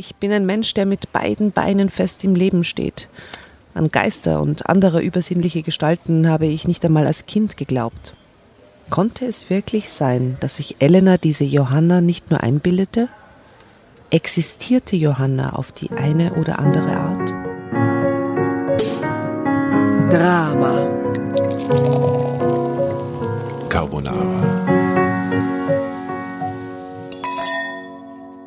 [0.00, 3.08] Ich bin ein Mensch, der mit beiden Beinen fest im Leben steht.
[3.74, 8.14] An Geister und andere übersinnliche Gestalten habe ich nicht einmal als Kind geglaubt.
[8.90, 13.08] Konnte es wirklich sein, dass sich Elena diese Johanna nicht nur einbildete?
[14.10, 17.30] Existierte Johanna auf die eine oder andere Art?
[20.12, 20.84] Drama.
[23.68, 24.78] Carbonara.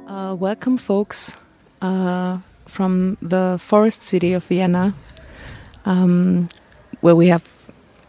[0.07, 1.40] Uh, welcome, folks,
[1.81, 2.37] uh,
[2.67, 4.93] from the forest city of Vienna,
[5.85, 6.47] um,
[7.01, 7.43] where we have,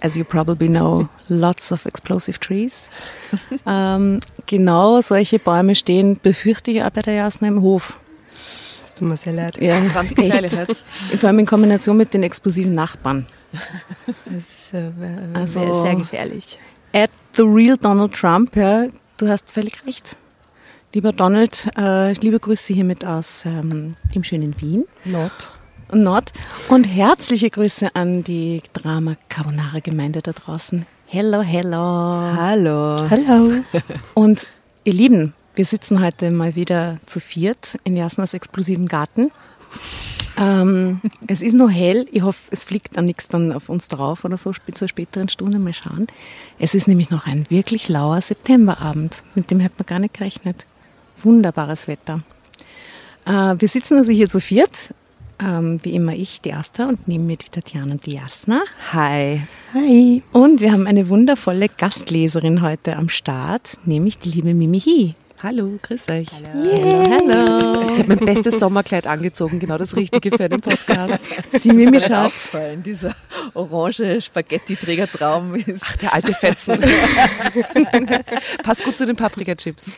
[0.03, 2.91] as you probably know, lots of explosive trees.
[3.67, 7.99] um, genau solche Bäume stehen, befürchte ich, auch bei der Jasna im Hof.
[8.83, 9.57] Das tut mir sehr leid.
[9.61, 10.77] Ja, echt.
[11.19, 13.27] Vor allem in Kombination mit den explosiven Nachbarn.
[14.27, 14.91] Das ist äh,
[15.35, 16.59] Also- sehr, sehr gefährlich.
[16.95, 20.17] At the real Donald Trump, ja, du hast völlig recht.
[20.95, 24.85] Lieber Donald, äh, liebe Grüße hiermit aus ähm, dem schönen Wien.
[25.07, 25.51] Not.
[25.91, 26.35] Nord.
[26.69, 30.85] Und herzliche Grüße an die Drama Carbonara Gemeinde da draußen.
[31.07, 31.79] Hello, hello.
[31.79, 33.09] Hallo.
[33.09, 33.63] Hallo.
[34.15, 34.47] Und
[34.85, 39.31] ihr Lieben, wir sitzen heute mal wieder zu viert in Jasnas explosiven Garten.
[40.37, 42.05] Ähm, es ist noch hell.
[42.13, 45.59] Ich hoffe, es fliegt dann nichts dann auf uns drauf oder so zur späteren Stunde.
[45.59, 46.07] Mal schauen.
[46.59, 49.25] Es ist nämlich noch ein wirklich lauer Septemberabend.
[49.35, 50.67] Mit dem hätte man gar nicht gerechnet.
[51.25, 52.23] Wunderbares Wetter.
[53.27, 54.95] Äh, wir sitzen also hier zu viert.
[55.41, 58.63] Ähm, wie immer ich, die Asta, und neben mir die Tatjana und die Jasna.
[58.93, 59.43] Hi.
[59.75, 60.23] Hi.
[60.33, 65.15] Und wir haben eine wundervolle Gastleserin heute am Start, nämlich die liebe Mimi Hi.
[65.43, 66.29] Hallo, grüß euch.
[66.53, 67.11] Hallo.
[67.11, 67.83] Hallo.
[67.93, 71.19] Ich habe mein bestes Sommerkleid angezogen, genau das Richtige für einen Podcast.
[71.65, 72.27] Die Mimi schaut.
[72.27, 73.17] aufgefallen, dieser
[73.55, 75.83] orange Spaghetti-Trägertraum ist.
[75.85, 76.79] Ach, der alte Fetzen.
[78.63, 79.91] Passt gut zu den Paprika-Chips.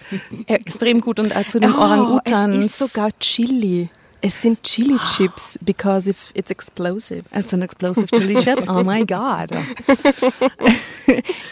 [0.47, 2.57] Extrem gut und auch zu den Oh, Orang-Utans.
[2.57, 3.91] es ist sogar Chili.
[4.23, 7.25] Es sind Chili Chips because if it's explosive.
[7.31, 8.67] Als ein Explosive Chili Chip.
[8.67, 9.51] Oh my God.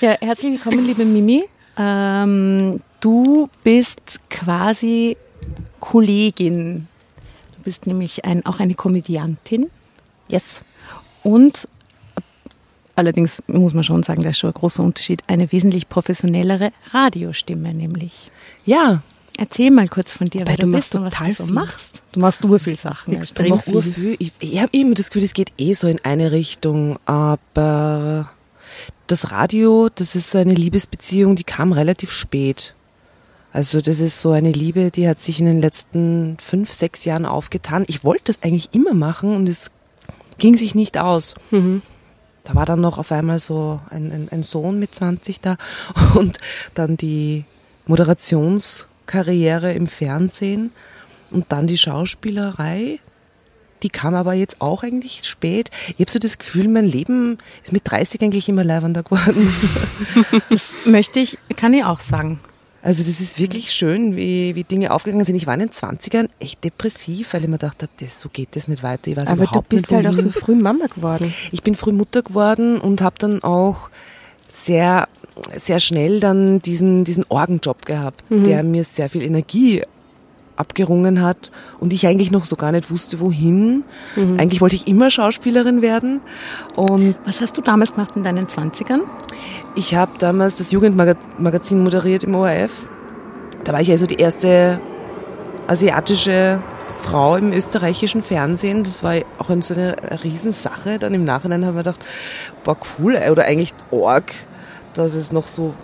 [0.00, 1.44] ja, herzlich willkommen, liebe Mimi.
[1.77, 5.19] Ähm, du bist quasi
[5.81, 6.89] Kollegin.
[7.57, 9.71] Du bist nämlich ein, auch eine Komödiantin.
[10.29, 10.63] Yes.
[11.23, 11.69] Und
[12.97, 17.75] allerdings muss man schon sagen, da ist schon ein großer Unterschied, eine wesentlich professionellere Radiostimme
[17.75, 18.31] nämlich.
[18.65, 19.03] Ja,
[19.39, 21.47] Erzähl mal kurz von dir, Wobei, wer du du machst bist und was du so
[21.47, 22.03] machst.
[22.12, 23.15] Du machst ur viel Sachen.
[23.15, 23.77] Extrem viel.
[23.77, 24.17] urviel.
[24.19, 28.31] Ich, ich habe immer das Gefühl, es geht eh so in eine Richtung, aber
[29.07, 32.75] das Radio, das ist so eine Liebesbeziehung, die kam relativ spät.
[33.53, 37.27] Also das ist so eine Liebe, die hat sich in den letzten fünf, sechs Jahren
[37.27, 37.85] aufgetan.
[37.87, 39.71] Ich wollte das eigentlich immer machen und es
[40.39, 41.35] ging sich nicht aus.
[42.45, 45.57] Da war dann noch auf einmal so ein, ein, ein Sohn mit 20 da
[46.15, 46.39] und
[46.75, 47.45] dann die
[47.87, 50.71] Moderationskarriere im Fernsehen
[51.31, 53.01] und dann die Schauspielerei.
[53.83, 55.71] Die kam aber jetzt auch eigentlich spät.
[55.89, 59.53] Ich habe so das Gefühl, mein Leben ist mit 30 eigentlich immer leibender geworden.
[60.51, 62.39] Das möchte ich, kann ich auch sagen.
[62.82, 65.37] Also das ist wirklich schön, wie, wie Dinge aufgegangen sind.
[65.37, 68.56] Ich war in den 20ern echt depressiv, weil ich mir gedacht habe, das, so geht
[68.56, 69.09] das nicht weiter.
[69.10, 71.32] Ich weiß Aber du überhaupt bist nicht, halt auch so früh Mama geworden.
[71.53, 73.88] Ich bin früh Mutter geworden und habe dann auch
[74.50, 75.09] sehr,
[75.56, 79.82] sehr schnell dann diesen, diesen Orgenjob gehabt, der mir sehr viel Energie
[80.62, 81.50] abgerungen hat
[81.81, 83.84] und ich eigentlich noch so gar nicht wusste, wohin.
[84.39, 86.21] Eigentlich wollte ich immer Schauspielerin werden
[86.77, 89.00] und Was hast du damals gemacht in deinen 20ern?
[89.75, 92.91] ich habe damals das Jugendmagazin moderiert im ORF.
[93.65, 94.81] Da war ich also die erste
[95.67, 96.62] asiatische
[96.99, 98.84] Frau im österreichischen Fernsehen.
[98.84, 100.99] Das war auch so eine Riesensache.
[100.99, 102.00] Dann im Nachhinein haben wir gedacht,
[102.65, 104.33] boah, cool, oder eigentlich Org,
[104.94, 105.75] dass es noch so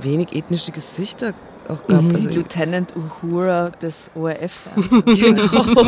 [0.00, 1.34] wenig ethnische Gesichter
[1.72, 2.08] auch gab.
[2.14, 4.68] Die Also, Lieutenant Uhura des ORF.
[5.06, 5.84] genau.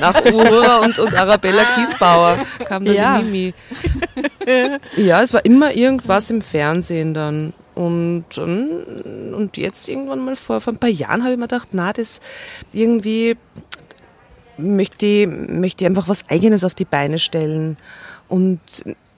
[0.00, 3.18] Nach Uhura und, und Arabella Kiesbauer kam dann Ja.
[3.18, 3.54] die Mimi.
[4.96, 7.52] ja, es war immer irgendwas im Fernsehen dann.
[7.74, 11.92] Und, und jetzt irgendwann mal vor, vor ein paar Jahren habe ich mir gedacht, na,
[11.92, 12.20] das
[12.72, 13.36] irgendwie
[14.56, 17.76] möchte ich, möchte ich einfach was Eigenes auf die Beine stellen.
[18.28, 18.60] Und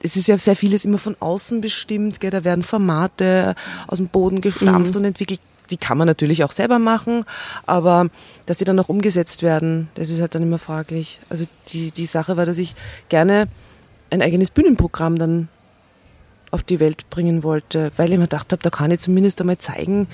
[0.01, 2.31] es ist ja sehr vieles immer von außen bestimmt, gell?
[2.31, 3.55] da werden Formate
[3.87, 5.41] aus dem Boden gestampft und entwickelt.
[5.71, 7.25] Die kann man natürlich auch selber machen,
[7.67, 8.09] aber
[8.47, 11.21] dass die dann auch umgesetzt werden, das ist halt dann immer fraglich.
[11.29, 12.75] Also die, die Sache war, dass ich
[13.09, 13.49] gerne
[14.11, 15.49] ein eigenes Bühnenprogramm dann
[16.51, 19.59] auf die Welt bringen wollte, weil ich mir gedacht habe, da kann ich zumindest einmal
[19.59, 20.09] zeigen,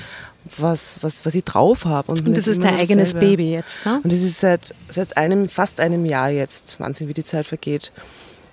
[0.57, 2.11] was, was, was ich drauf habe.
[2.11, 3.15] Und nicht das ist dein eigenes.
[3.15, 4.01] Baby jetzt, ne?
[4.03, 7.93] Und das ist seit, seit einem, fast einem Jahr jetzt, Wahnsinn, wie die Zeit vergeht.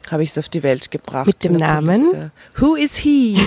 [0.10, 1.28] Habe ich es auf die Welt gebracht.
[1.28, 1.94] Mit dem Namen?
[2.02, 2.32] Kulisse.
[2.58, 3.38] Who is he?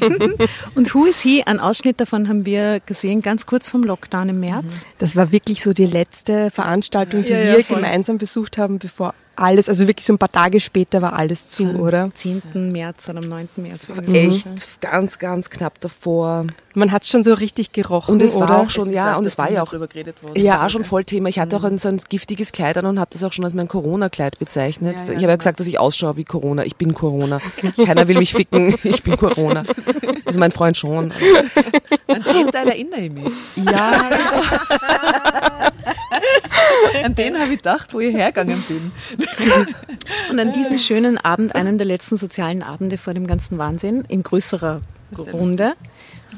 [0.74, 1.42] Und Who is He?
[1.44, 4.86] Ein Ausschnitt davon haben wir gesehen, ganz kurz vom Lockdown im März.
[4.98, 7.76] Das war wirklich so die letzte Veranstaltung, die Ja, ja, wir voll.
[7.76, 11.64] gemeinsam besucht haben, bevor alles, also wirklich so ein paar Tage später war alles zu,
[11.76, 12.02] oder?
[12.04, 12.42] Am 10.
[12.72, 13.48] März oder am 9.
[13.56, 13.86] März.
[13.86, 16.46] Das war echt ganz, ganz knapp davor.
[16.74, 18.58] Man hat schon so richtig gerochen, Und es war oder?
[18.60, 20.34] auch schon, ja, und es war ja auch drüber geredet worden.
[20.36, 20.60] Es Ja.
[20.60, 21.28] war schon voll Thema.
[21.28, 23.54] Ich hatte auch ein, so ein giftiges Kleid an und habe das auch schon als
[23.54, 24.98] mein Corona-Kleid bezeichnet.
[25.00, 26.64] Ja, ja, ich habe ja gesagt, dass ich ausschaue wie Corona.
[26.64, 27.40] Ich bin Corona.
[27.84, 28.74] Keiner will mich ficken.
[28.84, 29.62] Ich bin Corona.
[30.24, 31.12] Also mein Freund schon.
[32.06, 33.32] An den Teil erinnere ich mich.
[33.56, 33.92] Ja,
[37.04, 38.92] An den habe ich gedacht, wo ich hergegangen bin.
[40.30, 44.22] Und an diesem schönen Abend, einem der letzten sozialen Abende vor dem ganzen Wahnsinn, in
[44.22, 44.80] größerer
[45.32, 45.74] Runde,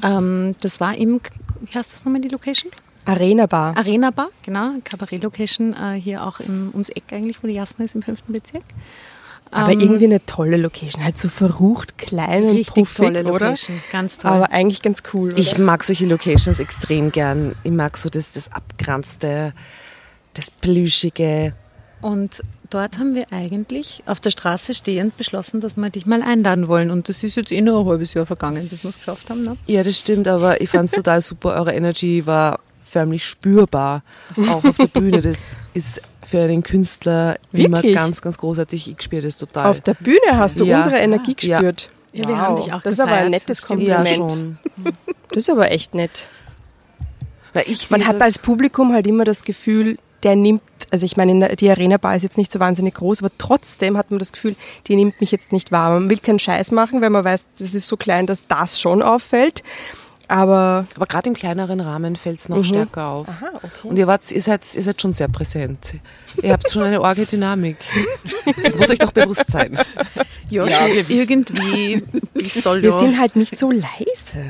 [0.02, 1.20] ähm, das war im,
[1.60, 2.70] wie heißt das nochmal die Location?
[3.04, 3.76] Arena Bar.
[3.76, 7.94] Arena Bar, genau, Kabarett-Location, äh, hier auch im, ums Eck eigentlich, wo die Jasna ist,
[7.94, 8.62] im fünften Bezirk.
[9.50, 13.46] Aber Ähm, irgendwie eine tolle Location, halt so verrucht, klein und Richtig puffig, tolle oder?
[13.46, 14.30] Location, ganz toll.
[14.30, 15.38] Aber eigentlich ganz cool, oder?
[15.38, 17.54] ich mag solche Locations extrem gern.
[17.62, 19.52] Ich mag so das, das Abgeranzte,
[20.34, 21.54] das Plüschige.
[22.00, 26.66] Und dort haben wir eigentlich auf der Straße stehend beschlossen, dass wir dich mal einladen
[26.68, 26.90] wollen.
[26.90, 29.44] Und das ist jetzt eh nur ein halbes Jahr vergangen, bis wir es geschafft haben.
[29.44, 29.56] Ne?
[29.66, 31.54] Ja, das stimmt, aber ich fand es total super.
[31.54, 34.02] Eure Energy war förmlich spürbar,
[34.48, 35.20] auch auf der Bühne.
[35.20, 35.38] Das
[35.74, 37.94] ist für einen Künstler immer Wirklich?
[37.94, 38.90] ganz, ganz großartig.
[38.90, 39.66] Ich spüre das total.
[39.66, 40.78] Auf der Bühne hast du Ja.
[40.78, 41.58] unsere Energie Ja.
[41.58, 41.90] gespürt.
[42.12, 43.82] Ja, wir haben dich auch Das ist aber ein gefeiert, nettes stimmt.
[43.84, 44.32] ja, Kompliment.
[44.32, 44.58] schon.
[45.28, 46.28] Das ist aber echt nett.
[47.54, 51.56] Na, ich Man hat als Publikum halt immer das Gefühl, der nimmt, also ich meine,
[51.56, 54.56] die Arena Bar ist jetzt nicht so wahnsinnig groß, aber trotzdem hat man das Gefühl,
[54.86, 55.90] die nimmt mich jetzt nicht wahr.
[55.90, 59.02] Man will keinen Scheiß machen, weil man weiß, das ist so klein, dass das schon
[59.02, 59.62] auffällt.
[60.28, 62.64] Aber Aber gerade im kleineren Rahmen fällt es noch Mhm.
[62.64, 63.26] stärker auf.
[63.82, 65.96] Und ihr, wart, ihr, seid, ihr seid schon sehr präsent.
[66.42, 67.76] Ihr habt schon eine arge Dynamik.
[68.62, 69.78] Das muss euch doch bewusst sein.
[70.48, 72.02] Ja, Ja, irgendwie.
[72.34, 74.46] Ich soll wir sind halt nicht so leise.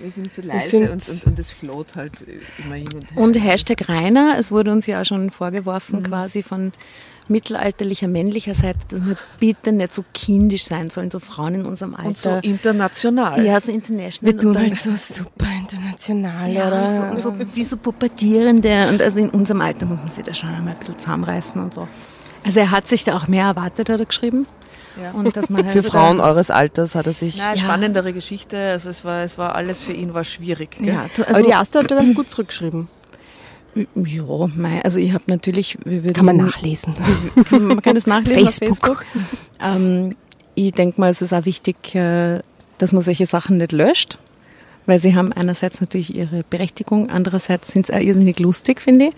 [0.00, 2.24] Wir sind zu leise sind- und, und, und es float halt
[2.58, 3.22] immer hin und her.
[3.22, 6.72] Und Hashtag Rainer, es wurde uns ja auch schon vorgeworfen, quasi von
[7.30, 11.94] mittelalterlicher männlicher Seite, dass wir bitte nicht so kindisch sein sollen, so Frauen in unserem
[11.94, 12.08] Alter.
[12.08, 13.44] Und so international.
[13.44, 14.32] ja, so international.
[14.32, 17.10] Wir tun halt so super international, ja, oder?
[17.12, 18.88] und so, und so wie so Pubertierende.
[18.88, 21.72] Und also in unserem Alter muss man sich da schon einmal ein bisschen zusammenreißen und
[21.72, 21.88] so.
[22.44, 24.46] Also er hat sich da auch mehr erwartet, hat er geschrieben.
[25.00, 25.12] Ja.
[25.12, 27.36] Und dass man halt Für so Frauen eures Alters hat er sich.
[27.38, 27.56] Na, Ja.
[27.56, 28.56] spannendere Geschichte.
[28.70, 30.78] Also es war, es war alles für ihn war schwierig.
[30.78, 30.88] Gell?
[30.88, 32.88] ja, du, aber also, die Asta hat da ganz gut zurückgeschrieben.
[33.94, 34.22] ja,
[34.56, 36.94] mei, also ich habe natürlich, wir würden Kann man nachlesen.
[37.50, 38.34] man kann es nachlesen
[38.66, 38.90] Facebook.
[38.90, 39.04] auf Facebook.
[39.60, 40.16] Ähm,
[40.56, 42.40] ich denke mal, es ist auch wichtig, äh,
[42.78, 44.18] dass man solche Sachen nicht löscht,
[44.86, 49.12] weil sie haben einerseits natürlich ihre Berechtigung, andererseits sind sie auch irrsinnig lustig, finde ich.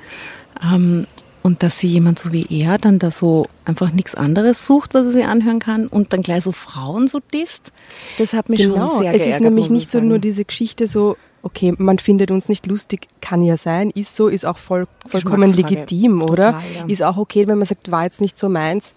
[0.62, 1.06] Ähm,
[1.42, 5.06] und dass sie jemand so wie er dann da so einfach nichts anderes sucht, was
[5.06, 7.72] er sich anhören kann und dann gleich so Frauen so disst,
[8.18, 9.36] das hat mich Genau, schon sehr es geärgert.
[9.36, 13.08] ist nämlich nicht ich so nur diese Geschichte so, okay, man findet uns nicht lustig,
[13.20, 16.52] kann ja sein, ist so, ist auch voll, vollkommen legitim, oder?
[16.52, 16.84] Total, ja.
[16.86, 18.94] Ist auch okay, wenn man sagt, war jetzt nicht so meins.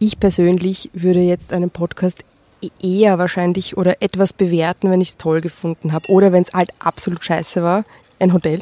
[0.00, 2.24] Ich persönlich würde jetzt einen Podcast
[2.60, 6.52] e- eher wahrscheinlich oder etwas bewerten, wenn ich es toll gefunden habe oder wenn es
[6.52, 7.84] halt absolut scheiße war,
[8.18, 8.58] ein Hotel.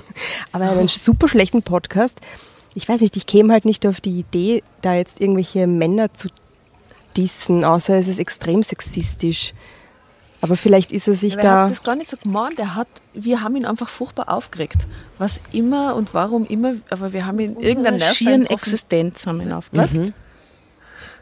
[0.52, 2.20] Aber einen super schlechten Podcast,
[2.76, 6.28] ich weiß nicht, ich käme halt nicht auf die Idee, da jetzt irgendwelche Männer zu
[7.16, 9.54] dissen, außer es ist extrem sexistisch.
[10.42, 11.62] Aber vielleicht ist er sich Aber er da.
[11.64, 12.58] hat das gar nicht so gemeint.
[12.58, 14.86] Er hat, wir haben ihn einfach furchtbar aufgeregt.
[15.16, 18.46] Was immer und warum immer, aber wir haben ihn irgendein Unsere schieren.
[18.46, 19.56] Existenz haben ihn Was?
[19.56, 20.12] aufgepasst.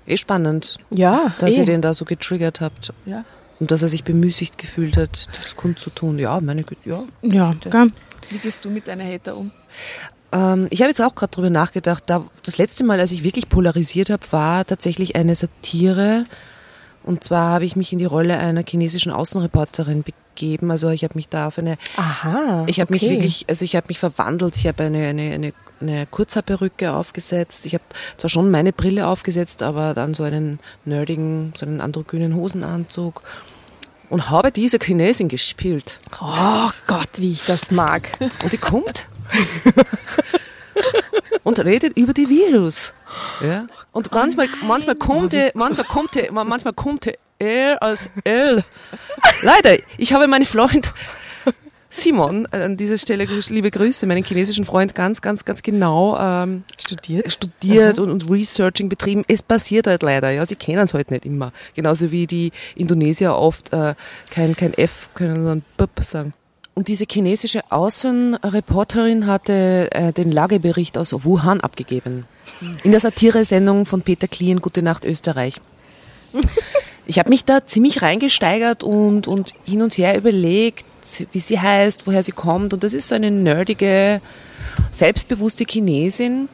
[0.06, 1.58] Eh spannend, Ja, dass eh.
[1.61, 2.92] ihr den da so getriggert habt.
[3.06, 3.25] Ja.
[3.61, 6.18] Und dass er sich bemüßigt gefühlt hat, das kundzutun.
[6.18, 7.04] Ja, meine Güte, ja.
[7.23, 7.54] Ja?
[8.30, 9.52] Wie gehst du mit deiner Hater um?
[10.34, 12.04] Ähm, ich habe jetzt auch gerade drüber nachgedacht.
[12.06, 16.24] Da, das letzte Mal, als ich wirklich polarisiert habe, war tatsächlich eine Satire.
[17.04, 20.70] Und zwar habe ich mich in die Rolle einer chinesischen Außenreporterin begeben.
[20.70, 22.64] Also ich habe mich da auf eine Aha.
[22.66, 23.12] Ich habe mich okay.
[23.12, 24.56] wirklich, also ich habe mich verwandelt.
[24.56, 27.66] Ich habe eine, eine, eine, eine Kurzhaarperücke aufgesetzt.
[27.66, 27.84] Ich habe
[28.16, 33.22] zwar schon meine Brille aufgesetzt, aber dann so einen nerdigen, so einen androgynen Hosenanzug
[34.08, 35.98] und habe diese Chinesin gespielt.
[36.20, 38.10] Oh Gott, wie ich das mag.
[38.42, 39.08] Und die kommt
[41.44, 42.94] und redet über die Virus.
[43.40, 43.66] Ja?
[43.92, 48.64] Und manchmal, manchmal kommt er, manchmal kommt er, manchmal kommt er als L.
[49.42, 50.92] Leider, ich habe meinen Freund
[51.94, 57.32] Simon an dieser Stelle liebe Grüße, meinen chinesischen Freund ganz, ganz, ganz genau ähm, Studiert?
[57.32, 59.22] studiert und, und Researching betrieben.
[59.28, 61.52] Es passiert halt leider, ja, sie kennen es halt nicht immer.
[61.74, 63.94] Genauso wie die Indonesier oft äh,
[64.30, 66.34] kein, kein F können, sondern BIP sagen.
[66.74, 72.26] Und diese chinesische Außenreporterin hatte äh, den Lagebericht aus Wuhan abgegeben.
[72.82, 75.60] In der Satiresendung von Peter Klien, Gute Nacht Österreich.
[77.06, 80.84] Ich habe mich da ziemlich reingesteigert und, und hin und her überlegt,
[81.32, 82.72] wie sie heißt, woher sie kommt.
[82.72, 84.20] Und das ist so eine nerdige,
[84.90, 86.48] selbstbewusste Chinesin,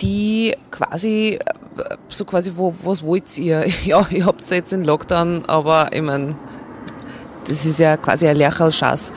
[0.00, 1.38] die quasi,
[1.76, 3.66] äh, so quasi, wo, was wollt ihr?
[3.84, 6.36] Ja, ihr habt jetzt den Lockdown, aber ich meine,
[7.48, 9.12] das ist ja quasi ein Lerchalschass.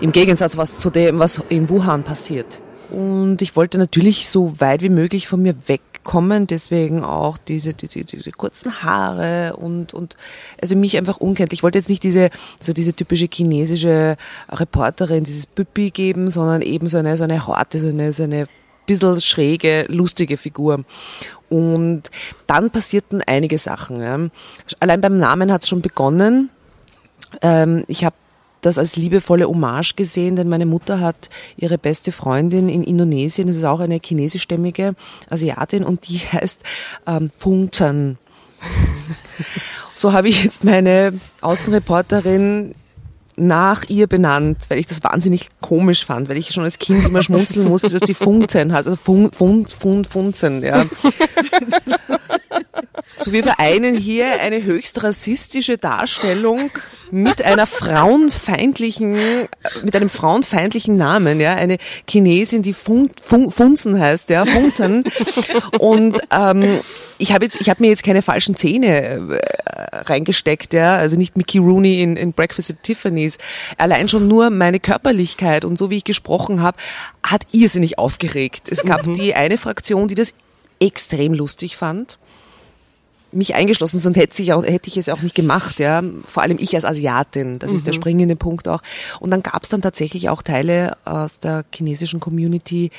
[0.00, 2.60] Im Gegensatz was zu dem, was in Wuhan passiert.
[2.90, 8.04] Und ich wollte natürlich so weit wie möglich von mir wegkommen, deswegen auch diese, diese,
[8.04, 10.16] diese kurzen Haare und, und
[10.60, 11.60] also mich einfach unkenntlich.
[11.60, 14.16] Ich wollte jetzt nicht diese, so diese typische chinesische
[14.48, 18.46] Reporterin, dieses Püppi geben, sondern eben so eine, so eine harte, so eine, so eine
[18.86, 20.84] bisschen schräge, lustige Figur.
[21.48, 22.02] Und
[22.46, 24.00] dann passierten einige Sachen.
[24.00, 24.18] Ja.
[24.80, 26.50] Allein beim Namen hat es schon begonnen.
[27.42, 28.16] Ähm, ich habe
[28.62, 33.56] das als liebevolle Hommage gesehen, denn meine Mutter hat ihre beste Freundin in Indonesien, das
[33.56, 34.94] ist auch eine chinesischstämmige
[35.30, 36.62] Asiatin und die heißt
[37.06, 38.18] ähm, Fung Chan.
[39.94, 42.74] So habe ich jetzt meine Außenreporterin
[43.36, 47.22] nach ihr benannt, weil ich das wahnsinnig komisch fand, weil ich schon als Kind immer
[47.22, 50.84] schmunzeln musste, dass die Funzen hat, also Fun, Fun, Fun, Funzen, ja.
[53.18, 56.70] So wir vereinen hier eine höchst rassistische Darstellung
[57.10, 59.48] mit einer frauenfeindlichen,
[59.82, 65.04] mit einem frauenfeindlichen Namen, ja, eine Chinesin, die Fun, Fun, Funzen heißt, ja, Funzen.
[65.78, 66.80] Und ähm,
[67.18, 71.36] ich habe jetzt, ich habe mir jetzt keine falschen Zähne äh, reingesteckt, ja, also nicht
[71.36, 73.38] Mickey Rooney in, in Breakfast at Tiffany's.
[73.78, 76.78] Allein schon nur meine Körperlichkeit und so wie ich gesprochen habe,
[77.22, 78.68] hat irrsinnig aufgeregt.
[78.70, 80.34] Es gab die eine Fraktion, die das
[80.80, 82.18] extrem lustig fand
[83.32, 86.02] mich eingeschlossen, sonst hätte ich, auch, hätte ich es auch nicht gemacht, ja.
[86.26, 88.82] Vor allem ich als Asiatin, das ist der springende Punkt auch.
[89.20, 92.90] Und dann gab es dann tatsächlich auch Teile aus der chinesischen Community,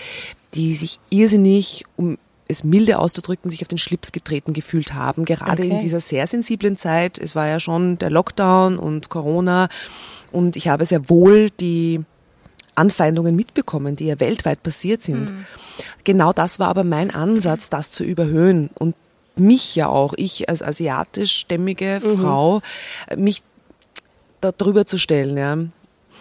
[0.54, 2.18] die sich irrsinnig, um
[2.48, 5.82] es milde auszudrücken, sich auf den Schlips getreten gefühlt haben, gerade in Okay.
[5.82, 7.20] dieser sehr sensiblen Zeit.
[7.20, 9.70] Es war ja schon der Lockdown und Corona
[10.32, 12.02] und ich habe sehr wohl die
[12.76, 15.34] Anfeindungen mitbekommen, die ja weltweit passiert sind.
[16.04, 18.96] Genau das war aber mein Ansatz, das zu überhöhen und
[19.40, 22.62] mich ja auch, ich als asiatischstämmige Frau,
[23.16, 23.44] mich
[24.42, 25.38] da drüber zu stellen.
[25.38, 25.58] Ja.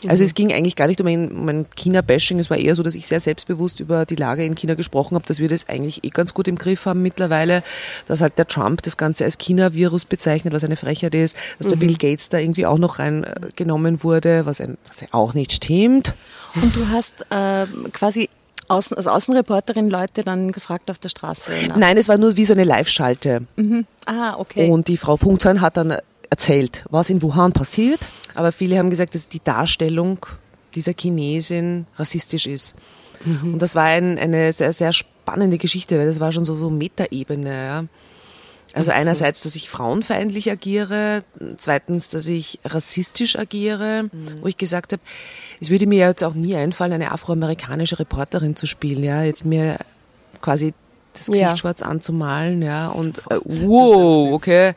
[0.08, 2.82] Also es ging eigentlich gar nicht um ein, um ein China-Bashing, es war eher so,
[2.82, 6.04] dass ich sehr selbstbewusst über die Lage in China gesprochen habe, dass wir das eigentlich
[6.04, 7.62] eh ganz gut im Griff haben mittlerweile,
[8.06, 11.76] dass halt der Trump das Ganze als China-Virus bezeichnet, was eine Frechheit ist, dass der
[11.76, 16.12] Bill Gates da irgendwie auch noch reingenommen wurde, was, ein, was ja auch nicht stimmt.
[16.54, 18.28] Und du hast äh, quasi
[18.68, 21.50] Außen, als Außenreporterin Leute dann gefragt auf der Straße.
[21.68, 23.46] nach- Nein, es war nur wie so eine Live-Schalte.
[24.06, 24.70] Ah, okay.
[24.70, 25.96] Und die Frau Funkzahn hat dann
[26.30, 28.00] erzählt, was in Wuhan passiert.
[28.34, 30.24] Aber viele haben gesagt, dass die Darstellung
[30.74, 32.74] dieser Chinesin rassistisch ist.
[33.24, 36.68] Und das war ein, eine sehr, sehr spannende Geschichte, weil das war schon so, so
[36.70, 37.66] Metaebene.
[37.66, 37.84] Ja.
[38.74, 41.22] Also einerseits, dass ich frauenfeindlich agiere,
[41.56, 44.10] zweitens, dass ich rassistisch agiere,
[44.42, 45.02] wo ich gesagt habe,
[45.60, 49.78] es würde mir jetzt auch nie einfallen, eine afroamerikanische Reporterin zu spielen, ja, jetzt mir
[50.40, 50.74] quasi
[51.14, 51.56] das Gesicht Ja.
[51.56, 54.74] schwarz anzumalen, ja, und äh, wow, okay.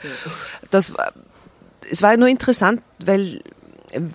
[0.71, 1.11] Das war,
[1.91, 3.41] es war nur interessant, weil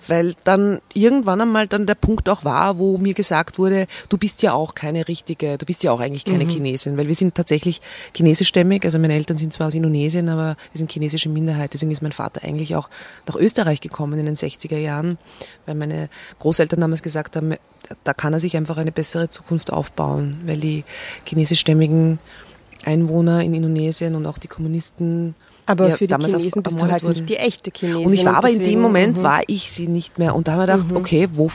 [0.07, 4.41] weil dann irgendwann einmal dann der Punkt auch war, wo mir gesagt wurde, du bist
[4.41, 7.81] ja auch keine richtige, du bist ja auch eigentlich keine Chinesin, weil wir sind tatsächlich
[8.15, 12.01] chinesischstämmig, also meine Eltern sind zwar aus Indonesien, aber wir sind chinesische Minderheit, deswegen ist
[12.01, 12.89] mein Vater eigentlich auch
[13.27, 15.17] nach Österreich gekommen in den 60er Jahren,
[15.65, 17.55] weil meine Großeltern damals gesagt haben,
[18.03, 20.83] da kann er sich einfach eine bessere Zukunft aufbauen, weil die
[21.25, 22.19] chinesischstämmigen
[22.83, 27.03] Einwohner in Indonesien und auch die Kommunisten Aber ja, für die Chinesen bist du halt
[27.03, 27.13] wurden.
[27.13, 28.05] nicht die echte Chinesin.
[28.05, 29.23] Und ich war aber in dem Moment, mhm.
[29.23, 30.35] war ich sie nicht mehr.
[30.35, 31.49] Und da haben wir gedacht, okay, wo,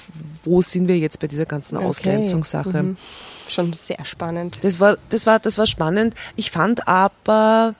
[0.45, 1.87] wo sind wir jetzt bei dieser ganzen Okay.
[1.87, 2.83] Ausgrenzungssache?
[2.83, 2.97] Mhm.
[3.49, 4.59] Schon sehr spannend.
[4.62, 6.14] Das war, das war, das war spannend.
[6.37, 7.75] Ich fand aber,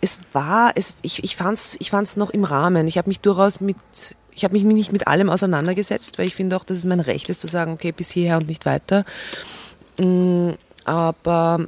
[0.00, 2.86] es war, es, ich, ich fand's, ich fand's noch im Rahmen.
[2.88, 3.76] Ich habe mich durchaus mit,
[4.34, 7.28] ich habe mich nicht mit allem auseinandergesetzt, weil ich finde auch, dass es mein Recht
[7.30, 9.04] ist zu sagen, okay, bis hierher und nicht weiter.
[9.98, 10.50] Mm,
[10.84, 11.66] Aber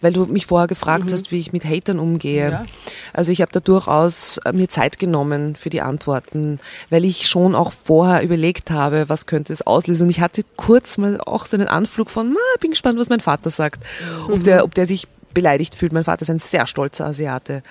[0.00, 2.50] weil du mich vorher gefragt hast, wie ich mit Hatern umgehe.
[2.50, 2.64] Ja.
[3.12, 7.54] Also ich habe da durchaus äh, mir Zeit genommen für die Antworten, weil ich schon
[7.54, 10.04] auch vorher überlegt habe, was könnte es auslösen.
[10.04, 13.20] Und ich hatte kurz mal auch so einen Anflug von, na, bin gespannt, was mein
[13.20, 13.84] Vater sagt.
[14.28, 15.92] Ob, der, ob der sich beleidigt fühlt.
[15.92, 17.62] Mein Vater ist ein sehr stolzer Asiate.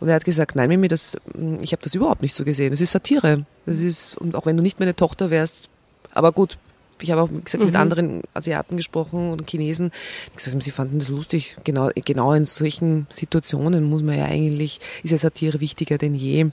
[0.00, 1.16] Und er hat gesagt, nein, Mimi, das,
[1.60, 2.70] ich habe das überhaupt nicht so gesehen.
[2.70, 3.44] Das ist Satire.
[3.66, 5.68] Das ist, und auch wenn du nicht meine Tochter wärst,
[6.14, 6.58] aber gut,
[7.02, 9.90] ich habe auch gesagt, mit anderen Asiaten gesprochen und Chinesen.
[10.30, 11.56] Die gesagt haben, sie fanden das lustig.
[11.64, 16.46] Genau, genau in solchen Situationen muss man ja eigentlich, ist ja Satire wichtiger denn je.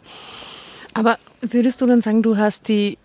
[0.93, 2.97] Aber würdest du dann sagen, du hast die,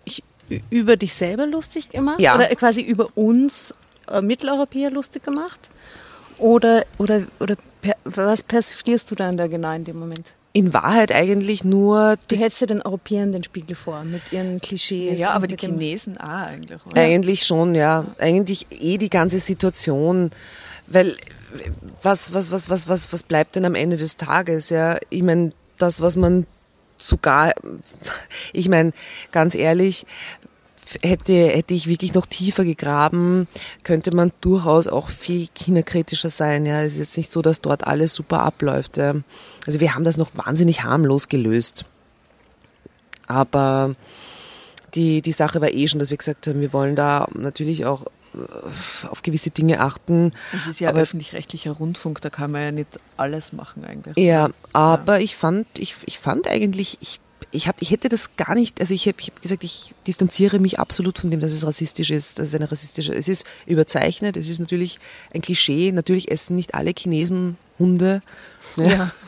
[0.69, 2.19] über dich selber lustig gemacht?
[2.19, 2.35] Ja.
[2.35, 3.73] Oder quasi über uns
[4.07, 5.69] äh, Mitteleuropäer lustig gemacht?
[6.37, 10.25] Oder, oder, oder per, was persiflierst du dann da genau in dem Moment?
[10.55, 15.19] In Wahrheit eigentlich nur Du hältst dir den Europäern den Spiegel vor mit ihren Klischees.
[15.19, 16.79] Ja, aber die Chinesen auch eigentlich.
[16.85, 17.01] Oder?
[17.01, 18.05] Eigentlich schon, ja.
[18.19, 20.29] Eigentlich eh die ganze Situation.
[20.87, 21.17] Weil
[22.01, 24.69] was, was, was, was, was, was bleibt denn am Ende des Tages?
[24.69, 26.47] Ja, ich meine, das, was man
[26.97, 27.53] sogar,
[28.53, 28.93] ich meine,
[29.33, 30.05] ganz ehrlich,
[31.01, 33.49] hätte, hätte ich wirklich noch tiefer gegraben,
[33.83, 36.65] könnte man durchaus auch viel kinderkritischer sein.
[36.65, 38.95] Ja, es ist jetzt nicht so, dass dort alles super abläuft.
[38.95, 39.15] Ja.
[39.65, 41.85] Also wir haben das noch wahnsinnig harmlos gelöst.
[43.27, 43.95] Aber
[44.93, 48.05] die, die Sache war eh schon, dass wir gesagt haben, wir wollen da natürlich auch
[48.35, 50.33] äh, auf gewisse Dinge achten.
[50.55, 54.17] Es ist ja öffentlich-rechtlicher Rundfunk, da kann man ja nicht alles machen eigentlich.
[54.17, 57.19] Ja, aber ich fand, ich, ich fand eigentlich, ich,
[57.55, 60.79] ich, hab, ich hätte das gar nicht, also ich habe hab gesagt, ich distanziere mich
[60.79, 64.49] absolut von dem, dass es rassistisch ist, dass es eine rassistische, es ist überzeichnet, es
[64.49, 64.99] ist natürlich
[65.33, 68.21] ein Klischee, natürlich essen nicht alle Chinesen Hunde.
[68.75, 68.91] Ne?
[68.91, 69.11] Ja.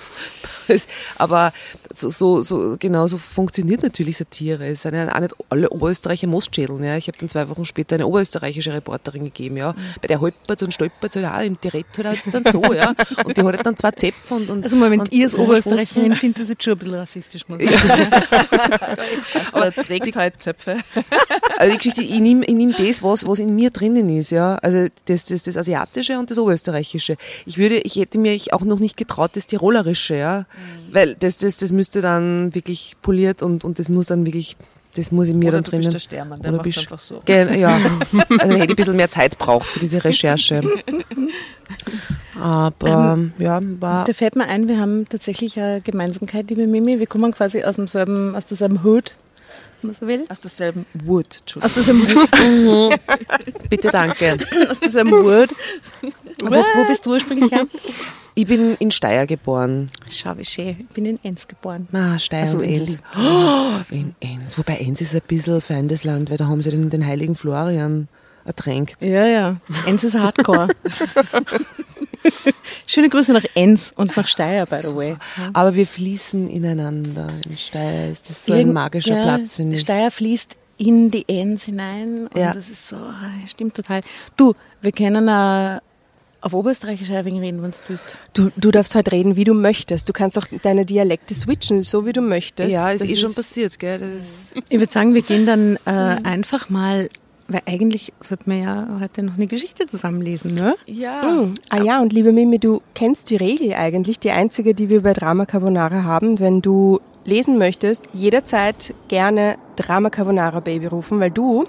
[0.78, 1.54] Es, aber
[1.96, 4.68] so, so, so genau so funktioniert natürlich Satire.
[4.68, 6.84] Es sind ja auch nicht alle Oberösterreicher Mostschädeln.
[6.84, 6.98] Ja.
[6.98, 9.58] Ich habe dann zwei Wochen später eine oberösterreichische Reporterin gegeben.
[9.58, 9.74] Ja.
[10.02, 12.62] Bei der holpert und stolpert halt auch, die redet halt dann so.
[12.74, 12.94] Ja.
[13.24, 16.14] Und die hat halt dann zwei Zäpfe und, und Also Moment, und ihr als Oberösterreicherin
[16.16, 17.48] findet das jetzt schon ein bisschen rassistisch.
[17.48, 18.12] Muss ich sagen.
[19.54, 20.78] Aber trägt halt Zöpfe.
[21.58, 24.56] Also die Geschichte, ich nehme ich nehm das, was, was in mir drinnen ist, ja.
[24.56, 27.18] Also das, das, das Asiatische und das Oberösterreichische.
[27.46, 30.46] Ich würde, ich hätte mir auch noch nicht getraut, das Tirolerische, ja.
[30.92, 34.56] Weil das, das, das müsste dann wirklich poliert und, und das muss dann wirklich,
[34.96, 35.84] das muss in mir Oder dann du drinnen.
[35.86, 37.22] bist der Stermann, der Oder macht bist- einfach so.
[37.26, 37.78] Gen- ja.
[38.40, 40.62] Also hätte ich ein bisschen mehr Zeit braucht für diese Recherche.
[42.40, 44.06] Aber ja, war.
[44.06, 47.00] Da fällt mir ein, wir haben tatsächlich eine Gemeinsamkeit, liebe Mimi.
[47.00, 49.16] Wir kommen quasi aus demselben, aus derselben Hood,
[49.82, 50.26] wenn man so will.
[50.30, 51.64] Aus derselben Wood, Entschuldigung.
[51.64, 53.00] Aus derselben,
[53.70, 54.38] Bitte danke.
[54.70, 55.50] aus derselben Wood.
[56.42, 57.66] Wo, wo bist du ursprünglich her?
[58.38, 59.90] Ich bin in Steyr geboren.
[60.12, 60.78] Schau, wie schön.
[60.80, 61.88] Ich bin in Enns geboren.
[61.92, 63.00] Ah, Steyr Also und Enns.
[63.18, 64.56] Oh, in Enns.
[64.60, 68.08] Wobei Enns ist ein bisschen feindes Land, weil da haben sie den, den heiligen Florian
[68.46, 69.04] ertränkt.
[69.04, 69.56] Ja, ja.
[69.88, 70.68] Enns ist Hardcore.
[72.86, 75.16] Schöne Grüße nach Enns und nach Steyr, by the way.
[75.54, 77.30] Aber wir fließen ineinander.
[77.50, 79.82] In Steyr ist das so ein magischer ja, Platz, finde ich.
[79.82, 82.54] Steyr fließt in die Enns hinein und Ja.
[82.54, 82.98] das ist so,
[83.48, 84.02] stimmt total.
[84.36, 85.80] Du, wir können äh,
[86.48, 88.18] auf Oberösterreichisch ein wenig reden, wenn du willst.
[88.34, 90.08] Du, du darfst halt reden, wie du möchtest.
[90.08, 92.72] Du kannst auch deine Dialekte switchen, so wie du möchtest.
[92.72, 94.00] Ja, ist Das eh schon passiert, gell?
[94.00, 95.90] Das ist Ich würde sagen, wir gehen dann äh,
[96.24, 97.10] einfach mal,
[97.50, 100.76] weil eigentlich sollten wir ja heute noch eine Geschichte zusammenlesen, ne?
[100.86, 101.22] Ja.
[101.22, 101.52] Hm.
[101.70, 105.12] Ah ja, und liebe Mimi, du kennst die Regel eigentlich, die einzige, die wir bei
[105.14, 106.40] Drama Carbonara haben.
[106.40, 111.66] Wenn du lesen möchtest, jederzeit gerne Drama Carbonara Baby rufen, weil du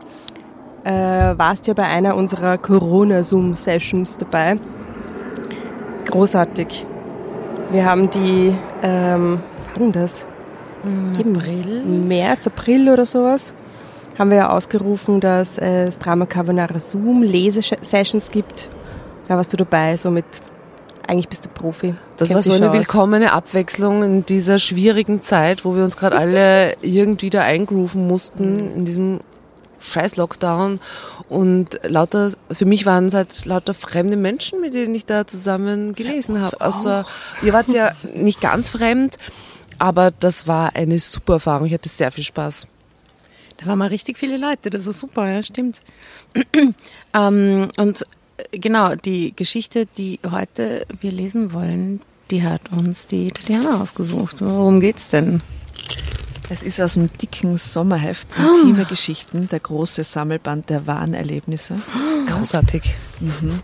[0.88, 4.58] äh, warst ja bei einer unserer Corona-Zoom-Sessions dabei.
[6.06, 6.86] Großartig.
[7.70, 9.40] Wir haben die, ähm,
[9.74, 10.26] wann das?
[10.84, 11.84] Im April.
[11.84, 13.52] März, April oder sowas
[14.18, 18.68] haben wir ja ausgerufen, dass es Drama Carbonara Zoom Lesesessions gibt.
[19.28, 20.24] Da warst du dabei, somit
[21.06, 21.94] eigentlich bist du Profi.
[22.16, 26.76] Das war so eine willkommene Abwechslung in dieser schwierigen Zeit, wo wir uns gerade alle
[26.82, 29.20] irgendwie da eingrooven mussten in diesem
[29.80, 30.80] scheiß Lockdown.
[31.28, 35.94] Und lauter, für mich waren es halt lauter fremde Menschen, mit denen ich da zusammen
[35.94, 36.60] gelesen habe.
[36.60, 37.06] Außer,
[37.42, 39.18] ihr wart ja nicht ganz fremd,
[39.78, 41.66] aber das war eine super Erfahrung.
[41.66, 42.66] Ich hatte sehr viel Spaß.
[43.58, 45.82] Da waren mal richtig viele Leute, das ist super, ja, stimmt.
[47.14, 48.04] ähm, und
[48.52, 54.36] äh, genau, die Geschichte, die heute wir lesen wollen, die hat uns die Tatjana ausgesucht.
[54.40, 55.42] Worum geht's denn?
[56.50, 61.76] Es ist aus dem dicken Sommerheft Intime Geschichten, der große Sammelband der wahren Erlebnisse.
[62.26, 62.94] Großartig.
[63.20, 63.60] Mhm.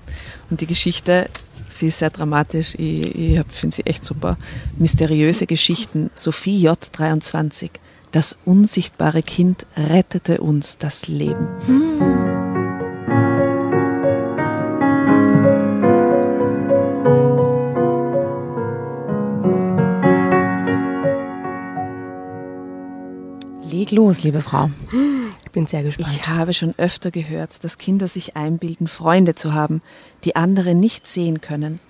[0.51, 1.31] Und die Geschichte,
[1.69, 4.37] sie ist sehr dramatisch, ich, ich finde sie echt super.
[4.77, 6.79] Mysteriöse Geschichten, Sophie J.
[6.93, 7.71] 23.
[8.13, 12.44] Das unsichtbare Kind rettete uns das Leben.
[23.85, 24.71] Leg los, liebe Frau.
[25.45, 26.09] Ich bin sehr gespannt.
[26.11, 29.83] Ich habe schon öfter gehört, dass Kinder sich einbilden, Freunde zu haben,
[30.25, 31.81] die andere nicht sehen können.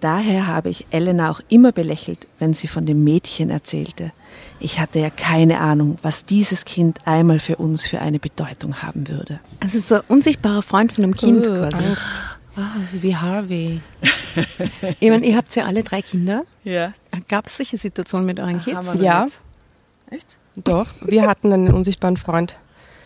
[0.00, 4.10] Daher habe ich Elena auch immer belächelt, wenn sie von dem Mädchen erzählte.
[4.58, 9.06] Ich hatte ja keine Ahnung, was dieses Kind einmal für uns für eine Bedeutung haben
[9.06, 9.38] würde.
[9.60, 11.76] Es ist so ein unsichtbarer Freund von einem Kind quasi.
[11.76, 12.24] Angst.
[12.56, 13.80] Ah, so wie Harvey.
[15.00, 16.44] Ich meine, ihr habt ja alle drei Kinder.
[16.62, 16.92] Ja.
[17.28, 18.94] Gab es solche Situationen mit euren Kids?
[19.00, 19.28] Ja.
[20.10, 20.36] Echt?
[20.56, 22.56] Doch, wir hatten einen unsichtbaren Freund.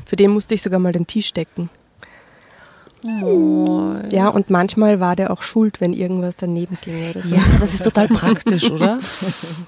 [0.06, 1.70] Für den musste ich sogar mal den Tisch decken.
[4.10, 7.34] Ja, und manchmal war der auch schuld, wenn irgendwas daneben ging oder so.
[7.34, 8.98] Ja, das ist total praktisch, oder?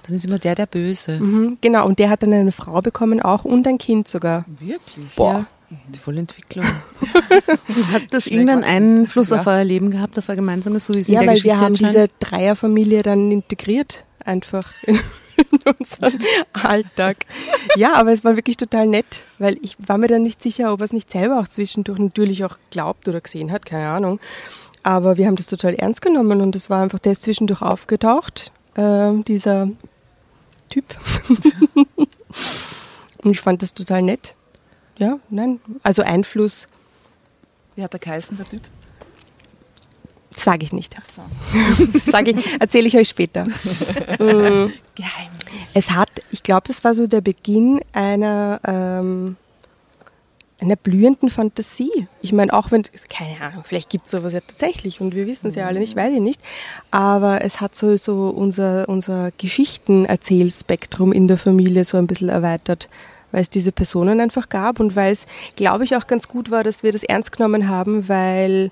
[0.07, 1.19] Dann ist immer der der Böse.
[1.19, 4.45] Mhm, genau, und der hat dann eine Frau bekommen auch und ein Kind sogar.
[4.59, 5.07] Wirklich?
[5.17, 6.67] Boah, die Vollentwicklung.
[7.93, 11.15] Hat das irgendeinen Einfluss auf euer Leben gehabt, auf euer gemeinsames, so wie es in
[11.15, 14.99] Ja, der weil Geschichte wir haben diese Dreierfamilie dann integriert, einfach in,
[15.51, 16.19] in unseren
[16.53, 17.27] Alltag.
[17.77, 20.81] Ja, aber es war wirklich total nett, weil ich war mir dann nicht sicher, ob
[20.81, 24.21] er es nicht selber auch zwischendurch natürlich auch glaubt oder gesehen hat, keine Ahnung.
[24.83, 28.53] Aber wir haben das total ernst genommen und es war einfach, der ist zwischendurch aufgetaucht,
[28.77, 29.69] ähm, dieser
[30.69, 30.85] Typ.
[33.23, 34.35] und ich fand das total nett.
[34.97, 36.69] Ja, nein, also Einfluss
[37.77, 38.63] Wie hat er geheißen, der Typ?
[40.37, 40.97] Sage ich nicht.
[42.07, 43.45] Sage ich, erzähle ich euch später.
[44.19, 44.71] Mm.
[45.75, 49.37] Es hat, ich glaube, das war so der Beginn einer, ähm,
[50.61, 52.09] einer blühenden Fantasie.
[52.21, 55.49] Ich meine, auch wenn, keine Ahnung, vielleicht gibt es sowas ja tatsächlich und wir wissen
[55.49, 56.41] es ja alle nicht, weiß ich nicht.
[56.91, 62.89] Aber es hat so, so unser, unser Geschichtenerzählspektrum in der Familie so ein bisschen erweitert,
[63.33, 66.63] weil es diese Personen einfach gab und weil es, glaube ich, auch ganz gut war,
[66.63, 68.71] dass wir das ernst genommen haben, weil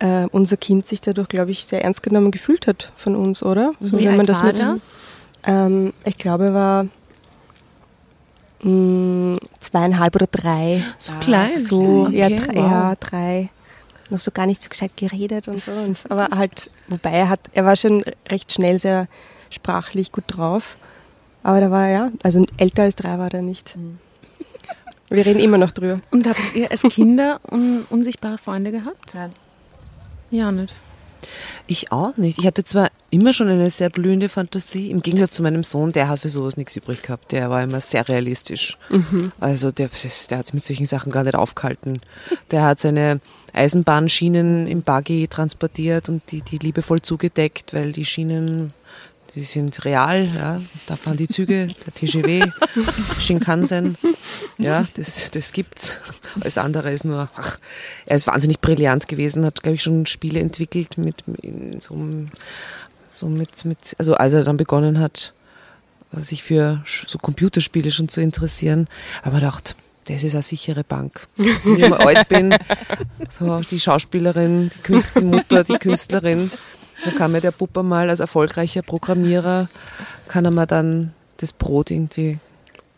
[0.00, 3.74] äh, unser Kind sich dadurch, glaube ich, sehr ernst genommen gefühlt hat von uns, oder?
[3.80, 4.78] So, Wie wenn man alt das war mit, der?
[5.44, 6.86] ähm, ich glaube, er war
[8.62, 10.84] mh, zweieinhalb oder drei.
[10.98, 11.58] So klein.
[11.58, 12.70] So, ja, Okay, drei, wow.
[12.70, 13.48] ja, drei.
[14.10, 15.70] Noch so gar nicht so gescheit geredet und so.
[15.70, 19.06] Und, aber halt, wobei er hat, er war schon recht schnell sehr
[19.50, 20.76] sprachlich gut drauf.
[21.42, 23.76] Aber da war ja, also älter als drei war er nicht.
[25.10, 26.00] Wir reden immer noch drüber.
[26.10, 29.14] Und habt ihr als Kinder un unsichtbare Freunde gehabt?
[29.14, 29.32] Nein.
[30.30, 30.74] Ja, nicht.
[31.66, 32.38] Ich auch nicht.
[32.38, 36.08] Ich hatte zwar immer schon eine sehr blühende Fantasie, im Gegensatz zu meinem Sohn, der
[36.08, 37.32] hat für sowas nichts übrig gehabt.
[37.32, 38.78] Der war immer sehr realistisch.
[39.40, 39.90] Also der,
[40.30, 42.00] der hat sich mit solchen Sachen gar nicht aufgehalten.
[42.50, 43.20] Der hat seine
[43.52, 48.72] Eisenbahnschienen im Buggy transportiert und die, die liebevoll zugedeckt, weil die Schienen,
[49.34, 50.60] die sind real, ja.
[50.86, 52.44] Da fahren die Züge, der TGW,
[53.20, 53.96] Shinkansen.
[54.56, 55.96] Ja, das, das gibt's.
[56.40, 57.58] Alles andere ist nur, ach,
[58.06, 61.96] er ist wahnsinnig brillant gewesen, hat, glaube ich, schon Spiele entwickelt mit, in so,
[63.16, 65.32] so mit, mit, also als er dann begonnen hat,
[66.20, 68.88] sich für so Computerspiele schon zu interessieren,
[69.22, 69.74] aber man dachte,
[70.06, 71.26] das ist eine sichere Bank.
[71.36, 72.54] Wenn ich mal alt bin,
[73.30, 76.50] so die Schauspielerin, die, Künst, die Mutter, die Künstlerin,
[77.04, 79.68] dann kann mir der Pupper mal als erfolgreicher Programmierer,
[80.28, 82.38] kann er mir dann das Brot irgendwie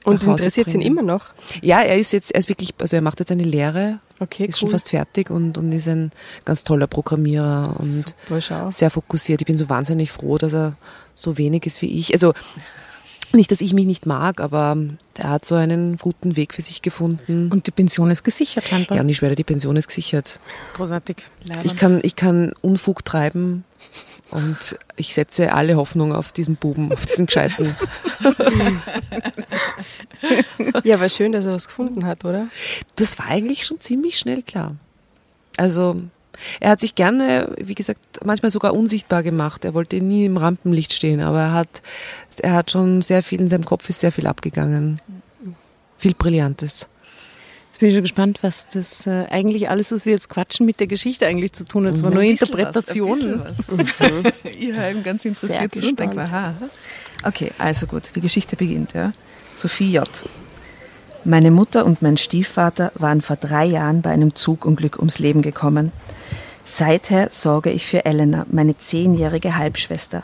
[0.04, 1.26] Und interessiert ihn immer noch.
[1.62, 4.56] Ja, er ist jetzt, er ist wirklich, also er macht jetzt eine Lehre, Okay, ist
[4.56, 4.60] cool.
[4.60, 6.10] schon fast fertig und, und ist ein
[6.44, 9.40] ganz toller Programmierer und Super, sehr fokussiert.
[9.40, 10.74] Ich bin so wahnsinnig froh, dass er
[11.14, 12.12] so wenig ist wie ich.
[12.12, 12.34] Also
[13.32, 14.76] nicht, dass ich mich nicht mag, aber
[15.16, 17.50] der hat so einen guten Weg für sich gefunden.
[17.52, 18.96] Und die Pension ist gesichert, scheinbar.
[18.96, 20.38] ja, und ich schwöre, die Pension ist gesichert.
[20.74, 21.16] Großartig.
[21.62, 23.64] Ich kann, ich kann Unfug treiben
[24.30, 27.74] und ich setze alle Hoffnung auf diesen Buben, auf diesen Gescheiten.
[30.84, 32.48] Ja, aber schön, dass er was gefunden hat, oder?
[32.96, 34.76] Das war eigentlich schon ziemlich schnell klar.
[35.56, 36.02] Also
[36.60, 39.64] er hat sich gerne, wie gesagt, manchmal sogar unsichtbar gemacht.
[39.64, 41.82] Er wollte nie im Rampenlicht stehen, aber er hat,
[42.38, 45.00] er hat schon sehr viel, in seinem Kopf ist sehr viel abgegangen.
[45.98, 46.88] Viel Brillantes.
[47.68, 50.80] Jetzt bin ich schon gespannt, was das äh, eigentlich alles, was wir jetzt quatschen, mit
[50.80, 51.94] der Geschichte eigentlich zu tun hat.
[51.94, 53.42] Es war nur Interpretationen.
[54.44, 56.54] ich höre eben ganz Sehr interessiert zu und aha.
[57.22, 58.94] Okay, also gut, die Geschichte beginnt.
[58.94, 59.12] Ja.
[59.54, 60.08] Sophie J.
[61.24, 65.92] Meine Mutter und mein Stiefvater waren vor drei Jahren bei einem Zugunglück ums Leben gekommen.
[66.64, 70.22] Seither sorge ich für Elena, meine zehnjährige Halbschwester.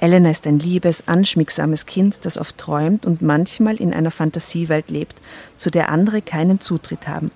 [0.00, 5.14] Elena ist ein liebes, anschmiegsames Kind, das oft träumt und manchmal in einer Fantasiewelt lebt,
[5.56, 7.30] zu der andere keinen Zutritt haben.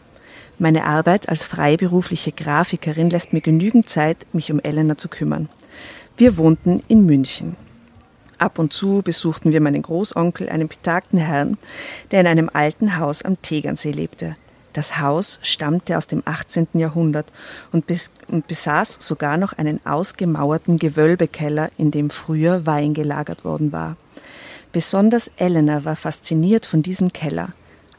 [0.59, 5.49] Meine Arbeit als freiberufliche Grafikerin lässt mir genügend Zeit, mich um Elena zu kümmern.
[6.19, 7.57] Wir wohnten in München.
[8.43, 11.59] Ab und zu besuchten wir meinen Großonkel, einen betagten Herrn,
[12.11, 14.35] der in einem alten Haus am Tegernsee lebte.
[14.73, 16.67] Das Haus stammte aus dem 18.
[16.73, 17.33] Jahrhundert
[17.71, 23.71] und, bes und besaß sogar noch einen ausgemauerten Gewölbekeller, in dem früher Wein gelagert worden
[23.71, 23.97] war.
[24.73, 27.51] Besonders Elena war fasziniert von diesem Keller.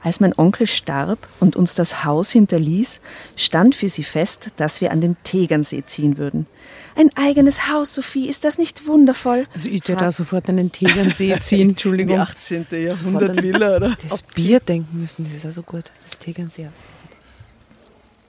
[0.02, 3.00] Als mein Onkel starb und uns das Haus hinterließ,
[3.38, 6.48] stand für sie fest, dass wir an den Tegernsee ziehen würden.
[6.96, 9.48] Ein eigenes Haus, Sophie, ist das nicht wundervoll?
[9.54, 12.20] Also ich würde da sofort einen Tegernsee ziehen, Entschuldigung.
[12.20, 12.68] 18.
[12.92, 13.98] Sofort an Villa, oder?
[14.08, 15.92] Das Bier denken müssen, das ist ja so gut.
[16.06, 16.72] Das Tegernseer.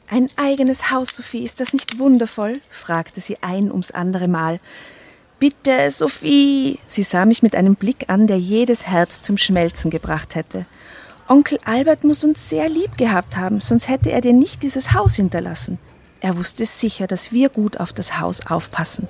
[0.09, 2.55] Ein eigenes Haus, Sophie, ist das nicht wundervoll?
[2.71, 4.61] fragte sie ein ums andere Mal.
[5.39, 6.79] Bitte, Sophie!
[6.87, 10.67] Sie sah mich mit einem Blick an, der jedes Herz zum Schmelzen gebracht hätte.
[11.29, 15.17] Onkel Albert muss uns sehr lieb gehabt haben, sonst hätte er dir nicht dieses Haus
[15.17, 15.79] hinterlassen.
[16.25, 19.09] Er wusste sicher, dass wir gut auf das Haus aufpassen.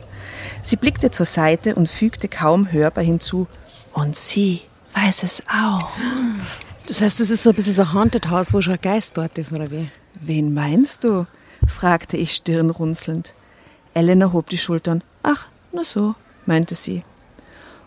[0.63, 3.47] Sie blickte zur Seite und fügte kaum hörbar hinzu,
[3.93, 4.63] und sie
[4.95, 5.91] weiß es auch.
[6.89, 9.17] Das heißt, das ist so ein bisschen so ein Haunted House, wo schon ein Geist
[9.17, 9.89] dort ist, oder wie?
[10.15, 11.29] Wen meinst du?
[11.69, 13.33] fragte ich stirnrunzelnd.
[13.95, 15.05] Elena hob die Schultern.
[15.23, 17.05] Ach, nur so, meinte sie.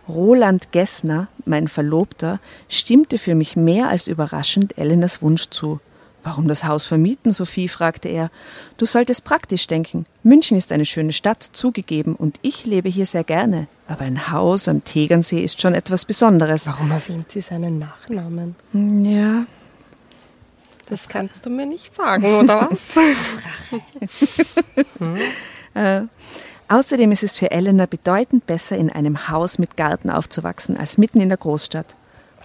[0.08, 5.82] Roland Gessner, mein Verlobter, stimmte für mich mehr als überraschend Elenas Wunsch zu.
[6.28, 7.70] Warum das Haus vermieten, Sophie?
[7.70, 8.30] fragte er.
[8.76, 10.06] Du solltest praktisch denken.
[10.24, 13.68] München ist eine schöne Stadt, zugegeben, und ich lebe hier sehr gerne.
[13.88, 16.68] Aber ein Haus am Tegernsee ist schon etwas Besonderes.
[16.68, 18.56] Warum erwähnt sie seinen Nachnamen?
[18.74, 19.46] Hm, Ja,
[20.88, 22.98] Das kannst du mir nicht sagen, oder was?
[25.74, 26.02] Äh,
[26.68, 31.22] außerdem ist es für Elena bedeutend besser, in einem Haus mit Garten aufzuwachsen, als mitten
[31.22, 31.96] in der Großstadt.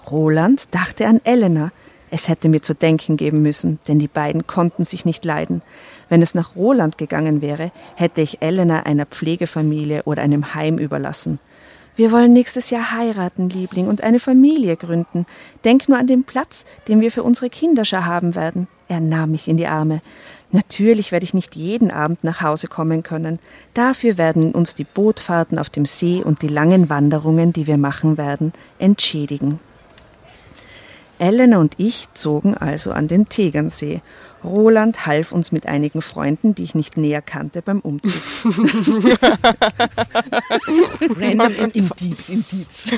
[0.08, 1.72] Roland dachte an Elena.
[2.14, 5.62] Es hätte mir zu denken geben müssen, denn die beiden konnten sich nicht leiden.
[6.10, 11.38] Wenn es nach Roland gegangen wäre, hätte ich Elena einer Pflegefamilie oder einem Heim überlassen.
[11.96, 15.24] Wir wollen nächstes Jahr heiraten, Liebling, und eine Familie gründen.
[15.64, 18.68] Denk nur an den Platz, den wir für unsere Kinderschar haben werden.
[18.88, 20.02] Er nahm mich in die Arme.
[20.50, 23.38] Natürlich werde ich nicht jeden Abend nach Hause kommen können.
[23.72, 28.18] Dafür werden uns die Bootfahrten auf dem See und die langen Wanderungen, die wir machen
[28.18, 29.60] werden, entschädigen.
[31.22, 34.00] Elena und ich zogen also an den Tegernsee.
[34.42, 38.12] Roland half uns mit einigen Freunden, die ich nicht näher kannte, beim Umzug.
[41.16, 42.90] Random Indiz, Indiz.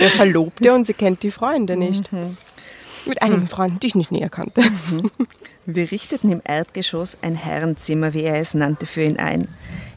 [0.00, 2.10] Der Verlobte und sie kennt die Freunde nicht.
[3.06, 4.62] Mit einigen Freunden, die ich nicht näher kannte.
[5.64, 9.46] Wir richteten im Erdgeschoss ein Herrenzimmer, wie er es nannte, für ihn ein.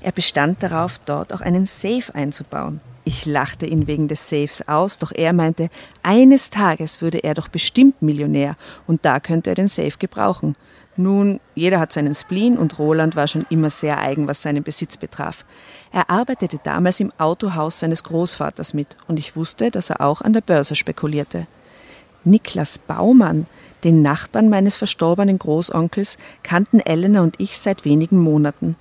[0.01, 2.81] Er bestand darauf, dort auch einen Safe einzubauen.
[3.03, 5.69] Ich lachte ihn wegen des Safes aus, doch er meinte,
[6.03, 10.55] eines Tages würde er doch bestimmt Millionär und da könnte er den Safe gebrauchen.
[10.97, 14.97] Nun, jeder hat seinen Spleen und Roland war schon immer sehr eigen, was seinen Besitz
[14.97, 15.45] betraf.
[15.91, 20.33] Er arbeitete damals im Autohaus seines Großvaters mit und ich wusste, dass er auch an
[20.33, 21.47] der Börse spekulierte.
[22.23, 23.47] Niklas Baumann,
[23.83, 28.75] den Nachbarn meines verstorbenen Großonkels, kannten Elena und ich seit wenigen Monaten.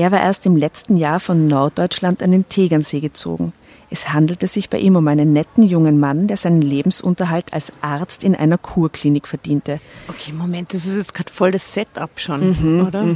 [0.00, 3.52] Er war erst im letzten Jahr von Norddeutschland an den Tegernsee gezogen.
[3.90, 8.24] Es handelte sich bei ihm um einen netten jungen Mann, der seinen Lebensunterhalt als Arzt
[8.24, 9.78] in einer Kurklinik verdiente.
[10.08, 13.14] Okay, Moment, das ist jetzt gerade voll das Setup schon, oder?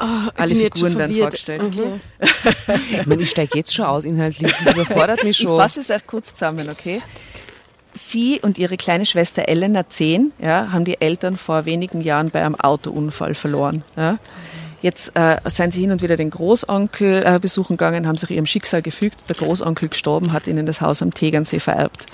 [0.00, 1.62] Ah, ich Alle bin jetzt schon Figuren werden vorgestellt.
[2.98, 4.52] Ich meine, ich steige jetzt schon aus inhaltlich.
[4.64, 5.56] Das überfordert mich Ich schon.
[5.56, 7.00] fasse es auch kurz zusammen, okay?
[7.94, 12.44] Sie und ihre kleine Schwester Elena, zehn, ja, haben die Eltern vor wenigen Jahren bei
[12.44, 13.84] einem Autounfall verloren.
[13.96, 14.18] Ja.
[14.82, 18.46] Jetzt äh, sind sie hin und wieder den Großonkel äh, besuchen gegangen, haben sich ihrem
[18.46, 19.16] Schicksal gefügt.
[19.28, 22.06] Der Großonkel gestorben, hat ihnen das Haus am Tegernsee vererbt.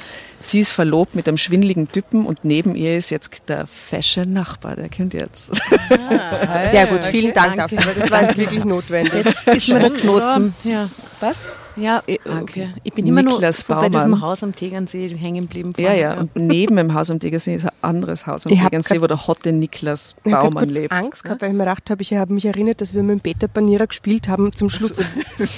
[0.43, 4.77] Sie ist verlobt mit einem schwindeligen Typen und neben ihr ist jetzt der fesche Nachbar,
[4.77, 5.51] der kommt jetzt.
[6.71, 7.75] Sehr gut, vielen Dank danke.
[7.77, 9.27] dafür, das war jetzt wirklich notwendig.
[9.47, 10.55] Ist mir der Knoten.
[10.63, 10.89] Ja.
[11.19, 11.41] Passt?
[11.79, 12.71] Ja, eh, okay.
[12.83, 15.73] Ich bin immer Niklas nur so bei diesem Haus am Tegernsee hängen geblieben.
[15.79, 16.19] Ja, ja.
[16.19, 19.27] Und neben dem Haus am Tegernsee ist ein anderes Haus am Ich Tegernsee, wo der
[19.27, 20.93] hotte Niklas Ich habe Baumann kurz lebt.
[20.93, 23.21] Angst gehabt, weil ich mir gedacht habe, ich habe mich erinnert, dass wir mit dem
[23.21, 24.53] Peter Panierer gespielt haben.
[24.53, 25.01] Zum Schluss,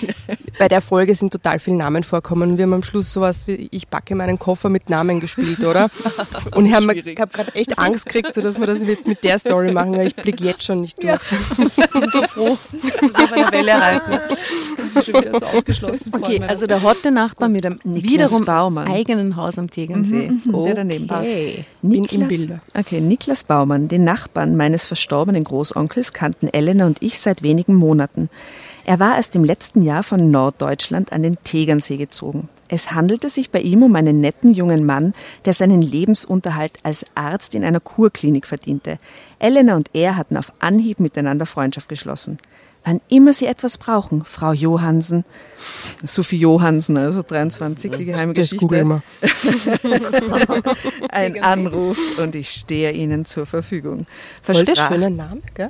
[0.58, 2.58] bei der Folge sind total viele Namen vorkommen.
[2.58, 5.90] Wir haben am Schluss sowas wie Ich backe meinen Koffer mit Namen gespielt, oder?
[6.54, 9.38] Und ich habe hab gerade echt Angst gekriegt, so dass wir das jetzt mit der
[9.38, 11.20] Story machen, weil ich blicke jetzt schon nicht durch.
[11.56, 14.20] bin so froh, dass wir bei der Welle reiten.
[15.02, 18.88] Schon wieder so ausgeschlossen vor Okay, also der hotte Nachbar mit einem Niklas wiederum Baumann.
[18.88, 20.30] eigenen Haus am Tegernsee.
[20.44, 21.22] der daneben passt.
[21.22, 21.64] Okay.
[21.82, 22.60] Bin im Bilde.
[22.76, 28.28] Okay, Niklas Baumann, den Nachbarn meines verstorbenen Großonkels, kannten Elena und ich seit wenigen Monaten.
[28.84, 32.48] Er war erst im letzten Jahr von Norddeutschland an den Tegernsee gezogen.
[32.68, 35.12] Es handelte sich bei ihm um einen netten jungen Mann,
[35.44, 38.98] der seinen Lebensunterhalt als Arzt in einer Kurklinik verdiente.
[39.38, 42.38] Elena und er hatten auf Anhieb miteinander Freundschaft geschlossen.
[42.84, 45.24] Wann immer Sie etwas brauchen, Frau Johansen,
[46.02, 49.02] Sophie Johansen, also 23, die geheime Das Geschichte, googeln wir.
[51.10, 54.06] ein Anruf und ich stehe Ihnen zur Verfügung.
[54.42, 55.68] Voll der Versprach- schöne Name, gell?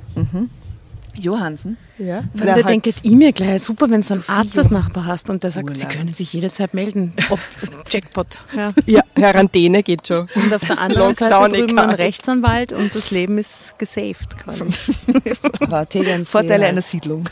[1.17, 1.77] Johansen.
[1.97, 2.23] Ja.
[2.33, 5.43] Weil da denkt ich mir gleich, super, wenn du einen Arzt als Nachbar hast und
[5.43, 5.77] der sagt, Urlaub.
[5.77, 7.13] Sie können sich jederzeit melden.
[7.29, 7.39] Ob,
[7.89, 8.43] Jackpot.
[8.55, 8.73] Ja.
[8.85, 10.27] Ja, Quarantäne geht schon.
[10.33, 11.89] Und auf der anderen Seite drüben egal.
[11.89, 14.65] ein Rechtsanwalt und das Leben ist gesaved quasi.
[16.25, 17.25] Vorteile einer Siedlung.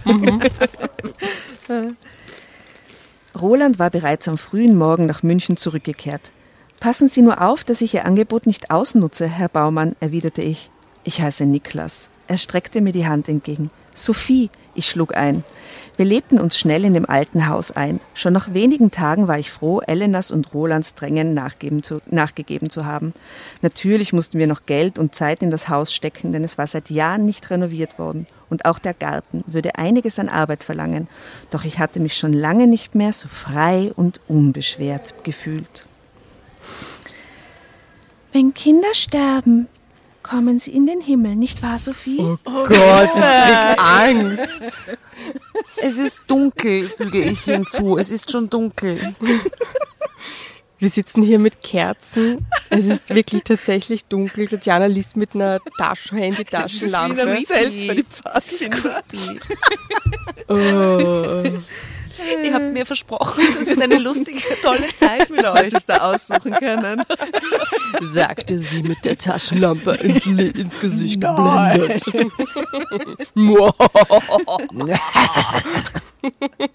[3.40, 6.32] Roland war bereits am frühen Morgen nach München zurückgekehrt.
[6.80, 10.70] Passen Sie nur auf, dass ich Ihr Angebot nicht ausnutze, Herr Baumann, erwiderte ich.
[11.04, 12.10] Ich heiße Niklas.
[12.30, 13.72] Er streckte mir die Hand entgegen.
[13.96, 15.44] Sophie, Ich schlug ein.
[15.98, 18.00] Wir lebten uns schnell in dem alten Haus ein.
[18.14, 21.38] Schon nach wenigen Tagen war ich froh, Elenas und Rolands Drängen
[21.82, 23.14] zu, nachgegeben zu haben.
[23.64, 26.92] Natürlich mussten wir noch Geld und Zeit in das Haus stecken, denn es war seit
[26.92, 28.28] Jahren nicht renoviert worden.
[28.48, 31.08] Und auch der Garten würde einiges an Arbeit verlangen.
[31.50, 35.88] Doch ich hatte mich schon lange nicht mehr so frei und unbeschwert gefühlt.
[38.32, 39.68] Wenn Kinder sterben,
[40.30, 42.20] kommen sie in den Himmel, nicht wahr, Sophie?
[42.20, 44.86] Oh Gott, ich krieg Angst.
[45.82, 47.98] Es ist dunkel, füge ich hinzu.
[47.98, 49.16] Es ist schon dunkel.
[50.78, 52.48] Wir sitzen hier mit Kerzen.
[52.70, 54.48] Es ist wirklich tatsächlich dunkel.
[54.48, 57.44] Tatjana liest mit einer Taschen Handy-Taschenlampe.
[57.46, 59.04] Zelt für die Pfadfinder.
[60.48, 61.44] Oh.
[62.44, 67.04] Ihr habt mir versprochen, dass wir eine lustige, tolle Zeit mit euch da aussuchen können.
[68.02, 72.04] sagte sie mit der Taschenlampe ins, ins Gesicht geblendet.
[73.34, 73.74] Moa.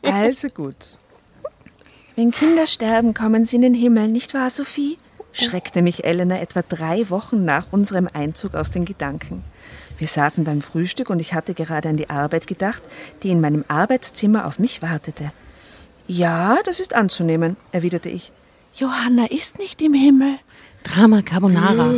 [0.02, 0.98] Also gut.
[2.16, 4.96] Wenn Kinder sterben, kommen sie in den Himmel, nicht wahr, Sophie?
[5.32, 9.44] schreckte mich Elena etwa drei Wochen nach unserem Einzug aus den Gedanken.
[9.98, 12.82] Wir saßen beim Frühstück und ich hatte gerade an die Arbeit gedacht,
[13.22, 15.32] die in meinem Arbeitszimmer auf mich wartete.
[16.06, 18.32] Ja, das ist anzunehmen, erwiderte ich.
[18.74, 20.38] Johanna ist nicht im Himmel.
[20.82, 21.92] Drama Carbonara.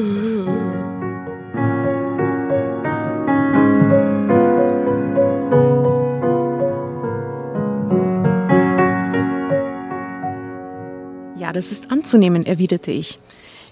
[11.38, 13.18] Ja, das ist anzunehmen, erwiderte ich.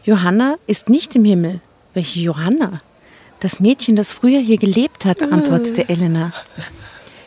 [0.02, 1.60] Johanna ist nicht im Himmel.
[1.92, 2.78] Welche Johanna?
[3.44, 6.32] Das Mädchen, das früher hier gelebt hat, antwortete Elena.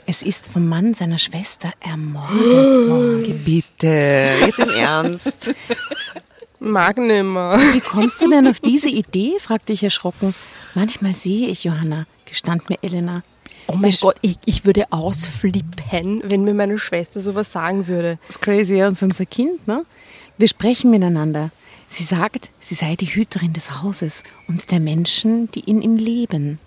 [0.07, 3.43] Es ist vom Mann seiner Schwester ermordet worden.
[3.45, 5.53] Bitte, jetzt im Ernst.
[6.59, 7.59] Mag nimmer.
[7.71, 9.33] Wie kommst du denn auf diese Idee?
[9.39, 10.33] fragte ich erschrocken.
[10.73, 13.21] Manchmal sehe ich Johanna, gestand mir Elena.
[13.67, 18.17] Oh mein Gott, ich, ich würde ausflippen, wenn mir meine Schwester sowas sagen würde.
[18.25, 19.85] Das ist crazy, ja, und für unser Kind, ne?
[20.39, 21.51] Wir sprechen miteinander.
[21.87, 26.59] Sie sagt, sie sei die Hüterin des Hauses und der Menschen, die in ihm leben.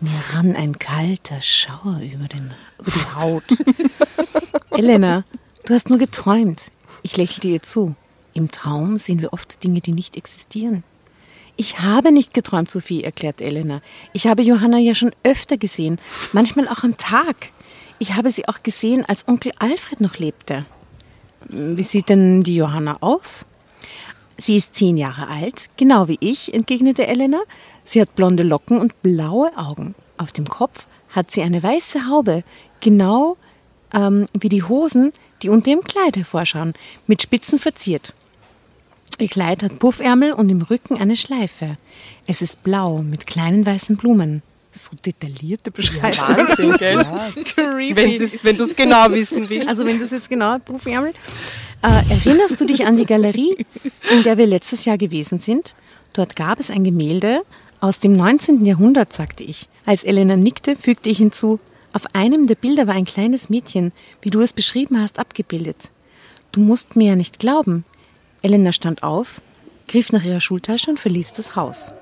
[0.00, 3.44] Mir rann ein kalter Schauer über, den, über die Haut.
[4.70, 5.24] Elena,
[5.64, 6.70] du hast nur geträumt.
[7.02, 7.94] Ich lächelte ihr zu.
[8.34, 10.82] Im Traum sehen wir oft Dinge, die nicht existieren.
[11.56, 13.80] Ich habe nicht geträumt, Sophie, erklärt Elena.
[14.12, 16.00] Ich habe Johanna ja schon öfter gesehen,
[16.32, 17.52] manchmal auch am Tag.
[18.00, 20.66] Ich habe sie auch gesehen, als Onkel Alfred noch lebte.
[21.48, 23.46] Wie sieht denn die Johanna aus?
[24.36, 27.40] Sie ist zehn Jahre alt, genau wie ich, entgegnete Elena.
[27.84, 29.94] Sie hat blonde Locken und blaue Augen.
[30.16, 32.42] Auf dem Kopf hat sie eine weiße Haube,
[32.80, 33.36] genau
[33.92, 36.74] ähm, wie die Hosen, die unter ihrem Kleid hervorschauen,
[37.06, 38.14] mit Spitzen verziert.
[39.18, 41.78] Ihr Kleid hat Puffärmel und im Rücken eine Schleife.
[42.26, 44.42] Es ist blau mit kleinen weißen Blumen.
[44.72, 46.36] So detaillierte Beschreibung.
[46.36, 46.96] Wahnsinn, gell?
[47.44, 48.28] Creepy.
[48.42, 49.68] Wenn du es genau wissen willst.
[49.68, 51.12] Also wenn du es jetzt genau Puffärmel.
[51.84, 53.66] Äh, erinnerst du dich an die Galerie,
[54.10, 55.74] in der wir letztes Jahr gewesen sind?
[56.14, 57.42] Dort gab es ein Gemälde
[57.78, 58.64] aus dem 19.
[58.64, 59.68] Jahrhundert, sagte ich.
[59.84, 61.60] Als Elena nickte, fügte ich hinzu,
[61.92, 63.92] auf einem der Bilder war ein kleines Mädchen,
[64.22, 65.90] wie du es beschrieben hast, abgebildet.
[66.52, 67.84] Du musst mir ja nicht glauben.
[68.40, 69.42] Elena stand auf,
[69.86, 71.92] griff nach ihrer Schultasche und verließ das Haus.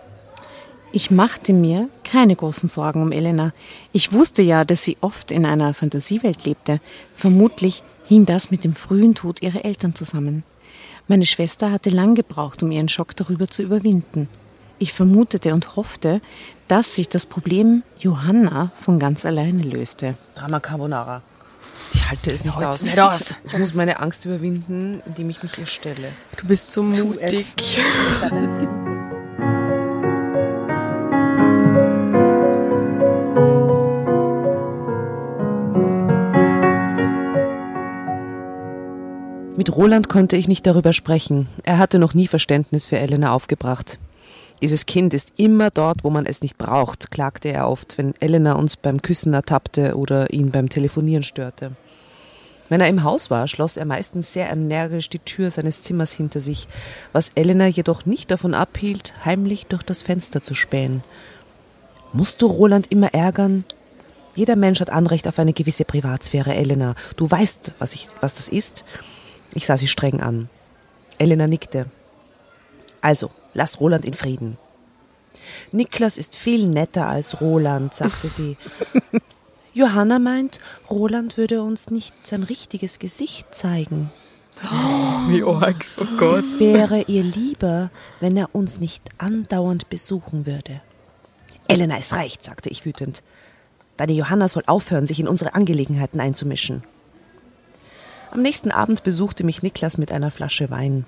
[0.92, 3.52] Ich machte mir keine großen Sorgen um Elena.
[3.92, 6.80] Ich wusste ja, dass sie oft in einer Fantasiewelt lebte.
[7.16, 10.42] Vermutlich hing das mit dem frühen Tod ihrer Eltern zusammen.
[11.08, 14.28] Meine Schwester hatte lang gebraucht, um ihren Schock darüber zu überwinden.
[14.78, 16.20] Ich vermutete und hoffte,
[16.68, 20.16] dass sich das Problem Johanna von ganz alleine löste.
[20.34, 21.22] Drama Carbonara.
[21.94, 22.82] Ich halte es nicht Ja, aus.
[22.82, 23.34] nicht aus.
[23.46, 26.08] Ich muss meine Angst überwinden, indem ich mich ihr stelle.
[26.38, 27.46] Du bist so mutig.
[39.54, 41.46] Mit Roland konnte ich nicht darüber sprechen.
[41.62, 43.98] Er hatte noch nie Verständnis für Elena aufgebracht.
[44.62, 48.54] Dieses Kind ist immer dort, wo man es nicht braucht, klagte er oft, wenn Elena
[48.54, 51.72] uns beim Küssen ertappte oder ihn beim Telefonieren störte.
[52.70, 56.40] Wenn er im Haus war, schloss er meistens sehr energisch die Tür seines Zimmers hinter
[56.40, 56.66] sich,
[57.12, 61.04] was Elena jedoch nicht davon abhielt, heimlich durch das Fenster zu spähen.
[62.14, 63.64] Musst du Roland immer ärgern?
[64.34, 66.94] Jeder Mensch hat Anrecht auf eine gewisse Privatsphäre, Elena.
[67.16, 68.84] Du weißt, was, ich, was das ist.
[69.54, 70.48] Ich sah sie streng an.
[71.18, 71.86] Elena nickte.
[73.00, 74.56] Also, lass Roland in Frieden.
[75.72, 78.56] Niklas ist viel netter als Roland, sagte sie.
[79.74, 80.60] Johanna meint,
[80.90, 84.10] Roland würde uns nicht sein richtiges Gesicht zeigen.
[85.28, 85.84] Wie arg.
[85.98, 86.38] Oh Gott.
[86.38, 90.80] Es wäre ihr lieber, wenn er uns nicht andauernd besuchen würde.
[91.68, 93.22] Elena, es reicht, sagte ich wütend.
[93.96, 96.82] Deine Johanna soll aufhören, sich in unsere Angelegenheiten einzumischen.
[98.32, 101.04] Am nächsten Abend besuchte mich Niklas mit einer Flasche Wein.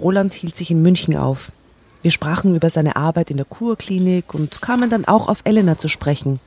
[0.00, 1.52] Roland hielt sich in München auf.
[2.02, 5.86] Wir sprachen über seine Arbeit in der Kurklinik und kamen dann auch auf Elena zu
[5.86, 6.40] sprechen.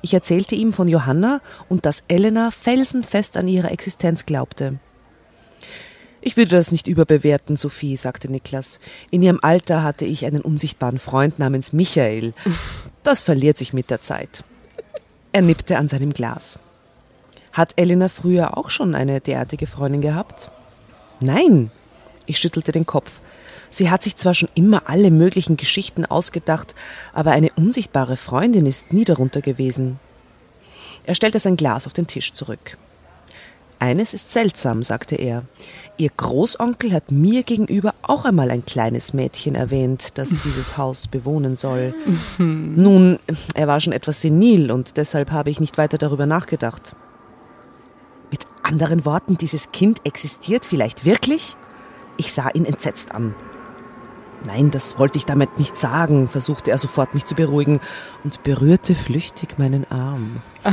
[0.00, 4.78] Ich erzählte ihm von Johanna und dass Elena felsenfest an ihre Existenz glaubte.
[6.22, 8.80] Ich würde das nicht überbewerten, Sophie, sagte Niklas.
[9.10, 12.32] In ihrem Alter hatte ich einen unsichtbaren Freund namens Michael.
[13.04, 14.44] Das verliert sich mit der Zeit.
[15.32, 16.60] Er nippte an seinem Glas.
[17.52, 20.50] Hat Elena früher auch schon eine derartige Freundin gehabt?
[21.20, 21.70] Nein.
[22.26, 23.20] Ich schüttelte den Kopf.
[23.70, 26.74] Sie hat sich zwar schon immer alle möglichen Geschichten ausgedacht,
[27.12, 29.98] aber eine unsichtbare Freundin ist nie darunter gewesen.
[31.04, 32.76] Er stellte sein Glas auf den Tisch zurück.
[33.78, 35.42] Eines ist seltsam, sagte er.
[35.96, 41.56] Ihr Großonkel hat mir gegenüber auch einmal ein kleines Mädchen erwähnt, das dieses Haus bewohnen
[41.56, 41.92] soll.
[42.38, 43.18] Nun,
[43.54, 46.94] er war schon etwas senil und deshalb habe ich nicht weiter darüber nachgedacht.
[48.62, 51.56] Anderen Worten, dieses Kind existiert vielleicht wirklich?
[52.16, 53.34] Ich sah ihn entsetzt an.
[54.44, 57.80] Nein, das wollte ich damit nicht sagen, versuchte er sofort mich zu beruhigen
[58.24, 60.42] und berührte flüchtig meinen Arm.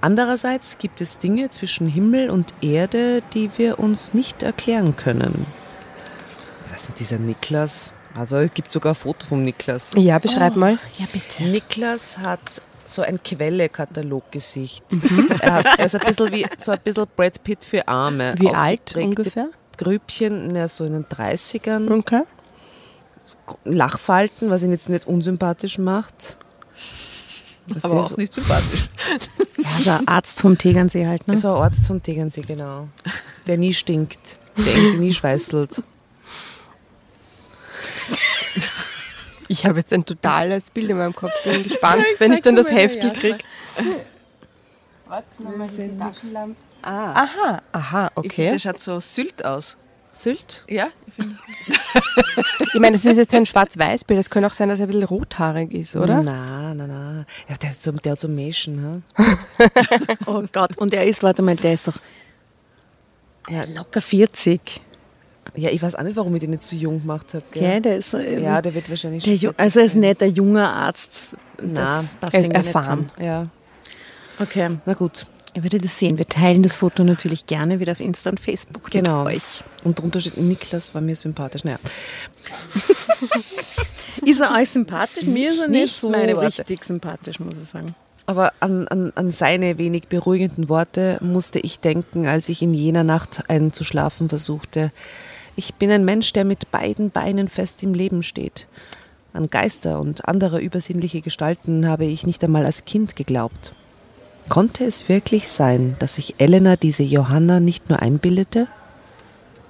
[0.00, 5.46] Andererseits gibt es Dinge zwischen Himmel und Erde, die wir uns nicht erklären können.
[6.70, 7.94] Was ist denn dieser Niklas?
[8.14, 9.92] Also es gibt sogar ein Foto vom Niklas.
[9.96, 10.78] Ja, beschreib mal.
[10.98, 11.44] Ja, bitte.
[11.44, 12.40] Niklas hat
[12.84, 14.84] so ein Quelle-Kataloggesicht.
[15.40, 18.34] er, hat, er ist ein bisschen wie so ein bisschen Brad Pitt für Arme.
[18.38, 19.48] Wie alt ungefähr?
[19.76, 21.90] Grübchen, ja, so in den 30ern.
[21.98, 22.22] Okay.
[23.64, 26.36] Lachfalten, was ihn jetzt nicht unsympathisch macht.
[27.66, 28.88] Was Aber auch so, nicht sympathisch.
[29.58, 31.34] Ja, so ein Arzt vom Tegernsee halt, ne?
[31.34, 32.88] ist ein Arzt von Tegernsee, genau.
[33.46, 35.82] Der nie stinkt, der irgendwie nie schweißelt.
[39.54, 41.30] Ich habe jetzt ein totales Bild in meinem Kopf.
[41.44, 43.38] Bin gespannt, wenn ich dann das Heftel kriege.
[46.82, 48.50] Ah, Aha, aha, Ich finde, okay.
[48.50, 49.76] der schaut so Sylt aus.
[50.10, 50.64] Sylt?
[50.68, 51.36] Ja, ich finde.
[52.74, 54.18] Ich meine, das ist jetzt ein Schwarz-Weiß-Bild.
[54.18, 56.20] Es könnte auch sein, dass er ein bisschen rothaarig ist, oder?
[56.24, 57.24] Na, na, na.
[57.48, 59.04] Ja, der hat so, der hat so Mäschen.
[60.26, 61.94] Oh Gott, und er ist, warte mal, der ist doch
[63.48, 64.80] ja, locker 40.
[65.56, 67.44] Ja, ich weiß auch nicht, warum ich den nicht so jung gemacht habe.
[67.54, 70.08] Ja, der ist ähm, Ja, der wird wahrscheinlich der, schon Ju- also er ist 40
[70.10, 71.36] nicht ein junger Arzt.
[71.62, 73.06] Na, das er erfahren.
[73.20, 73.46] Ja,
[74.40, 75.26] Okay, na gut.
[75.54, 76.18] ihr werdet das sehen.
[76.18, 79.22] Wir teilen das Foto natürlich gerne wieder auf Insta und Facebook Genau.
[79.24, 79.62] mit euch.
[79.84, 81.62] Und drunter steht, Niklas war mir sympathisch.
[81.62, 81.78] Naja,
[84.24, 85.24] Ist er euch sympathisch?
[85.24, 86.48] Mir ist er nicht, Nicht so meine Worte.
[86.48, 87.94] richtig sympathisch, muss ich sagen.
[88.26, 93.04] aber an, an, an seine wenig beruhigenden Worte musste ich denken, als ich in jener
[93.04, 94.92] Nacht einzuschlafen versuchte.
[95.56, 98.66] Ich bin ein Mensch, der mit beiden Beinen fest im Leben steht.
[99.32, 103.72] An Geister und andere übersinnliche Gestalten habe ich nicht einmal als Kind geglaubt.
[104.48, 108.68] Konnte es wirklich sein, dass sich Elena diese Johanna nicht nur einbildete?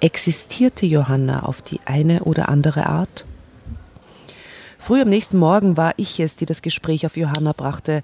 [0.01, 3.25] Existierte Johanna auf die eine oder andere Art?
[4.85, 8.03] Früh am nächsten Morgen war ich es, die das Gespräch auf Johanna brachte.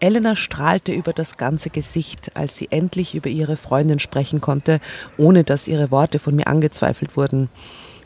[0.00, 4.80] Elena strahlte über das ganze Gesicht, als sie endlich über ihre Freundin sprechen konnte,
[5.18, 7.50] ohne dass ihre Worte von mir angezweifelt wurden.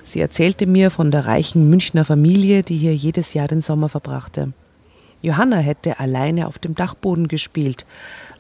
[0.03, 4.53] Sie erzählte mir von der reichen Münchner Familie, die hier jedes Jahr den Sommer verbrachte.
[5.23, 7.87] Johanna hätte alleine auf dem Dachboden gespielt,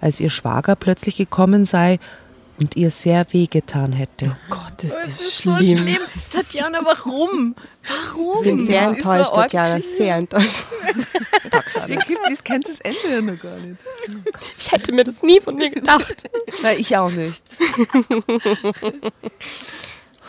[0.00, 2.00] als ihr Schwager plötzlich gekommen sei
[2.58, 4.36] und ihr sehr wehgetan hätte.
[4.48, 5.56] Gott, ist das, ist schlimm.
[5.56, 5.96] so schlimm.
[6.32, 7.54] Tatjana, warum?
[8.38, 10.62] Ich bin sehr Das so enttäuscht, arg Tatjana, sehr enttäuscht.
[12.30, 13.76] Ich kennt das Ende ja noch gar nicht.
[14.58, 16.28] Ich hätte mir das nie von dir gedacht.
[16.62, 17.42] Nein, ich auch nicht.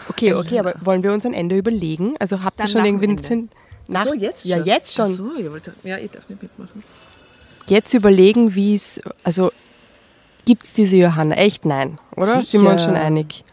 [0.10, 2.16] Okay, okay, aber wollen wir uns ein Ende überlegen?
[2.20, 3.50] Also habt ihr schon irgendwie Ende.
[3.88, 4.66] Nach, so, jetzt Ja, schon?
[4.66, 5.06] jetzt schon.
[5.06, 6.84] Ach so, ich wollte, ja, ich darf nicht mitmachen.
[7.68, 9.52] Jetzt überlegen, wie es, also
[10.48, 11.36] gibt es diese Johanna?
[11.36, 12.42] Echt nein, oder?
[12.42, 12.94] Sind wir uns Sicher.
[12.94, 13.44] schon einig?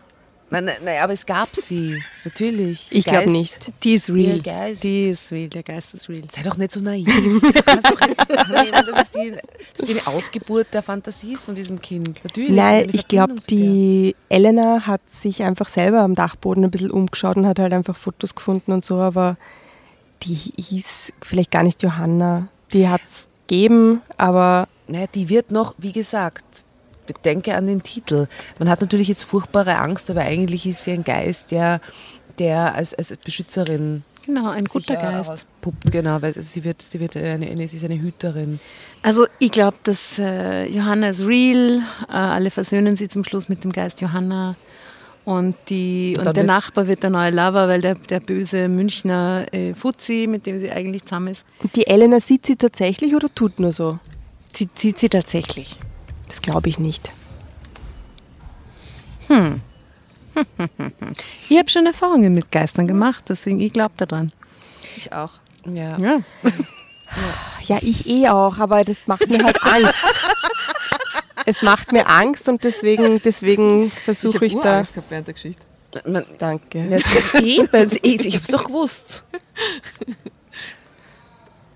[0.50, 2.00] Nein, nein, nein, aber es gab sie.
[2.24, 2.86] Natürlich.
[2.90, 3.72] Ich glaube nicht.
[3.82, 4.40] Die ist real.
[4.40, 6.22] Die ist real, der Geist ist real.
[6.30, 7.08] Sei doch nicht so naiv.
[7.08, 9.34] Annehmen, dass es die,
[9.76, 12.22] dass die eine Ausgeburt der Fantasie ist von diesem Kind.
[12.22, 12.52] Natürlich.
[12.52, 17.46] Nein, ich glaube, die Elena hat sich einfach selber am Dachboden ein bisschen umgeschaut und
[17.46, 19.36] hat halt einfach Fotos gefunden und so, aber
[20.22, 22.46] die hieß vielleicht gar nicht Johanna.
[22.72, 26.63] Die hat es gegeben, aber Naja, die wird noch, wie gesagt,
[27.06, 28.26] bedenke an den Titel.
[28.58, 31.80] Man hat natürlich jetzt furchtbare Angst, aber eigentlich ist sie ein Geist, der,
[32.38, 35.28] der als, als Beschützerin Genau, ein guter Geist.
[35.30, 35.92] auspuppt.
[35.92, 38.58] Genau, weil sie wird, sie wird eine, eine, sie ist eine Hüterin.
[39.02, 41.82] Also ich glaube, dass äh, Johanna ist real.
[42.08, 44.56] Äh, alle versöhnen sie zum Schluss mit dem Geist Johanna.
[45.26, 48.68] Und, die, Und und, der wird- Nachbar wird der neue Lover, weil der, der böse
[48.68, 53.14] Münchner äh, Fuzzi, mit dem sie eigentlich zusammen ist, Und die Elena sieht sie tatsächlich
[53.14, 53.98] oder tut nur so?
[54.54, 55.78] sie zieht sie tatsächlich.
[56.34, 57.12] Das glaube ich nicht.
[61.48, 64.32] Ich habe schon Erfahrungen mit Geistern gemacht, deswegen ich glaube daran.
[64.96, 65.34] Ich auch.
[65.64, 65.96] Ja.
[65.96, 66.20] Ja.
[67.62, 70.20] Ja, ich eh auch, aber das macht mir halt Angst.
[71.46, 74.82] es macht mir Angst und deswegen, deswegen versuche ich, da.
[74.82, 75.62] gehabt während der Geschichte.
[76.04, 77.00] Man, Danke.
[77.40, 79.22] Eben, ich, ich hab's doch gewusst.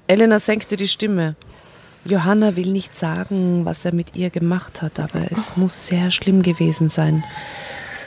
[0.08, 1.36] Elena senkte die Stimme.
[2.08, 6.42] Johanna will nicht sagen, was er mit ihr gemacht hat, aber es muss sehr schlimm
[6.42, 7.22] gewesen sein.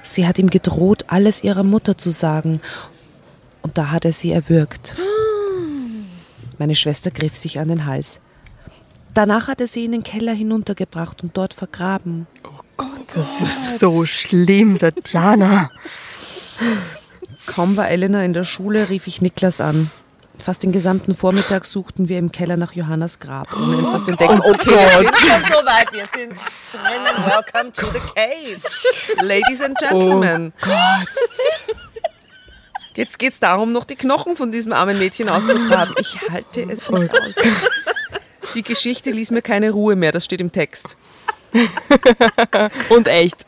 [0.02, 2.62] Sie hat ihm gedroht, alles ihrer Mutter zu sagen.
[3.62, 4.95] Und da hat er sie erwürgt.
[6.58, 8.20] Meine Schwester griff sich an den Hals.
[9.14, 12.26] Danach hat er sie in den Keller hinuntergebracht und dort vergraben.
[13.80, 15.70] So schlimm, Tatjana.
[17.45, 19.91] Kaum war Elena in der Schule, rief ich Niklas an.
[20.44, 24.42] Fast den gesamten Vormittag suchten wir im Keller nach Johannas Grab, ohne etwas zu entdecken.
[24.42, 25.94] Okay, wir sind schon so weit.
[25.94, 26.34] Wir sind
[26.72, 27.26] drinnen.
[27.26, 28.68] Welcome to the case.
[29.22, 30.52] Ladies and Gentlemen.
[32.96, 35.94] Jetzt geht es darum, noch die Knochen von diesem armen Mädchen auszugraben.
[36.00, 37.36] Ich halte es nicht aus.
[38.56, 40.98] Die Geschichte ließ mir keine Ruhe mehr, das steht im Text.
[42.89, 43.46] Und echt.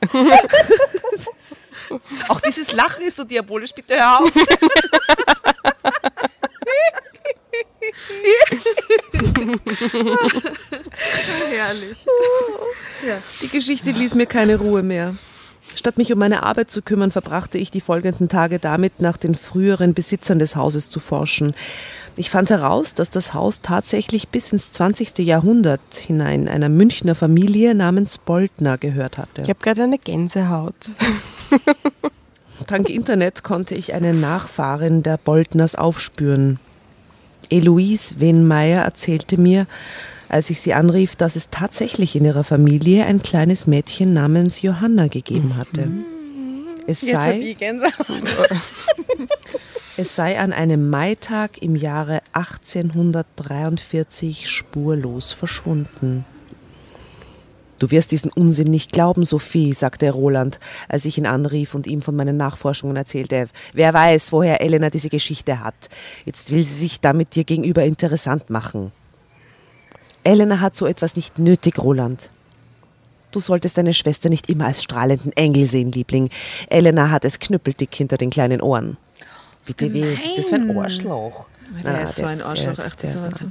[2.28, 4.32] Auch dieses Lachen ist so diabolisch, bitte hör auf.
[11.52, 11.98] Herrlich.
[13.42, 15.16] Die Geschichte ließ mir keine Ruhe mehr.
[15.76, 19.36] Statt mich um meine Arbeit zu kümmern, verbrachte ich die folgenden Tage damit, nach den
[19.36, 21.56] früheren Besitzern des Hauses zu forschen.
[22.16, 25.18] Ich fand heraus, dass das Haus tatsächlich bis ins 20.
[25.20, 29.42] Jahrhundert hinein einer Münchner Familie namens Boltner gehört hatte.
[29.42, 30.76] Ich habe gerade eine Gänsehaut.
[32.68, 36.60] Dank Internet konnte ich eine Nachfahrin der Boltners aufspüren.
[37.50, 39.68] Eloise Wenmeier erzählte mir,
[40.30, 45.08] als ich sie anrief, dass es tatsächlich in ihrer Familie ein kleines Mädchen namens Johanna
[45.08, 45.92] gegeben hatte.
[46.88, 47.56] Es sei,
[49.98, 56.26] es sei an einem Maitag im Jahre 1843 spurlos verschwunden.
[57.84, 60.58] Du wirst diesen Unsinn nicht glauben, Sophie, sagte Roland,
[60.88, 63.50] als ich ihn anrief und ihm von meinen Nachforschungen erzählte.
[63.74, 65.74] Wer weiß, woher Elena diese Geschichte hat.
[66.24, 68.94] Jetzt will sie sich damit dir gegenüber interessant machen.
[70.24, 72.30] Elena hat so etwas nicht nötig, Roland.
[73.32, 76.30] Du solltest deine Schwester nicht immer als strahlenden Engel sehen, Liebling.
[76.70, 78.96] Elena hat es knüppeldick hinter den kleinen Ohren.
[79.68, 81.48] Bitte, wie ist das für ein Arschloch?
[81.84, 83.42] Der Na, ist so der- ein Arschloch, der- echt, das ist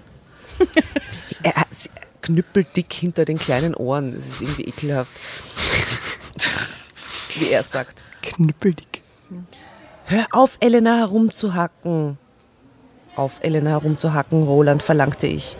[1.44, 1.52] der-
[2.22, 4.14] Knüppeldick hinter den kleinen Ohren.
[4.14, 5.12] Das ist irgendwie ekelhaft.
[7.34, 8.02] Wie er sagt.
[8.22, 9.02] Knüppeldick.
[10.06, 12.18] Hör auf, Elena herumzuhacken.
[13.16, 15.56] Auf Elena herumzuhacken, Roland, verlangte ich.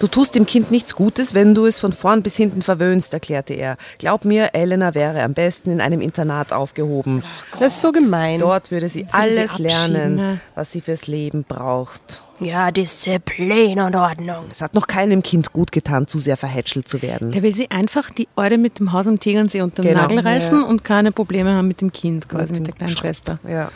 [0.00, 3.52] Du tust dem Kind nichts Gutes, wenn du es von vorn bis hinten verwöhnst, erklärte
[3.52, 3.76] er.
[3.98, 7.22] Glaub mir, Elena wäre am besten in einem Internat aufgehoben.
[7.58, 8.40] Das ist so gemein.
[8.40, 10.40] Dort würde sie sie alles lernen, ne?
[10.54, 12.22] was sie fürs Leben braucht.
[12.40, 14.46] Ja, Disziplin und Ordnung.
[14.50, 17.32] Es hat noch keinem Kind gut getan, zu sehr verhätschelt zu werden.
[17.32, 20.02] Der will sie einfach die Eure mit dem Haus am Tegernsee unter den Genau.
[20.02, 20.66] Nagel reißen Ja.
[20.66, 23.38] und keine Probleme haben mit dem Kind, quasi Mit mit, der kleinen Schwester.
[23.46, 23.70] Ja.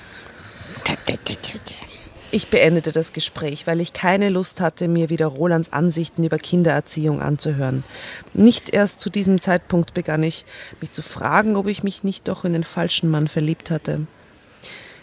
[2.31, 7.23] Ich beendete das Gespräch, weil ich keine Lust hatte, mir wieder Rolands Ansichten über Kindererziehung
[7.23, 7.85] anzuhören.
[8.33, 10.45] Nicht erst zu diesem Zeitpunkt begann ich,
[10.81, 14.07] mich zu fragen, ob ich mich nicht doch in den falschen Mann verliebt hatte.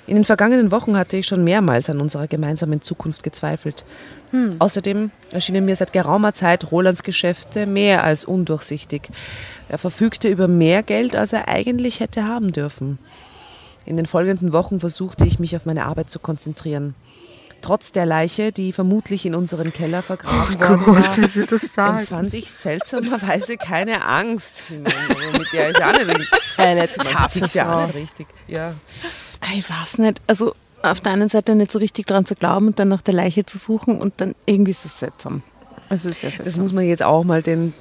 [0.08, 3.86] In den vergangenen Wochen hatte ich schon mehrmals an unserer gemeinsamen Zukunft gezweifelt.
[4.60, 9.10] Außerdem erschienen mir seit geraumer Zeit Rolands Geschäfte mehr als undurchsichtig.
[9.68, 12.98] Er verfügte über mehr Geld, als er eigentlich hätte haben dürfen.
[13.86, 16.96] In den folgenden Wochen versuchte ich mich auf meine Arbeit zu konzentrieren.
[17.62, 20.86] Trotz der Leiche, die vermutlich in unserem Keller vergraben worden
[21.76, 24.72] war, empfand ich seltsamerweise keine Angst.
[24.72, 26.28] Ich mit der ist auch nicht
[26.58, 27.86] Eine auch Frau.
[27.86, 28.28] nicht richtig.
[28.48, 28.74] Ja.
[29.56, 30.22] Ich weiß nicht.
[30.28, 33.14] Also auf der einen Seite nicht so richtig dran zu glauben und dann nach der
[33.14, 35.42] Leiche zu suchen und dann irgendwie ist es seltsam.
[35.90, 36.62] Das seltsam.
[36.62, 37.74] muss man jetzt auch mal den,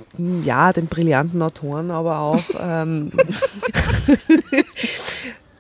[0.45, 3.13] ja, den brillanten Autoren, aber auch, ähm,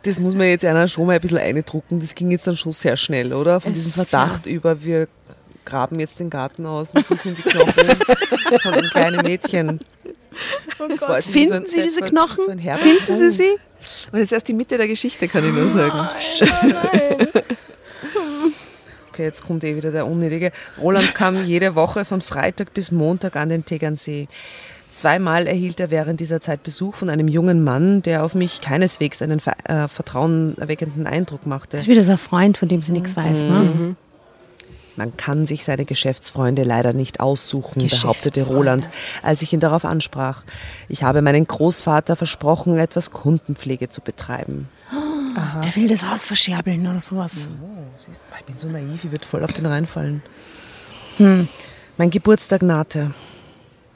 [0.02, 2.00] das muss man jetzt einer schon mal ein bisschen eindrucken.
[2.00, 3.60] Das ging jetzt dann schon sehr schnell, oder?
[3.60, 5.08] Von Es- diesem Verdacht über, wir
[5.64, 7.72] graben jetzt den Garten aus und suchen die Knochen
[8.62, 9.80] von dem kleinen Mädchen.
[10.78, 12.36] Das jetzt wie Finden Sie das diese jetzt Knochen?
[12.36, 13.30] So Finden Sie Sprung.
[13.30, 13.50] sie?
[14.12, 16.08] Und das ist erst die Mitte der Geschichte, kann ich nur sagen.
[19.12, 20.52] Okay, jetzt kommt eh wieder der Unnötige.
[20.80, 24.28] Roland kam jede Woche von Freitag bis Montag an den Tegernsee.
[24.92, 29.22] Zweimal erhielt er während dieser Zeit Besuch von einem jungen Mann, der auf mich keineswegs
[29.22, 31.76] einen ver äh, vertrauenerweckenden Eindruck machte.
[31.76, 33.42] Das ist wieder so ein Freund, von dem sie nichts weiß.
[33.44, 33.96] Ne?
[35.00, 38.90] Man kann sich seine Geschäftsfreunde leider nicht aussuchen, behauptete Roland,
[39.22, 40.42] als ich ihn darauf ansprach.
[40.90, 44.68] Ich habe meinen Großvater versprochen, etwas Kundenpflege zu betreiben.
[45.64, 47.32] Der will das Haus verscherbeln oder sowas.
[47.96, 50.22] Siehst, ich bin so naiv, ich würde voll auf den reinfallen.
[51.16, 51.48] Hm.
[51.96, 53.14] Mein Geburtstag nahte.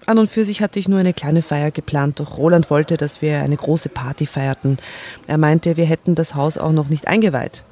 [0.06, 3.20] An und für sich hatte ich nur eine kleine Feier geplant, doch Roland wollte, dass
[3.20, 4.78] wir eine große Party feierten.
[5.26, 7.62] Er meinte, wir hätten das Haus auch noch nicht eingeweiht.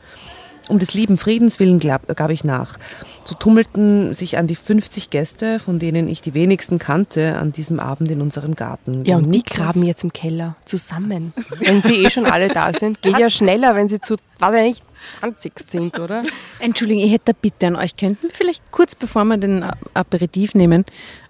[0.69, 2.79] Um des lieben Friedens willen gab, gab ich nach.
[3.25, 7.79] So tummelten sich an die 50 Gäste, von denen ich die wenigsten kannte, an diesem
[7.81, 9.05] Abend in unserem Garten.
[9.05, 11.33] Ja, und die Niklas- graben jetzt im Keller zusammen.
[11.59, 13.03] Wenn sie eh schon alle da sind.
[13.03, 14.83] Geht ja schneller, wenn sie zu, weiß ich nicht,
[15.21, 16.23] 20 sind, oder?
[16.59, 17.97] Entschuldigung, ich hätte eine Bitte an euch.
[17.97, 20.85] Könnten wir vielleicht kurz bevor wir den Aperitif nehmen,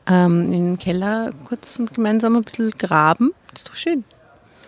[0.07, 3.33] ähm, in den Keller kurz und gemeinsam ein bisschen graben?
[3.53, 4.05] Das ist doch schön.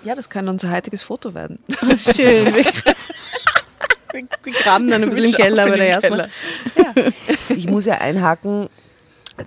[0.05, 1.59] Ja, das kann unser heutiges Foto werden.
[1.99, 2.47] Schön.
[4.15, 6.31] Wir, graben dann ein bisschen im Keller, aber der erstmal.
[7.49, 8.69] Ich muss ja einhaken.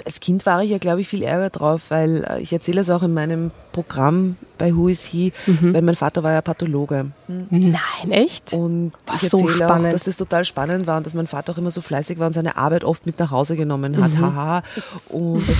[0.03, 2.89] Als Kind war ich ja, glaube ich, viel Ärger drauf, weil äh, ich erzähle es
[2.89, 7.11] auch in meinem Programm bei Who is He, weil mein Vater war ja Pathologe.
[7.28, 7.78] Nein,
[8.09, 8.51] echt?
[8.51, 9.93] Und Was, ich so erzähle auch, spannend.
[9.93, 12.34] dass das total spannend war und dass mein Vater auch immer so fleißig war und
[12.34, 14.18] seine Arbeit oft mit nach Hause genommen hat.
[14.18, 14.63] Haha.
[15.09, 15.57] Und dass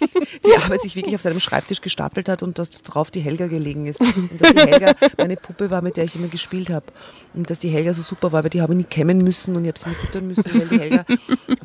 [0.45, 3.85] die, Arbeit sich wirklich auf seinem Schreibtisch gestapelt hat und dass drauf die Helga gelegen
[3.85, 3.99] ist.
[4.01, 6.85] Und dass die Helga meine Puppe war, mit der ich immer gespielt habe.
[7.33, 9.63] Und dass die Helga so super war, weil die habe ich nie kämmen müssen und
[9.63, 11.05] ich habe sie nie füttern müssen, weil die Helga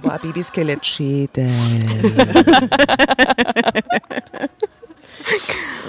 [0.02, 1.50] war ein Babyskelettschädel.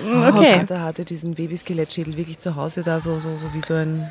[0.08, 0.64] Okay.
[0.66, 4.10] Da hatte diesen Babyskelettschädel wirklich zu Hause da so, so, so wie so, ein,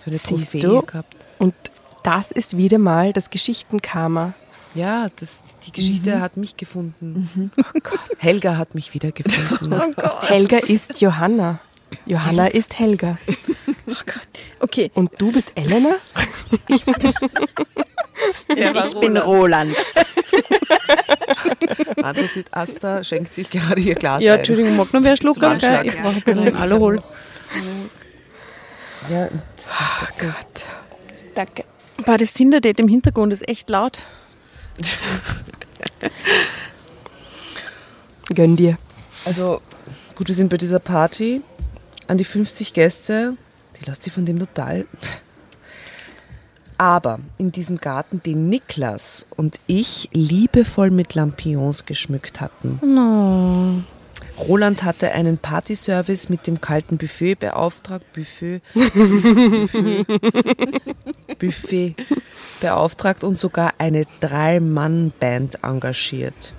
[0.00, 0.82] so eine Siehst Trophäe du?
[0.82, 1.14] gehabt.
[1.38, 1.54] Und
[2.02, 4.34] das ist wieder mal das Geschichtenkarma.
[4.74, 7.50] Ja, das, die Geschichte hat mich gefunden.
[8.18, 9.94] Helga hat mich wieder gefunden.
[10.22, 11.60] Helga ist Johanna.
[12.06, 13.16] Johanna ist Helga.
[14.60, 14.90] Okay.
[14.94, 15.94] Und du bist Elena?
[16.68, 16.84] ich
[19.00, 19.76] bin Roland.
[22.02, 24.38] Anthrazit Asta schenkt sich gerade ihr Glas Ja, ein.
[24.38, 25.58] Entschuldigung, mag noch wer Schluck Zum haben?
[25.58, 25.70] gell?
[25.70, 25.94] Anschlag.
[25.94, 27.02] Ich brauche ein bisschen Alkohol.
[29.10, 30.26] Ja, Oh so-
[31.34, 31.64] Danke.
[32.04, 34.02] Boah, das Tinder-Date im Hintergrund ist echt laut.
[38.34, 38.78] Gönn dir.
[39.24, 39.60] Also,
[40.14, 41.42] gut, wir sind bei dieser Party.
[42.08, 43.36] An die 50 Gäste,
[43.80, 44.86] die lässt sich von dem total.
[46.76, 53.84] Aber in diesem Garten, den Niklas und ich liebevoll mit Lampions geschmückt hatten.
[54.38, 58.04] Roland hatte einen Partyservice mit dem kalten Buffet beauftragt.
[58.12, 58.60] Buffet.
[58.74, 60.06] Buffet.
[61.38, 61.94] Buffet
[62.60, 66.52] beauftragt und sogar eine Drei-Mann-Band engagiert.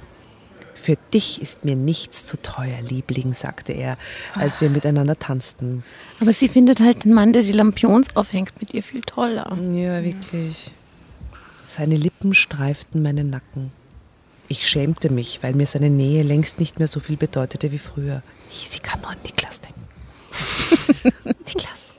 [0.76, 3.98] Für dich ist mir nichts zu teuer, Liebling, sagte er,
[4.36, 5.84] als wir miteinander tanzten.
[6.22, 9.58] Aber sie findet halt den Mann, der die Lampions aufhängt, mit ihr viel toller.
[9.72, 10.72] Ja, wirklich.
[11.64, 13.72] Seine Lippen streiften meinen Nacken.
[14.48, 18.22] Ich schämte mich, weil mir seine Nähe längst nicht mehr so viel bedeutete wie früher.
[18.52, 19.84] Sie kann nur an Niklas denken.
[21.48, 21.93] Niklas.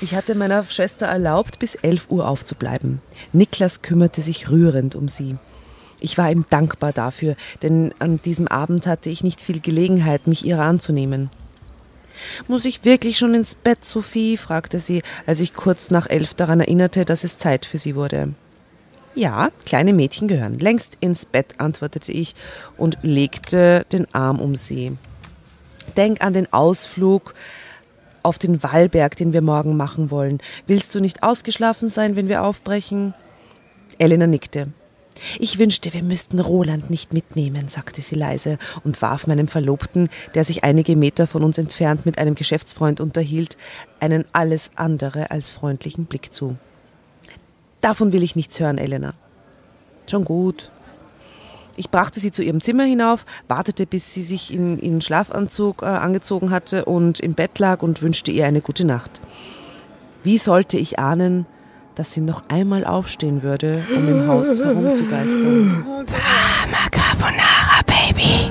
[0.00, 3.00] Ich hatte meiner Schwester erlaubt, bis 11 Uhr aufzubleiben.
[3.32, 5.36] Niklas kümmerte sich rührend um sie.
[6.00, 10.44] Ich war ihm dankbar dafür, denn an diesem Abend hatte ich nicht viel Gelegenheit, mich
[10.44, 11.30] ihrer anzunehmen.
[12.48, 14.36] Muss ich wirklich schon ins Bett, Sophie?
[14.36, 18.34] fragte sie, als ich kurz nach elf daran erinnerte, dass es Zeit für sie wurde.
[19.14, 22.34] Ja, kleine Mädchen gehören längst ins Bett, antwortete ich
[22.78, 24.96] und legte den Arm um sie.
[25.96, 27.34] Denk an den Ausflug
[28.22, 30.40] auf den Wallberg, den wir morgen machen wollen.
[30.66, 33.12] Willst du nicht ausgeschlafen sein, wenn wir aufbrechen?
[33.98, 34.68] Elena nickte.
[35.38, 40.44] Ich wünschte, wir müssten Roland nicht mitnehmen, sagte sie leise und warf meinem Verlobten, der
[40.44, 43.58] sich einige Meter von uns entfernt mit einem Geschäftsfreund unterhielt,
[44.00, 46.56] einen alles andere als freundlichen Blick zu.
[47.82, 49.12] Davon will ich nichts hören, Elena.
[50.10, 50.70] Schon gut.
[51.76, 55.86] Ich brachte sie zu ihrem Zimmer hinauf, wartete, bis sie sich in ihren Schlafanzug äh,
[55.86, 59.20] angezogen hatte und im Bett lag und wünschte ihr eine gute Nacht.
[60.22, 61.46] Wie sollte ich ahnen,
[61.96, 65.84] dass sie noch einmal aufstehen würde, um im Haus herumzugeistern?
[66.06, 68.50] Drama Carbonara, Baby.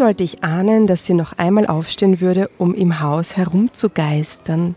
[0.00, 4.74] Sollte ich ahnen, dass sie noch einmal aufstehen würde, um im Haus herumzugeistern?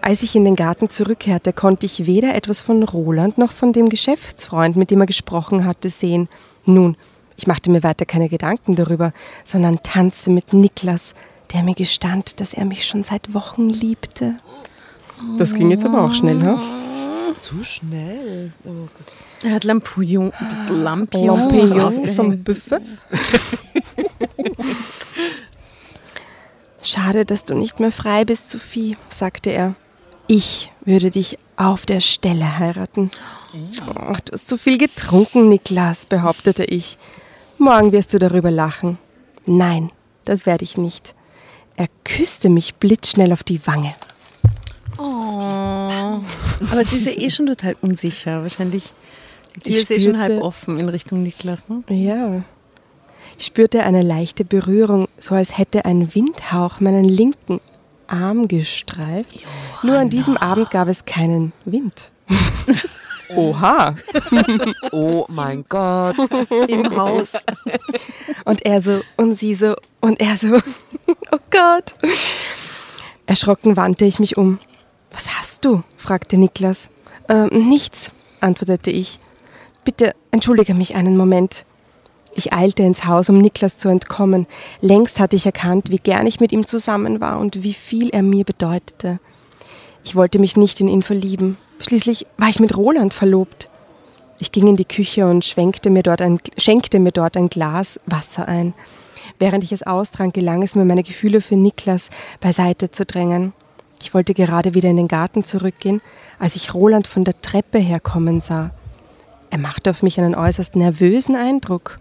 [0.00, 3.90] Als ich in den Garten zurückkehrte, konnte ich weder etwas von Roland noch von dem
[3.90, 6.30] Geschäftsfreund, mit dem er gesprochen hatte, sehen.
[6.64, 6.96] Nun,
[7.38, 9.12] Ich machte mir weiter keine Gedanken darüber,
[9.44, 11.14] sondern tanzte mit Niklas,
[11.52, 14.34] der mir gestand, dass er mich schon seit Wochen liebte.
[15.38, 16.60] Das ging jetzt aber auch schnell, ha?
[17.40, 18.52] Zu schnell.
[18.64, 19.12] Oh Gott.
[19.42, 20.32] Er hat Lampion,
[20.68, 22.14] Lampion aufgehängt.
[22.16, 22.80] vom Buffet.
[26.82, 29.74] Schade, dass du nicht mehr frei bist, Sophie, sagte er.
[30.26, 33.10] Ich würde dich auf der Stelle heiraten.
[33.94, 36.98] Ach, du hast zu viel getrunken, Niklas, behauptete ich.
[37.58, 38.98] Morgen wirst du darüber lachen.
[39.46, 39.88] Nein,
[40.24, 41.14] das werde ich nicht.
[41.76, 43.94] Er küsste mich blitzschnell auf die Wange.
[44.98, 45.02] Oh.
[46.70, 48.42] Aber sie ist ja eh schon total unsicher.
[48.42, 48.92] Wahrscheinlich.
[49.64, 51.64] Die Tür Ich ist eh schon halb spürte- offen in Richtung Niklas.
[51.68, 51.82] Ne?
[51.94, 52.42] Ja.
[53.38, 57.60] Ich spürte eine leichte Berührung, so als hätte ein Windhauch meinen linken
[58.08, 59.44] Arm gestreift.
[59.82, 62.10] Nur an diesem Abend gab es keinen Wind.
[63.36, 63.94] Oha.
[64.92, 66.16] Oh mein Gott.
[66.68, 67.32] Im Haus.
[68.46, 70.56] Und er so, und sie so, und er so,
[71.32, 71.94] oh Gott.
[73.26, 74.58] Erschrocken wandte ich mich um.
[75.12, 75.82] Was hast du?
[75.98, 76.88] fragte Niklas.
[77.28, 79.18] Ähm, nichts, antwortete ich.
[79.88, 81.64] Bitte entschuldige mich einen Moment.
[82.34, 84.46] Ich eilte ins Haus, um Niklas zu entkommen.
[84.82, 88.22] Längst hatte ich erkannt, wie gern ich mit ihm zusammen war und wie viel er
[88.22, 89.18] mir bedeutete.
[90.04, 91.56] Ich wollte mich nicht in ihn verlieben.
[91.78, 93.70] Schließlich war ich mit Roland verlobt.
[94.38, 97.98] Ich ging in die Küche und schwenkte mir dort ein, schenkte mir dort ein Glas
[98.04, 98.74] Wasser ein.
[99.38, 102.10] Während ich es austrank, gelang es mir, meine Gefühle für Niklas
[102.42, 103.54] beiseite zu drängen.
[104.02, 106.02] Ich wollte gerade wieder in den Garten zurückgehen,
[106.38, 108.70] als ich Roland von der Treppe herkommen sah.
[109.50, 111.98] Er machte auf mich einen äußerst nervösen Eindruck.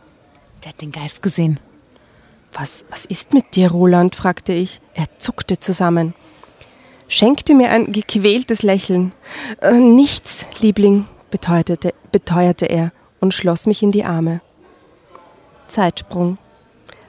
[0.63, 1.59] Der hat den Geist gesehen.
[2.53, 4.15] Was, was ist mit dir, Roland?
[4.15, 4.81] fragte ich.
[4.93, 6.13] Er zuckte zusammen,
[7.07, 9.13] schenkte mir ein gequältes Lächeln.
[9.61, 11.77] Äh, nichts, Liebling, beteuerte,
[12.11, 14.41] beteuerte er und schloss mich in die Arme.
[15.67, 16.37] Zeitsprung.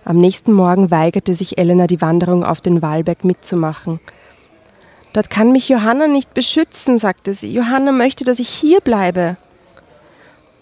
[0.05, 4.01] Am nächsten Morgen weigerte sich Elena, die Wanderung auf den Wallberg mitzumachen.
[5.13, 7.53] Dort kann mich Johanna nicht beschützen, sagte sie.
[7.53, 9.37] Johanna möchte, dass ich hier bleibe.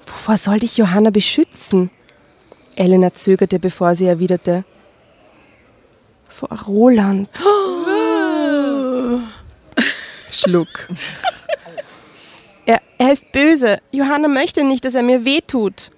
[0.06, 1.90] Wovor soll dich Johanna beschützen?
[2.76, 4.64] Elena zögerte, bevor sie erwiderte.
[6.28, 7.28] Vor Roland.
[10.30, 10.88] Schluck.
[12.66, 13.78] Er, er ist böse.
[13.92, 15.90] Johanna möchte nicht, dass er mir wehtut.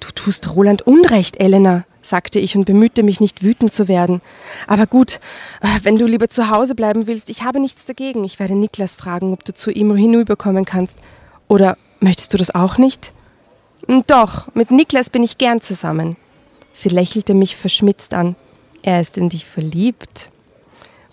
[0.00, 4.20] Du tust Roland Unrecht, Elena, sagte ich und bemühte mich nicht wütend zu werden.
[4.68, 5.18] Aber gut,
[5.60, 8.22] äh, wenn du lieber zu Hause bleiben willst, ich habe nichts dagegen.
[8.22, 10.98] Ich werde Niklas fragen, ob du zu ihm hinüberkommen kannst.
[11.48, 13.12] Oder möchtest du das auch nicht?
[14.06, 16.16] Doch, mit Niklas bin ich gern zusammen.
[16.74, 18.36] Sie lächelte mich verschmitzt an.
[18.82, 20.30] Er ist in dich verliebt.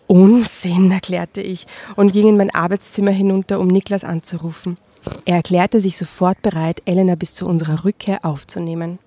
[0.07, 1.65] Unsinn, erklärte ich
[1.95, 4.77] und ging in mein Arbeitszimmer hinunter, um Niklas anzurufen.
[5.23, 8.99] Er erklärte sich sofort bereit, Elena bis zu unserer Rückkehr aufzunehmen.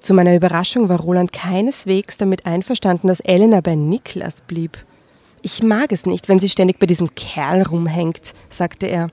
[0.00, 4.78] Zu meiner Überraschung war Roland keineswegs damit einverstanden, dass Elena bei Niklas blieb.
[5.42, 9.10] Ich mag es nicht, wenn sie ständig bei diesem Kerl rumhängt, sagte er.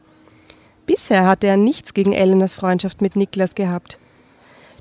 [0.86, 3.98] Bisher hatte er nichts gegen Elenas Freundschaft mit Niklas gehabt.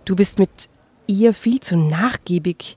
[0.05, 0.69] Du bist mit
[1.07, 2.77] ihr viel zu nachgiebig.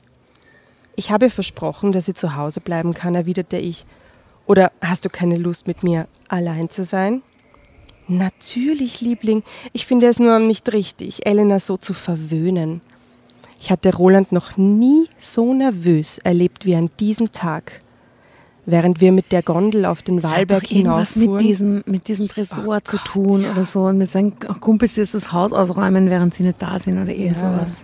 [0.95, 3.85] Ich habe versprochen, dass sie zu Hause bleiben kann, erwiderte ich.
[4.45, 7.21] Oder hast du keine Lust, mit mir allein zu sein?
[8.07, 9.43] Natürlich, Liebling.
[9.73, 12.81] Ich finde es nur nicht richtig, Elena so zu verwöhnen.
[13.59, 17.81] Ich hatte Roland noch nie so nervös erlebt wie an diesem Tag.
[18.69, 21.31] Während wir mit der Gondel auf den irgendwas hinauffuhren.
[21.31, 25.31] mit diesem, mit diesem Tresor zu tun oder so und mit seinen Kumpels jetzt das
[25.31, 27.53] Haus ausräumen, während sie nicht da sind oder irgend Ja.
[27.53, 27.83] sowas.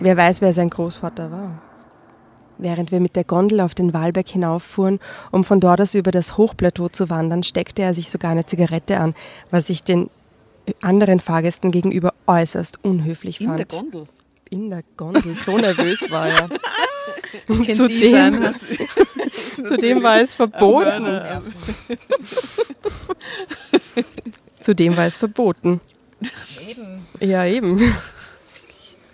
[0.00, 1.60] Wer weiß, wer sein Großvater war.
[2.56, 6.38] Während wir mit der Gondel auf den Wallberg hinauffuhren, um von dort aus über das
[6.38, 9.14] Hochplateau zu wandern, steckte er sich sogar eine Zigarette an,
[9.50, 10.08] was ich den
[10.80, 13.58] anderen Fahrgästen gegenüber äußerst unhöflich In fand.
[13.58, 14.06] der Gondel.
[14.48, 16.48] In der Gondel, so nervös war er.
[17.74, 18.40] Zudem,
[19.64, 21.42] zudem war es verboten.
[24.60, 25.80] Zudem war es verboten.
[27.20, 27.80] Ja, eben.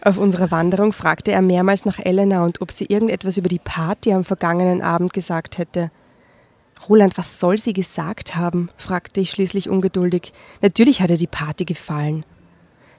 [0.02, 4.12] Auf unserer Wanderung fragte er mehrmals nach Elena und ob sie irgendetwas über die Party
[4.12, 5.90] am vergangenen Abend gesagt hätte.
[6.88, 8.70] Roland, was soll sie gesagt haben?
[8.78, 10.32] fragte ich schließlich ungeduldig.
[10.62, 12.24] Natürlich hat ihr die Party gefallen.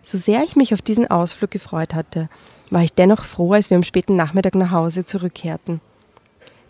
[0.04, 2.30] So sehr ich mich auf diesen Ausflug gefreut hatte,
[2.70, 5.82] war ich dennoch froh, als wir am späten Nachmittag nach Hause zurückkehrten.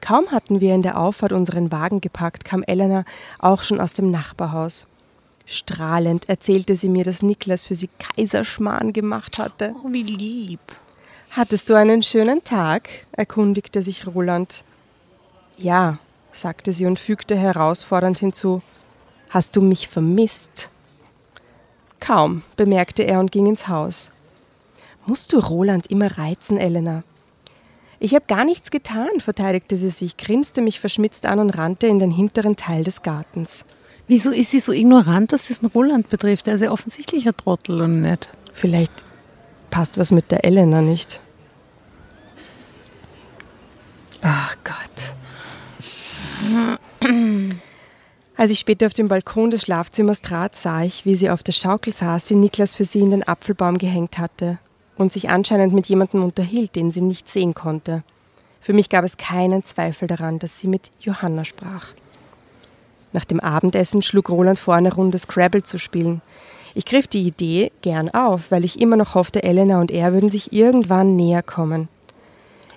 [0.02, 3.06] Kaum hatten wir in der Auffahrt unseren Wagen gepackt, kam Elena
[3.39, 4.88] auch schon aus dem Nachbarhaus.
[5.45, 9.76] Strahlend erzählte sie mir, dass Niklas für sie Kaiserschmarrn gemacht hatte.
[9.84, 10.60] Oh, wie lieb.
[11.32, 12.89] Hattest du einen schönen Tag?
[13.12, 14.64] erkundigte sich Roland.
[15.58, 15.97] Ja,
[16.34, 18.62] sagte sie und fügte herausfordernd hinzu.
[19.30, 20.70] Hast du mich vermisst?
[21.99, 24.12] Kaum, bemerkte er und ging ins Haus.
[25.06, 27.04] Musst du Roland immer reizen, Elena?
[28.04, 31.99] Ich habe gar nichts getan, verteidigte sie sich, grinste mich verschmitzt an und rannte in
[31.99, 33.64] den hinteren Teil des Gartens.
[34.08, 36.47] Wieso ist sie so ignorant, dass das den Roland betrifft?
[36.47, 38.32] Er ist ja offensichtlich ein Trottel und nicht.
[38.54, 39.06] Vielleicht
[39.70, 41.22] passt was mit der Elena nicht.
[44.24, 44.80] Ach Gott.
[48.36, 51.54] Als ich später auf den Balkon des Schlafzimmers trat, sah ich, wie sie auf der
[51.54, 54.58] Schaukel saß, die Niklas für sie in den Apfelbaum gehängt hatte
[55.02, 58.04] und sich anscheinend mit jemandem unterhielt, den sie nicht sehen konnte.
[58.62, 61.88] Für mich gab es keinen Zweifel daran, dass sie mit Johanna sprach.
[63.12, 66.22] Nach dem Abendessen schlug Roland vor, eine Runde Scrabble zu spielen.
[66.74, 70.30] Ich griff die Idee gern auf, weil ich immer noch hoffte, Elena und er würden
[70.30, 71.89] sich irgendwann näher kommen.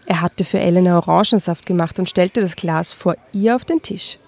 [0.07, 4.18] Er hatte für Elena Orangensaft gemacht und stellte das Glas vor ihr auf den Tisch.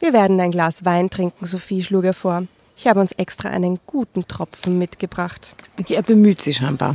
[0.00, 2.44] Wir werden ein Glas Wein trinken, Sophie, schlug er vor.
[2.78, 5.56] Ich habe uns extra einen guten Tropfen mitgebracht.
[5.88, 6.94] Er bemüht sich scheinbar.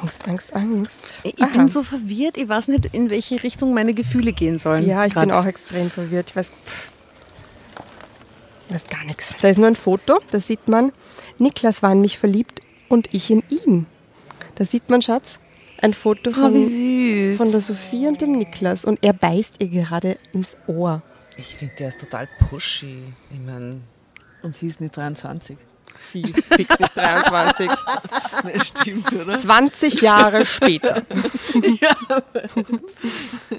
[0.00, 1.20] Angst, Angst, Angst.
[1.24, 1.48] Ich Aha.
[1.48, 4.86] bin so verwirrt, ich weiß nicht, in welche Richtung meine Gefühle gehen sollen.
[4.86, 5.24] Ja, ich Grad.
[5.24, 6.30] bin auch extrem verwirrt.
[6.30, 6.88] Ich weiß, pff,
[8.68, 9.34] weiß gar nichts.
[9.40, 10.92] Da ist nur ein Foto, da sieht man,
[11.38, 13.86] Niklas war in mich verliebt und ich in ihn.
[14.54, 15.38] Da sieht man, Schatz,
[15.82, 17.38] ein Foto Oh, von, süß.
[17.38, 21.02] von der Sophie und dem Niklas und er beißt ihr gerade ins Ohr.
[21.36, 23.12] Ich finde, der ist total pushy.
[23.30, 23.80] Ich meine,
[24.42, 25.56] Und sie ist nicht 23.
[26.12, 27.70] Sie ist fix nicht 23.
[28.52, 29.38] Das stimmt, oder?
[29.38, 31.02] 20 Jahre später.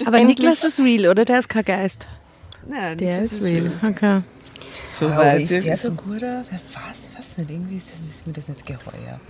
[0.06, 0.38] Aber Endlich.
[0.38, 1.24] Niklas ist real, oder?
[1.24, 2.08] Der ist kein Geist.
[2.66, 3.72] Nein, Der Niklas ist real.
[3.82, 4.22] Okay.
[4.84, 5.50] So aber weit.
[5.50, 6.44] ist der so guter?
[6.48, 7.50] Wer weiß, ich weiß nicht.
[7.50, 9.20] Irgendwie ist, das, ist mir das nicht geheuer.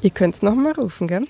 [0.00, 1.26] Ihr könnt es nochmal rufen, gell?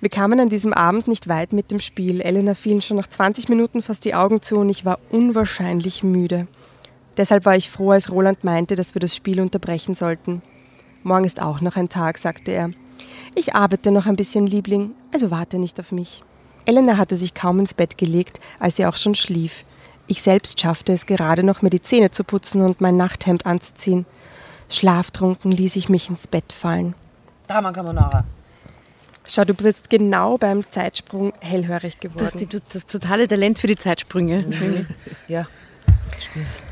[0.00, 2.20] Wir kamen an diesem Abend nicht weit mit dem Spiel.
[2.20, 6.46] Elena fielen schon nach 20 Minuten fast die Augen zu und ich war unwahrscheinlich müde.
[7.16, 10.42] Deshalb war ich froh, als Roland meinte, dass wir das Spiel unterbrechen sollten.
[11.02, 12.70] Morgen ist auch noch ein Tag, sagte er.
[13.34, 16.22] Ich arbeite noch ein bisschen, Liebling, also warte nicht auf mich.
[16.66, 19.64] Elena hatte sich kaum ins Bett gelegt, als sie auch schon schlief.
[20.06, 24.06] Ich selbst schaffte es gerade noch, mir die Zähne zu putzen und mein Nachthemd anzuziehen.
[24.68, 26.94] Schlaftrunken ließ ich mich ins Bett fallen.
[27.48, 28.24] Drama Carbonara.
[29.32, 32.38] Schau, du bist genau beim Zeitsprung hellhörig Du hast geworden.
[32.40, 34.44] die, du- das totale Talent für die Zeitsprünge.
[35.28, 35.46] Ja,
[36.18, 36.62] ich spür's.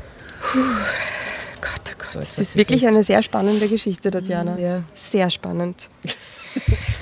[1.61, 2.07] Gott, oh Gott.
[2.07, 4.57] So, das ist wirklich eine sehr spannende Geschichte, Tatjana.
[4.57, 4.83] Ja.
[4.95, 5.89] Sehr spannend.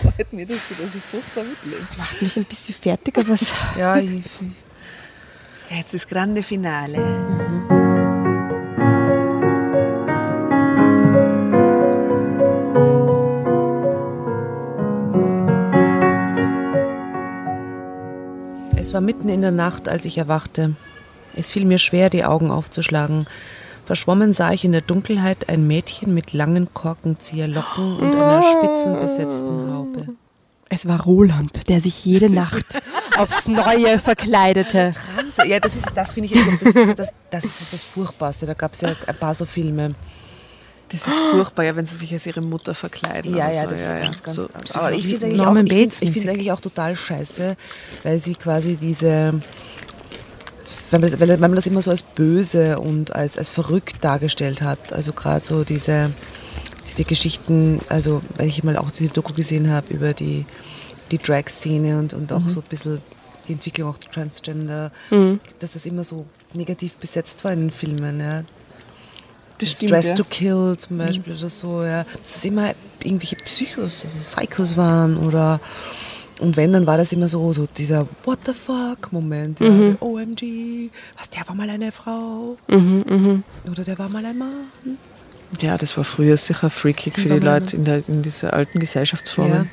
[0.02, 1.98] freut mich, dass du das so furchtbar mitlebst.
[1.98, 4.22] Macht mich ein bisschen fertig, aber es Ja, ich,
[5.70, 7.77] Jetzt ist grande Finale.
[18.88, 20.74] Es war mitten in der Nacht, als ich erwachte.
[21.36, 23.28] Es fiel mir schwer, die Augen aufzuschlagen.
[23.86, 30.08] Verschwommen sah ich in der Dunkelheit ein Mädchen mit langen Korkenzieherlocken und einer spitzenbesetzten Haube.
[30.70, 32.80] Es war Roland, der sich jede Nacht
[33.18, 34.92] aufs Neue verkleidete.
[34.92, 38.46] Transe, ja, das ist, das finde ich, das, das, das ist das Furchtbarste.
[38.46, 39.96] Da gab es ja ein paar so Filme.
[40.90, 43.36] Das ist furchtbar, ja, wenn sie sich als ihre Mutter verkleiden.
[43.36, 43.70] Ja, ja, so.
[43.72, 44.36] das ist ganz, ganz.
[44.74, 47.58] So, aber ich finde es eigentlich, eigentlich auch total scheiße,
[48.04, 49.42] weil sie quasi diese.
[50.90, 53.98] Wenn man, das, weil, weil man das immer so als böse und als, als verrückt
[54.02, 54.94] dargestellt hat.
[54.94, 56.12] Also gerade so diese,
[56.88, 60.46] diese Geschichten, also wenn ich mal auch diese Doku gesehen habe über die,
[61.12, 62.50] die Drag-Szene und, und auch Mhm.
[62.50, 63.02] so ein bisschen
[63.50, 64.92] die Entwicklung auch Transgender,
[65.60, 68.20] dass das immer so negativ besetzt war in den Filmen.
[68.22, 68.44] Ja.
[69.60, 70.12] Das stimmt, Dress ja.
[70.14, 70.18] Mhm.
[70.18, 72.04] to Kill zum Beispiel oder so, ja.
[72.04, 75.60] Dass das immer irgendwelche Psychos, also Psychos waren oder
[76.40, 79.70] und wenn, dann war das immer so, so dieser What the fuck Moment, ja.
[79.70, 79.98] Mhm.
[80.00, 84.50] OMG, was, der war mal eine Frau Mhm, oder der war mal ein Mann.
[85.62, 88.80] Ja, das war früher sicher freakig Die für die Leute in, der, in dieser alten
[88.80, 89.50] Gesellschaftsform.
[89.50, 89.66] Ja.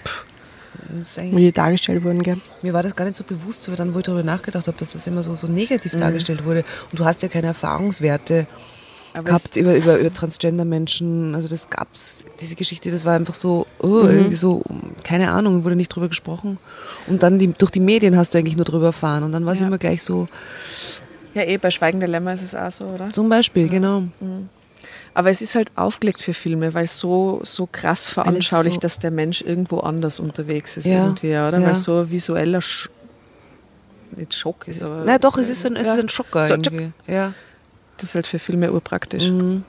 [1.32, 2.38] Wie die dargestellt wurden, gell?
[2.62, 4.92] mir war das gar nicht so bewusst, aber dann, wo ich darüber nachgedacht habe, dass
[4.92, 5.98] das immer so, so negativ Mhm.
[5.98, 8.46] dargestellt wurde und du hast ja keine Erfahrungswerte
[9.16, 11.34] Aber gehabt über, über, über Transgender-Menschen.
[11.36, 14.08] Also das gab's, diese Geschichte, das war einfach so, oh, Mhm.
[14.10, 14.62] irgendwie so,
[15.04, 16.58] keine Ahnung, wurde nicht drüber gesprochen.
[17.06, 19.22] Und dann die, durch die Medien hast du eigentlich nur drüber erfahren.
[19.22, 19.68] Und dann war es Ja.
[19.68, 20.26] immer gleich so,
[21.34, 23.08] Ja, eh, bei Schweigen der Lämmer ist es auch so, oder?
[23.10, 24.04] zum Beispiel, genau.
[25.14, 29.10] Aber es ist halt aufgelegt für Filme, weil so, so krass veranschaulicht, so- dass der
[29.12, 31.58] Mensch irgendwo anders unterwegs ist Ja, irgendwie, oder?
[31.60, 31.66] ja.
[31.68, 32.88] Weil so ein visueller Sch
[34.16, 36.46] nicht Schock ist, Es ist, aber na doch, es ist ein, es ist ein Schocker
[36.46, 36.92] So, irgendwie.
[37.06, 37.32] Ja.
[37.98, 39.64] Das ist halt für Filme urpraktisch, Mhm.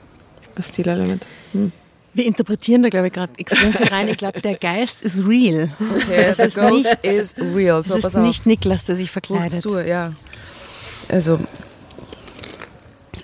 [0.54, 1.26] als Stilelement.
[1.52, 1.72] Hm.
[2.14, 4.08] Wir interpretieren da, glaube ich, gerade extrem viel rein.
[4.08, 5.68] Ich glaube, der Geist ist real.
[5.78, 7.80] Okay, Das ist nicht- is real.
[7.80, 9.60] Es ist nicht Niklas, der sich verkleidet.
[9.60, 10.12] zu, ja.
[11.08, 11.38] Also,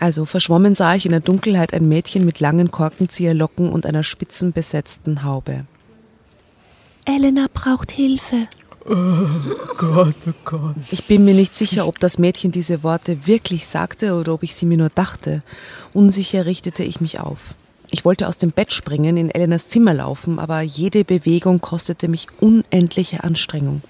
[0.01, 5.23] Also verschwommen sah ich in der Dunkelheit ein Mädchen mit langen Korkenzieherlocken und einer spitzenbesetzten
[5.23, 5.65] Haube.
[7.05, 8.49] Elena braucht Hilfe.
[8.85, 10.77] Gott, oh Gott.
[10.91, 14.55] Ich bin mir nicht sicher, ob das Mädchen diese Worte wirklich sagte oder ob ich
[14.55, 15.43] sie mir nur dachte.
[15.93, 17.55] Unsicher richtete ich mich auf.
[17.91, 22.27] Ich wollte aus dem Bett springen, in Elenas Zimmer laufen, aber jede Bewegung kostete mich
[22.41, 23.83] unendliche Anstrengung.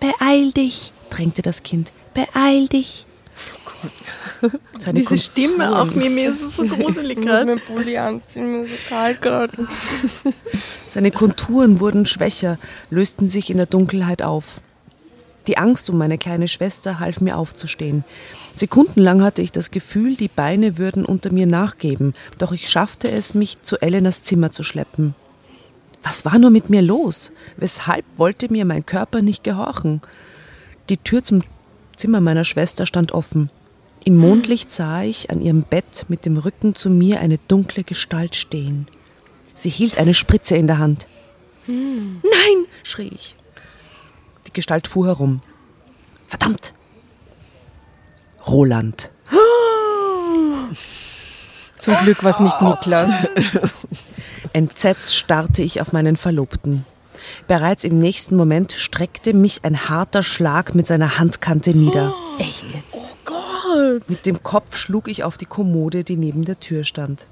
[0.00, 1.92] Beeil dich, Drängte das Kind.
[2.12, 3.06] beeil dich.
[4.78, 7.46] Seine Diese Stimme Konturen- auch, mir, mir ist es so gruselig Ich muss gerade.
[7.46, 9.52] meinen Pulli anziehen, mir ist so kalt gerade.
[10.88, 12.58] Seine Konturen wurden schwächer,
[12.90, 14.60] lösten sich in der Dunkelheit auf.
[15.46, 18.04] Die Angst um meine kleine Schwester half mir aufzustehen.
[18.54, 23.34] Sekundenlang hatte ich das Gefühl, die Beine würden unter mir nachgeben, doch ich schaffte es,
[23.34, 25.14] mich zu Elenas Zimmer zu schleppen.
[26.02, 27.32] Was war nur mit mir los?
[27.56, 30.00] Weshalb wollte mir mein Körper nicht gehorchen?
[30.88, 31.42] Die Tür zum
[31.96, 33.50] Zimmer meiner Schwester stand offen.
[34.06, 38.36] Im Mondlicht sah ich an ihrem Bett mit dem Rücken zu mir eine dunkle Gestalt
[38.36, 38.86] stehen.
[39.54, 41.06] Sie hielt eine Spritze in der Hand.
[41.66, 43.34] Nein, schrie ich.
[44.46, 45.40] Die Gestalt fuhr herum.
[46.28, 46.74] Verdammt!
[48.46, 49.10] Roland.
[51.78, 53.30] Zum Glück war es nicht Niklas.
[54.52, 56.84] Entsetzt starrte ich auf meinen Verlobten.
[57.48, 62.12] Bereits im nächsten Moment streckte mich ein harter Schlag mit seiner Handkante nieder.
[62.38, 63.14] Echt jetzt?
[64.08, 67.26] Mit dem Kopf schlug ich auf die Kommode, die neben der Tür stand.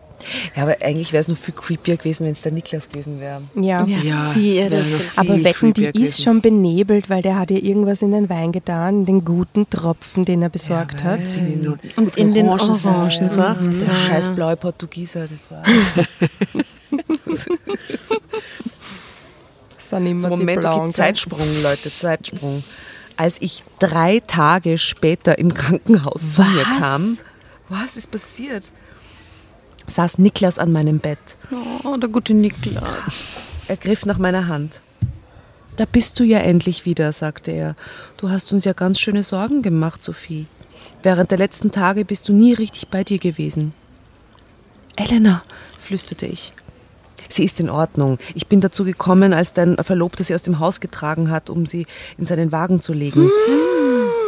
[0.55, 3.43] Ja, aber eigentlich wäre es noch viel creepier gewesen, wenn es der Niklas gewesen wäre.
[3.57, 3.85] Ja.
[3.85, 5.11] Ja, viel, das ja, viel.
[5.17, 8.53] Aber wetten, die creepier ist schon benebelt, weil der hat ihr irgendwas in den Wein
[8.53, 11.21] getan, den guten Tropfen, den er besorgt hat.
[11.97, 13.81] Und in den Orangensaft.
[13.81, 13.93] Der Ja.
[13.95, 15.65] scheiß blaue Portugieser, das war.
[19.77, 20.91] Das sind immer So, Moment, okay?
[20.91, 22.63] Zeitsprung, Leute, Zeitsprung.
[23.17, 27.19] Als ich drei Tage später im Krankenhaus zu mir kam,
[27.69, 28.73] was ist passiert?
[29.87, 31.37] Saß Niklas an meinem Bett.
[31.85, 32.85] Oh, der gute Niklas.
[33.69, 34.81] Er griff nach meiner Hand.
[35.77, 37.75] Da bist du ja endlich wieder, sagte er.
[38.17, 40.47] Du hast uns ja ganz schöne Sorgen gemacht, Sophie.
[41.03, 43.75] Während der letzten Tage bist du nie richtig bei dir gewesen.
[44.97, 45.43] Elena,
[45.81, 46.53] flüsterte ich.
[47.33, 48.19] Sie ist in Ordnung.
[48.35, 51.87] Ich bin dazu gekommen, als dein Verlobter sie aus dem Haus getragen hat, um sie
[52.19, 53.31] in seinen Wagen zu legen.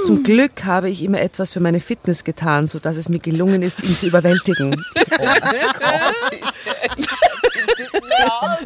[0.07, 3.84] Zum Glück habe ich immer etwas für meine Fitness getan, sodass es mir gelungen ist,
[3.84, 4.84] ihn zu überwältigen.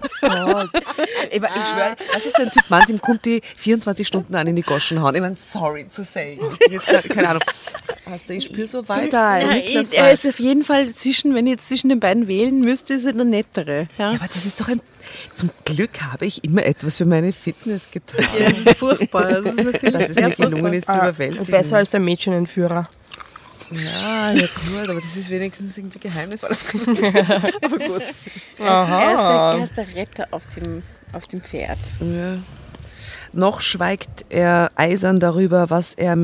[0.21, 4.35] Ich, mein, ich schwöre, das ist so ein Typ Mann, dem kommt die 24 Stunden
[4.35, 5.14] an in die Goschen hauen.
[5.14, 6.39] Ich meine, sorry to say.
[6.53, 7.43] Ich bin jetzt gerade, keine Ahnung.
[8.07, 9.41] Hast du, ich spüre so weiter.
[9.41, 12.61] Ja, Niklas er ist auf jeden Fall zwischen, wenn ich jetzt zwischen den beiden wählen
[12.61, 13.89] müsste, ist er der nettere.
[13.99, 14.81] Ja, Ja, aber das ist doch ein.
[15.35, 18.25] Zum Glück habe ich immer etwas für meine Fitness getan.
[18.39, 19.25] Ja, das ist furchtbar.
[19.43, 21.45] Das ist natürlich Dass es mir gelungen ist, zu überwältigen.
[21.51, 22.89] besser als der Mädchenentführer.
[23.71, 26.51] Ja, ja, gut, aber das ist wenigstens irgendwie geheimnisvoll.
[27.62, 27.91] aber gut.
[27.91, 31.79] Er ist, der, er ist der Retter auf dem, auf dem Pferd.
[32.01, 32.39] Ja.
[33.33, 36.16] Noch schweigt er eisern darüber, was er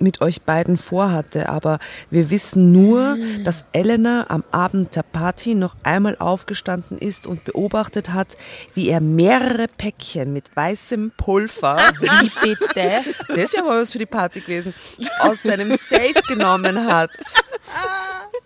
[0.00, 1.78] mit euch beiden vorhatte, aber
[2.10, 8.12] wir wissen nur, dass Elena am Abend der Party noch einmal aufgestanden ist und beobachtet
[8.12, 8.36] hat,
[8.74, 13.04] wie er mehrere Päckchen mit weißem Pulver, Wie bitte?
[13.28, 14.74] das wäre mal was für die Party gewesen,
[15.20, 17.10] aus seinem Safe genommen hat,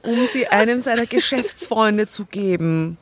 [0.03, 2.99] um sie einem seiner Geschäftsfreunde zu geben.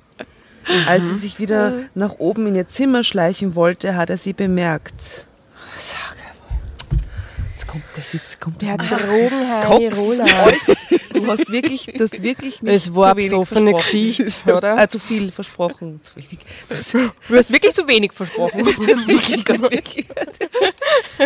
[0.86, 5.26] Als sie sich wieder nach oben in ihr Zimmer schleichen wollte, hat er sie bemerkt.
[7.72, 10.34] Kommt das jetzt kommt Der Koks, Roland.
[10.34, 10.76] alles.
[11.14, 13.76] Du hast wirklich, du hast wirklich nicht Es war zu wenig versprochen.
[13.76, 14.78] Geschichte, oder?
[14.78, 16.02] Äh, zu viel versprochen.
[16.02, 16.38] Zu wenig.
[16.68, 18.58] Du hast, wirklich zu wenig versprochen.
[18.64, 20.06] du hast wirklich, du hast wirklich,
[21.16, 21.24] da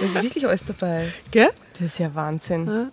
[0.00, 1.12] ist wirklich alles dabei.
[1.30, 1.50] Gell?
[1.74, 2.90] Das ist ja Wahnsinn.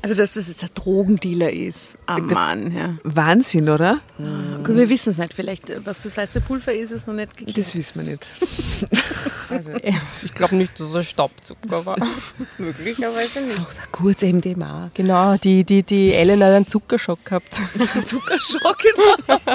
[0.00, 1.98] Also, dass das jetzt der Drogendealer ist.
[2.06, 2.98] Ah, Mann, ja.
[3.02, 4.00] Wahnsinn, oder?
[4.62, 5.34] Gut, wir wissen es nicht.
[5.34, 7.58] Vielleicht, äh, was das weiße Pulver ist, ist noch nicht geklärt.
[7.58, 8.26] Das wissen wir nicht.
[10.22, 11.96] Ich glaube nicht, dass er Staubzucker war.
[12.58, 13.62] Möglicherweise nicht.
[13.92, 14.90] Kurz MDMA.
[14.94, 17.54] Genau, die, die, die Ellen hat einen Zuckerschock gehabt.
[18.06, 19.48] Zuckerschock, genau.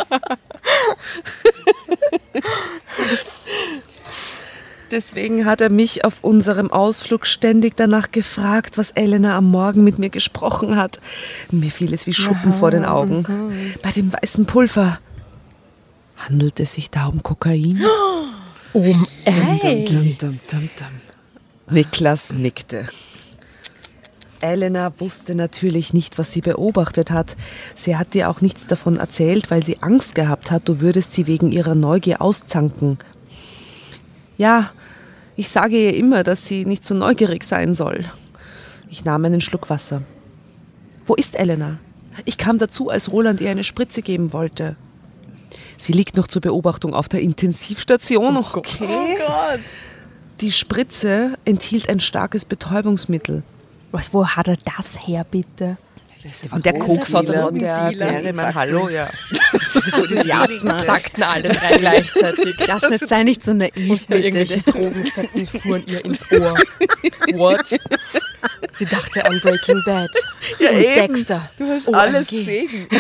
[4.94, 9.98] Deswegen hat er mich auf unserem Ausflug ständig danach gefragt, was Elena am Morgen mit
[9.98, 11.02] mir gesprochen hat.
[11.50, 13.26] Mir fiel es wie Schuppen vor den Augen.
[13.82, 15.00] Bei dem weißen Pulver.
[16.16, 17.82] Handelt es sich da um Kokain?
[18.74, 20.40] Um Dum, dum, dum, dum,
[20.78, 21.72] dum.
[21.72, 22.86] Niklas nickte.
[24.42, 27.36] Elena wusste natürlich nicht, was sie beobachtet hat.
[27.76, 31.26] Sie hat dir auch nichts davon erzählt, weil sie Angst gehabt hat, du würdest sie
[31.26, 33.00] wegen ihrer Neugier auszanken.
[34.38, 34.70] Ja,
[35.36, 38.06] ich sage ihr immer, dass sie nicht so neugierig sein soll.
[38.90, 40.04] Ich nahm einen Schluck Wasser.
[41.06, 41.80] Wo ist Elena?
[42.26, 44.76] Ich kam dazu, als Roland ihr eine Spritze geben wollte.
[45.78, 48.38] Sie liegt noch zur Beobachtung auf der Intensivstation.
[48.38, 49.18] Okay.
[50.42, 53.44] Die Spritze enthielt ein starkes Betäubungsmittel.
[53.92, 55.78] Was, wo hat er das her, bitte?
[56.52, 59.10] Und der Koks hat der, der, der, der Hallo, ja.
[60.24, 60.80] Jasna.
[60.80, 62.56] Sagten alle drei gleichzeitig.
[62.66, 64.72] Lass nicht sei nicht so naiv, Irgendwelche bitte.
[64.72, 66.56] Drogenfetzen fuhren ihr ins Ohr.
[67.34, 67.76] What?
[68.74, 70.10] Sie dachte an Breaking Bad.
[70.60, 71.14] Ja, und eben.
[71.14, 71.50] Dexter.
[71.58, 71.98] Du hast OMG.
[71.98, 72.88] alles gesehen.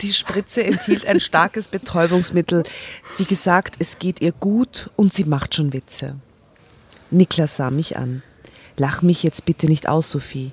[0.00, 2.64] Die Spritze enthielt ein starkes Betäubungsmittel.
[3.18, 6.16] Wie gesagt, es geht ihr gut und sie macht schon Witze.
[7.10, 8.22] Niklas sah mich an.
[8.76, 10.52] Lach mich jetzt bitte nicht aus, Sophie.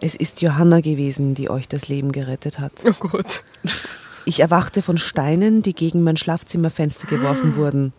[0.00, 2.72] Es ist Johanna gewesen, die euch das Leben gerettet hat.
[2.84, 3.42] Oh Gott.
[4.24, 7.92] Ich erwachte von Steinen, die gegen mein Schlafzimmerfenster geworfen wurden.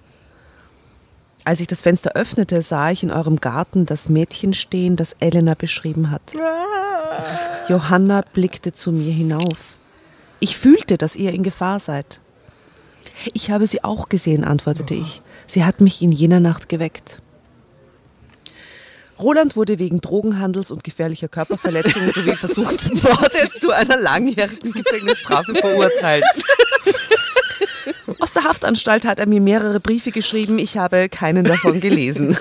[1.46, 5.56] Als ich das Fenster öffnete, sah ich in eurem Garten das Mädchen stehen, das Elena
[5.56, 6.34] beschrieben hat.
[7.68, 9.76] Johanna blickte zu mir hinauf.
[10.40, 12.20] Ich fühlte, dass ihr in Gefahr seid.
[13.34, 15.22] Ich habe sie auch gesehen, antwortete ich.
[15.48, 17.20] Sie hat mich in jener Nacht geweckt.
[19.20, 26.26] Roland wurde wegen Drogenhandels und gefährlicher Körperverletzung sowie versuchten Mordes zu einer langjährigen Gefängnisstrafe verurteilt.
[28.20, 32.38] Aus der Haftanstalt hat er mir mehrere Briefe geschrieben, ich habe keinen davon gelesen.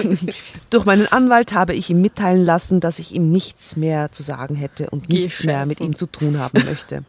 [0.71, 4.55] Durch meinen Anwalt habe ich ihm mitteilen lassen, dass ich ihm nichts mehr zu sagen
[4.55, 7.05] hätte und nichts mehr mit ihm zu tun haben möchte.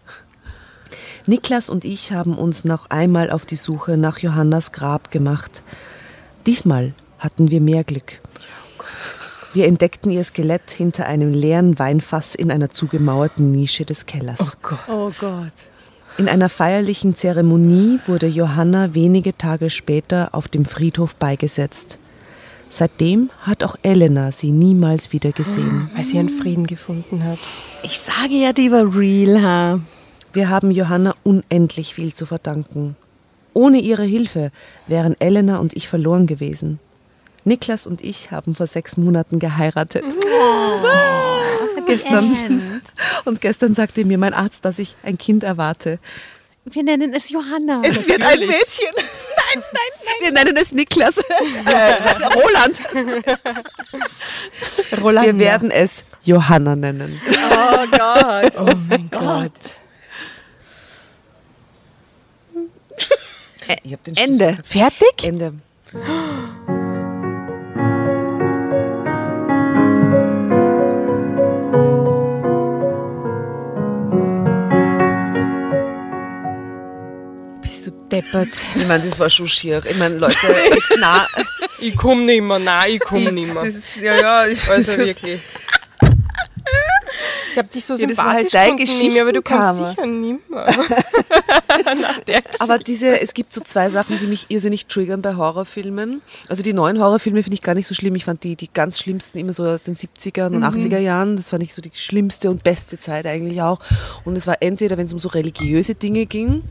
[1.25, 5.63] Niklas und ich haben uns noch einmal auf die Suche nach Johannas Grab gemacht.
[6.45, 8.19] Diesmal hatten wir mehr Glück.
[9.53, 14.57] Wir entdeckten ihr Skelett hinter einem leeren Weinfass in einer zugemauerten Nische des Kellers.
[14.87, 15.53] Oh Gott.
[16.17, 21.97] In einer feierlichen Zeremonie wurde Johanna wenige Tage später auf dem Friedhof beigesetzt.
[22.69, 25.89] Seitdem hat auch Elena sie niemals wieder gesehen.
[25.95, 27.39] Weil sie einen Frieden gefunden hat.
[27.83, 29.79] Ich sage ja, die war real, ha.
[30.33, 32.95] Wir haben Johanna unendlich viel zu verdanken.
[33.53, 34.51] Ohne ihre Hilfe
[34.87, 36.79] wären Elena und ich verloren gewesen.
[37.45, 40.03] Niklas und ich haben vor sechs Monaten geheiratet.
[41.85, 42.81] gestern.
[43.25, 45.99] Und gestern sagte mir mein Arzt, dass ich ein Kind erwarte.
[46.65, 47.81] Wir nennen es Johanna.
[47.83, 48.87] Es wird ein Mädchen.
[48.95, 50.15] Nein, nein, nein.
[50.21, 51.17] Wir nennen es Niklas.
[51.17, 51.21] Äh,
[52.33, 52.81] Roland.
[54.99, 55.27] Roland.
[55.27, 57.21] Wir werden es Johanna nennen.
[57.27, 58.53] Oh Gott.
[58.57, 59.82] Oh mein Gott.
[63.83, 64.57] Ich hab den Ende.
[64.63, 65.23] Fertig?
[65.23, 65.53] Ende.
[77.61, 78.49] Bist du deppert?
[78.75, 79.81] Ich meine, das war schon schier.
[79.85, 80.35] Ich meine, Leute,
[80.71, 81.27] echt nah.
[81.79, 85.41] Ich komm nicht mehr, nein, ich komm nicht Das ist, ja, ja, ich Also wirklich.
[87.51, 89.85] Ich hab dich so war sympathisch halt gefunden, aber du kommst Geschichtenkammer.
[89.89, 90.67] sicher nimmer.
[92.59, 96.21] Aber diese, es gibt so zwei Sachen, die mich irrsinnig triggern bei Horrorfilmen.
[96.47, 98.15] Also die neuen Horrorfilme finde ich gar nicht so schlimm.
[98.15, 101.35] Ich fand die, die ganz schlimmsten immer so aus den 70ern und 80er Jahren.
[101.35, 103.79] Das fand ich so die schlimmste und beste Zeit eigentlich auch.
[104.25, 106.63] Und es war entweder, wenn es um so religiöse Dinge ging,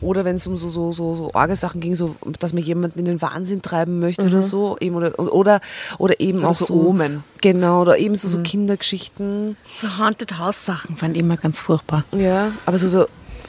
[0.00, 2.98] oder wenn es um so, so, so, so arge Sachen ging, so, dass man jemanden
[2.98, 4.76] in den Wahnsinn treiben möchte oder so.
[4.80, 5.60] Eben, oder, oder,
[5.98, 6.74] oder eben auch so.
[6.74, 7.24] Omen.
[7.40, 9.56] Genau, oder eben so, so Kindergeschichten.
[9.80, 12.04] So Haunted House Sachen fand ich immer ganz furchtbar.
[12.12, 13.06] Ja, aber so, so,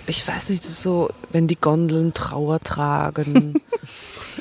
[0.07, 3.61] ich weiß nicht, so, wenn die Gondeln Trauer tragen.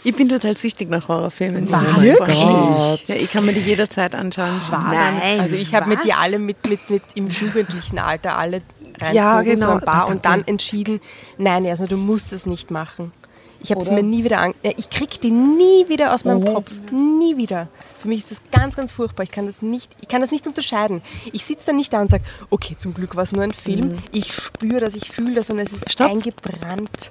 [0.05, 1.69] Ich bin total süchtig nach Horrorfilmen.
[1.73, 1.83] Was?
[1.97, 2.39] Ja, Wirklich?
[2.39, 4.61] Ja, ich kann mir die jederzeit anschauen.
[4.71, 5.41] Nein.
[5.41, 8.63] Also ich habe mir die alle mit, mit, mit im jugendlichen Alter alle
[9.01, 9.71] reinzogen, Ja, so genau.
[9.75, 11.01] ein paar Ah, und dann entschieden,
[11.39, 13.13] nein, erstmal du musst es nicht machen.
[13.61, 16.45] Ich habe es mir nie wieder an, ja, ich krieg die nie wieder aus meinem
[16.45, 17.69] Kopf, nie wieder.
[18.01, 19.25] Für mich ist das ganz, ganz furchtbar.
[19.25, 21.01] Ich kann das nicht, ich kann das nicht unterscheiden.
[21.33, 23.97] Ich sitze dann nicht da und sage, okay, zum Glück war es nur ein Film.
[24.13, 26.11] Ich spüre das, ich fühle das und es ist Stopp.
[26.11, 27.09] eingebrannt.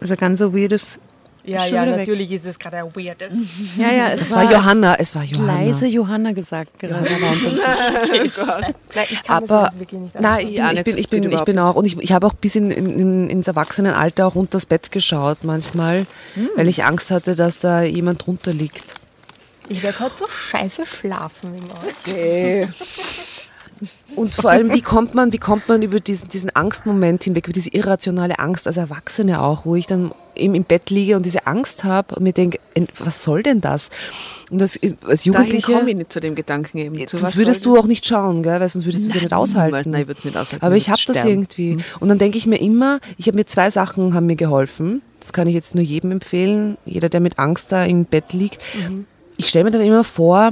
[0.00, 0.98] Also ganz so weirdes.
[1.44, 1.98] Ja, ja, weg.
[1.98, 3.76] natürlich ist es gerade ein weirdes.
[3.76, 5.54] Ja, ja, es Es war Johanna, es war Johanna.
[5.54, 7.04] Leise Johanna gesagt gerade.
[8.94, 10.20] Nein, ich kann das aber sowas wirklich nicht.
[10.20, 12.34] nein, ich, Ja, ich bin, ich bin, ich bin auch und ich, ich habe auch
[12.34, 16.06] bis in, in, ins Erwachsenenalter auch unter das Bett geschaut manchmal,
[16.56, 18.94] weil ich Angst hatte, dass da jemand drunter liegt.
[19.68, 21.70] Ich werde heute so scheiße schlafen wegen
[22.66, 23.47] euch.
[24.16, 27.52] Und vor allem, wie kommt man, wie kommt man über diesen, diesen Angstmoment hinweg, über
[27.52, 31.46] diese irrationale Angst als Erwachsene auch, wo ich dann eben im Bett liege und diese
[31.48, 33.90] Angst habe und mir denke, en- was soll denn das?
[34.50, 37.06] Und das, als Jugendliche, komme ich nicht zu dem Gedanken eben.
[37.06, 38.60] Zu sonst würdest du auch nicht schauen, gell?
[38.60, 39.90] weil sonst würdest du es ja nicht aushalten.
[39.90, 40.64] Nein, ich würde es nicht aushalten.
[40.64, 41.78] Aber ich habe das irgendwie.
[42.00, 45.02] Und dann denke ich mir immer, ich habe mir zwei Sachen haben mir geholfen.
[45.18, 48.62] das kann ich jetzt nur jedem empfehlen, jeder, der mit Angst da im Bett liegt.
[49.36, 50.50] Ich stelle mir dann immer vor,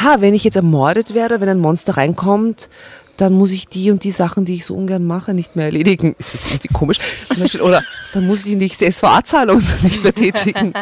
[0.00, 2.68] ha, wenn ich jetzt ermordet werde, wenn ein Monster reinkommt,
[3.16, 6.16] dann muss ich die und die Sachen, die ich so ungern mache, nicht mehr erledigen.
[6.18, 6.98] Ist das irgendwie komisch?
[7.28, 7.80] Zum Beispiel, oder
[8.12, 10.72] dann muss ich die nächste SVA-Zahlung nicht mehr tätigen.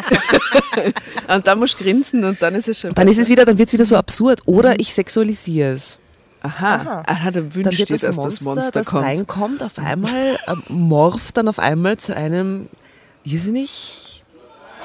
[1.27, 2.93] Und dann musst du grinsen und dann ist es schon.
[2.95, 4.41] Dann ist es wieder, dann wird es wieder so absurd.
[4.45, 5.99] Oder ich sexualisiere es.
[6.41, 7.03] Aha.
[7.07, 9.03] Er hat Dann wünscht wird dir, das dass Monster, das Monster das kommt.
[9.05, 12.67] reinkommt, auf einmal äh, morpht dann auf einmal zu einem
[13.23, 14.23] irrsinnig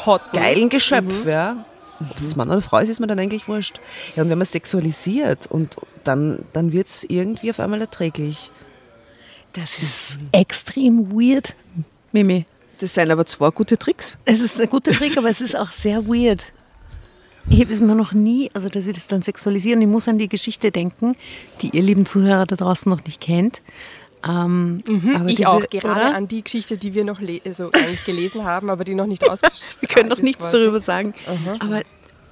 [0.06, 0.20] Hot.
[0.32, 1.64] geilen Geschöpf, ja.
[2.00, 3.80] Ob es Mann oder Frau ist, ist mir dann eigentlich wurscht.
[4.14, 8.50] Ja, und wenn man sexualisiert und dann, dann wird es irgendwie auf einmal erträglich.
[9.52, 11.56] Das ist extrem weird,
[12.12, 12.46] Mimi.
[12.78, 14.18] Das sind aber zwei gute Tricks.
[14.24, 16.52] Es ist ein guter Trick, aber es ist auch sehr weird.
[17.50, 20.06] Ich habe es mir noch nie, also dass ich das dann sexualisiere und ich muss
[20.06, 21.16] an die Geschichte denken,
[21.62, 23.62] die ihr lieben Zuhörer da draußen noch nicht kennt.
[24.26, 26.14] Ähm, aber Mhm, ich diese- auch, gerade oder?
[26.14, 29.76] an die Geschichte, die wir noch also eigentlich gelesen haben, aber die noch nicht ausgeschrieben
[29.80, 31.14] Wir können noch nichts darüber sagen.
[31.60, 31.82] Aber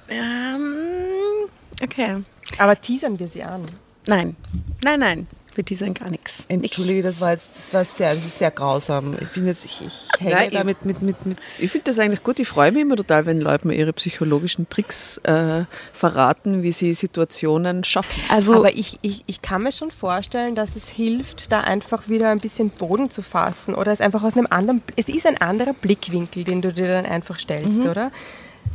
[0.09, 1.47] ähm,
[1.83, 2.17] okay.
[2.59, 3.65] Aber teasern wir sie an.
[4.05, 4.35] Nein,
[4.83, 5.27] nein, nein.
[5.57, 6.45] Für die sind gar nichts.
[6.49, 9.17] Entschuldige, das war jetzt das war sehr, das ist sehr grausam.
[9.19, 11.17] Ich bin jetzt, ich, ich hänge Nein, da ich- mit, mit, mit,
[11.57, 12.37] Ich finde das eigentlich gut.
[12.37, 15.63] Ich freue mich immer total, wenn Leute mir ihre psychologischen Tricks äh,
[15.93, 18.21] verraten, wie sie Situationen schaffen.
[18.29, 22.29] Also, aber ich, ich, ich kann mir schon vorstellen, dass es hilft, da einfach wieder
[22.29, 25.73] ein bisschen Boden zu fassen oder es einfach aus einem anderen, es ist ein anderer
[25.73, 28.11] Blickwinkel, den du dir dann einfach stellst, oder?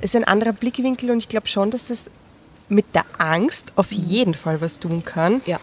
[0.00, 2.10] Es ist ein anderer Blickwinkel und ich glaube schon, dass es
[2.68, 5.42] mit der Angst auf jeden Fall was tun kann.
[5.46, 5.60] Ja.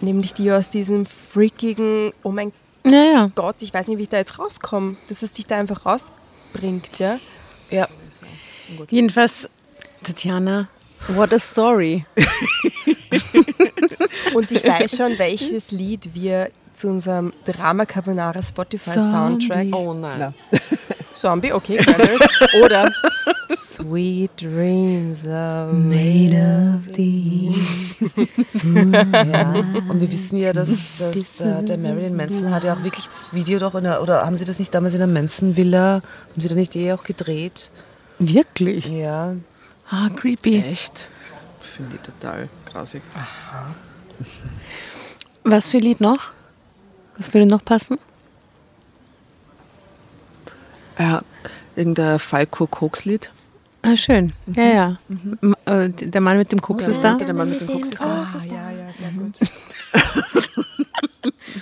[0.00, 2.52] Nämlich die aus diesem freakigen, oh mein
[2.84, 3.30] naja.
[3.34, 6.98] Gott, ich weiß nicht, wie ich da jetzt rauskomme, dass es sich da einfach rausbringt,
[6.98, 7.18] ja.
[7.70, 7.88] ja.
[8.90, 9.48] Jedenfalls,
[10.02, 10.68] Tatjana,
[11.08, 12.04] what a story.
[14.34, 19.74] Und ich weiß schon, welches Lied wir zu unserem Drama Carbonara Spotify Soundtrack.
[19.74, 20.34] Oh nein.
[21.24, 21.78] Zombie, okay.
[22.62, 22.92] Oder
[23.56, 27.54] Sweet Dreams are made of thee.
[28.62, 29.54] Ja.
[29.88, 33.32] Und wir wissen ja, dass, dass der, der Marilyn Manson hat ja auch wirklich das
[33.32, 36.48] Video doch, in der, oder haben Sie das nicht damals in der Manson-Villa, haben Sie
[36.48, 37.70] da nicht eh auch gedreht?
[38.18, 38.86] Wirklich?
[38.88, 39.34] Ja.
[39.88, 40.58] Ah, creepy.
[40.58, 41.08] Echt?
[41.74, 43.00] Finde ich total grausig.
[45.42, 46.32] Was für Lied noch?
[47.16, 47.98] Was würde noch passen?
[50.98, 51.22] Ja,
[51.76, 53.30] irgendein Falco-Koks-Lied.
[53.82, 54.32] Ah, schön.
[54.46, 54.98] Ja, ja.
[55.42, 57.14] M- äh, Der Mann mit dem Koks ist da.
[57.14, 58.26] Der Mann mit dem Koks ist da.
[58.26, 59.38] Ah, ja, ja, sehr gut.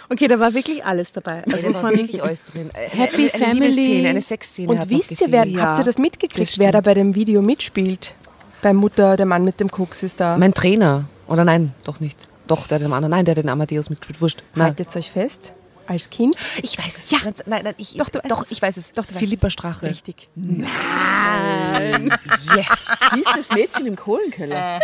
[0.08, 1.42] Okay, da war wirklich alles dabei.
[1.50, 2.70] Also da war wirklich alles drin.
[2.74, 3.68] Eine, Happy eine, eine Family.
[3.70, 4.68] Liebesszene, eine Sexszene.
[4.68, 5.62] Und wisst ihr, wer, gefehlt.
[5.62, 8.14] habt ihr das mitgekriegt, das wer da bei dem Video mitspielt?
[8.62, 10.36] Bei Mutter, der Mann mit dem Koks ist da.
[10.36, 11.04] Mein Trainer.
[11.28, 12.28] Oder nein, doch nicht.
[12.46, 13.10] Doch, der hat den anderen.
[13.10, 14.20] Nein, der hat den Amadeus mitgespielt.
[14.20, 14.42] Wurscht.
[14.54, 14.68] Nein.
[14.68, 15.52] Haltet euch fest,
[15.86, 16.36] als Kind.
[16.62, 17.10] Ich weiß es.
[17.10, 17.18] Ja.
[17.46, 18.92] Nein, nein, ich, Doch, du weißt doch, ich weiß es.
[18.92, 19.52] Doch, du weißt Philippa es.
[19.52, 19.86] Strache.
[19.86, 20.28] Richtig.
[22.56, 22.66] Yes.
[23.14, 24.80] Dieses Mädchen im Kohlenkeller.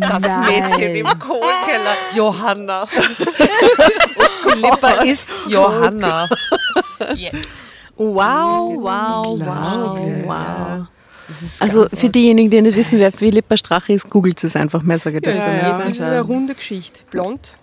[0.00, 1.96] Das Mädchen im Kohlenkeller.
[2.14, 2.86] Johanna.
[2.86, 6.28] Philippa ist Johanna.
[7.96, 10.68] Wow, wow, wow, wow.
[10.68, 10.86] Das ist
[11.58, 14.82] Also für diejenigen, die nicht wissen, wer Philippa Strache ist, googelt es einfach.
[14.82, 17.00] Mehr sage ich dazu Ja, jetzt ist es eine runde Geschichte.
[17.10, 17.56] Blond.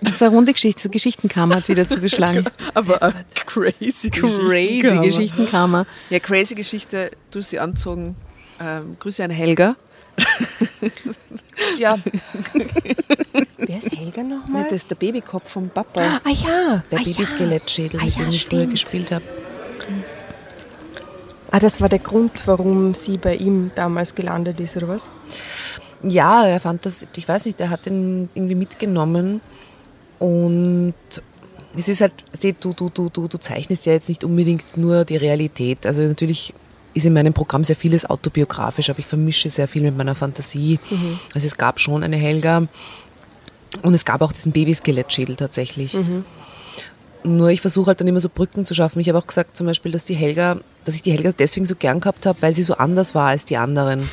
[0.00, 0.82] Das ist eine runde Geschichte.
[0.82, 2.44] So Geschichtenkammer hat wieder zugeschlagen.
[2.74, 3.14] Aber eine
[3.46, 5.00] crazy Crazy Geschichte.
[5.00, 5.86] Geschichtenkammer.
[6.10, 7.10] Ja, crazy Geschichte.
[7.30, 8.14] Du hast sie anzogen.
[8.60, 9.76] Ähm, Grüße an Helga.
[11.78, 11.96] Ja,
[13.58, 14.64] Wer ist Helga nochmal?
[14.64, 16.20] Das ist der Babykopf vom Papa.
[16.24, 16.82] Ah ja.
[16.90, 18.70] der ah, Babyskelettschädel, Ah, mit ja, dem ich früher stimmt.
[18.70, 19.24] gespielt habe.
[21.50, 25.10] Ah, das war der Grund, warum sie bei ihm damals gelandet ist, oder was?
[26.02, 29.40] Ja, er fand das, ich weiß nicht, er hat ihn irgendwie mitgenommen
[30.18, 30.94] und
[31.76, 32.12] es ist halt,
[32.60, 35.86] du, du, du, du, du zeichnest ja jetzt nicht unbedingt nur die Realität.
[35.86, 36.52] Also natürlich
[36.94, 40.78] ist in meinem Programm sehr vieles autobiografisch, aber ich vermische sehr viel mit meiner Fantasie.
[41.34, 42.66] Also es gab schon eine Helga
[43.82, 45.94] und es gab auch diesen Babyskelettschädel tatsächlich.
[47.24, 49.00] Nur ich versuche halt dann immer so Brücken zu schaffen.
[49.00, 51.74] Ich habe auch gesagt zum Beispiel, dass die Helga, dass ich die Helga deswegen so
[51.74, 54.08] gern gehabt habe, weil sie so anders war als die anderen.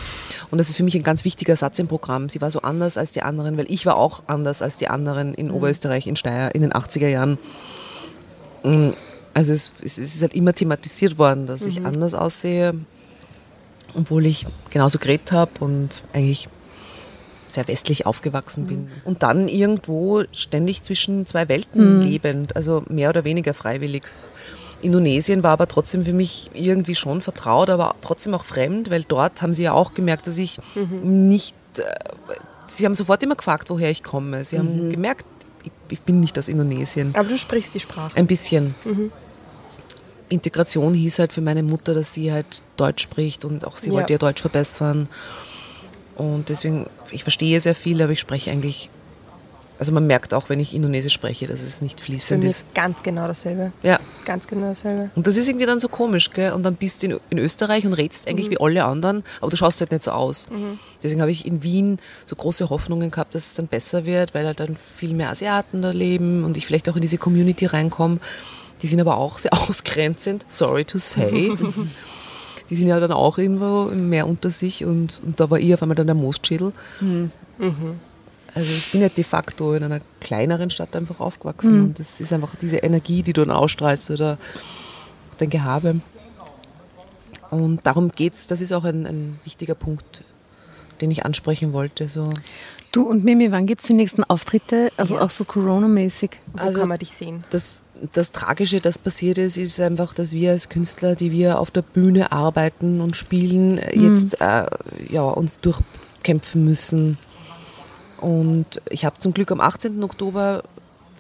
[0.52, 2.30] Und das ist für mich ein ganz wichtiger Satz im Programm.
[2.30, 5.34] Sie war so anders als die anderen, weil ich war auch anders als die anderen
[5.34, 7.38] in Oberösterreich, in Steyr in den 80er Jahren.
[8.64, 8.90] Mm,
[9.34, 12.74] Also es, es ist halt immer thematisiert worden, dass ich anders aussehe,
[13.94, 16.48] obwohl ich genauso geredet habe und eigentlich
[17.56, 18.88] sehr westlich aufgewachsen bin.
[19.04, 24.04] Und dann irgendwo ständig zwischen zwei Welten lebend, also mehr oder weniger freiwillig.
[24.82, 29.42] Indonesien war aber trotzdem für mich irgendwie schon vertraut, aber trotzdem auch fremd, weil dort
[29.42, 30.60] haben sie ja auch gemerkt, dass ich
[31.02, 31.56] nicht.
[31.78, 31.84] Äh,
[32.68, 34.46] sie haben sofort immer gefragt, woher ich komme.
[34.46, 35.26] Sie haben gemerkt,
[35.64, 37.12] ich, ich bin nicht aus Indonesien.
[37.16, 38.16] Aber du sprichst die Sprache.
[38.16, 38.76] Ein bisschen.
[40.30, 43.96] Integration hieß halt für meine Mutter, dass sie halt Deutsch spricht und auch sie Ja.
[43.96, 45.08] wollte ihr Deutsch verbessern.
[46.16, 48.90] Und deswegen, ich verstehe sehr viel, aber ich spreche eigentlich,
[49.80, 52.74] also man merkt auch, wenn ich Indonesisch spreche, dass es nicht Für fließend mich ist.
[52.74, 53.74] ganz genau dasselbe.
[53.84, 54.00] Ja.
[54.24, 55.10] Ganz genau dasselbe.
[55.16, 56.54] Und das ist irgendwie dann so komisch, gell?
[56.54, 59.58] Und dann bist du in, in Österreich und redst eigentlich wie alle anderen, aber du
[59.58, 60.48] schaust halt nicht so aus.
[61.04, 64.46] Deswegen habe ich in Wien so große Hoffnungen gehabt, dass es dann besser wird, weil
[64.46, 68.20] halt dann viel mehr Asiaten da leben und ich vielleicht auch in diese Community reinkomme.
[68.82, 71.52] Die sind aber auch sehr ausgrenzend, sorry to say.
[72.70, 75.82] Die sind ja dann auch irgendwo mehr unter sich und, und da war ich auf
[75.82, 76.74] einmal dann der Mostschädel.
[78.54, 82.32] Also ich bin ja de facto in einer kleineren Stadt einfach aufgewachsen und das ist
[82.34, 84.38] einfach diese Energie, die du dann ausstrahlst oder
[85.38, 86.00] dein Gehabe.
[87.52, 88.48] Und darum geht's.
[88.48, 90.24] Das ist auch ein, ein wichtiger Punkt,
[91.02, 92.08] den ich ansprechen wollte.
[92.08, 92.30] So.
[92.92, 94.90] Du und Mimi, wann gibt es die nächsten Auftritte?
[94.98, 96.32] Also auch so Corona-mäßig.
[96.54, 97.44] Wo Also- kann man dich sehen?
[97.52, 97.78] Das,
[98.14, 101.82] das Tragische, das passiert ist, ist einfach, dass wir als Künstler, die wir auf der
[101.82, 104.66] Bühne arbeiten und spielen, jetzt äh,
[105.10, 107.18] ja, uns durchkämpfen müssen.
[108.20, 110.04] Und ich habe zum Glück am 18.
[110.04, 110.64] Oktober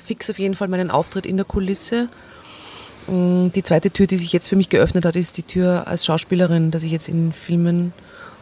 [0.03, 2.09] fix auf jeden Fall meinen Auftritt in der Kulisse.
[3.07, 6.71] Die zweite Tür, die sich jetzt für mich geöffnet hat, ist die Tür als Schauspielerin,
[6.71, 7.93] dass ich jetzt in Filmen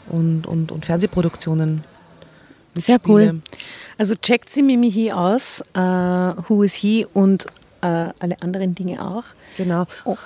[0.09, 1.83] und, und, und Fernsehproduktionen
[2.75, 3.41] Sehr cool.
[3.97, 7.47] Also checkt sie Mimi hier aus, äh, Who is He und
[7.87, 9.23] alle anderen Dinge auch.
[9.57, 9.85] Genau.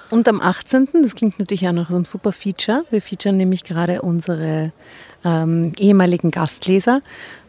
[0.10, 2.86] Und am 18., das klingt natürlich auch nach so einem super Feature.
[2.90, 4.72] Wir featuren nämlich gerade unsere
[5.26, 7.02] ähm, ehemaligen Gastleser.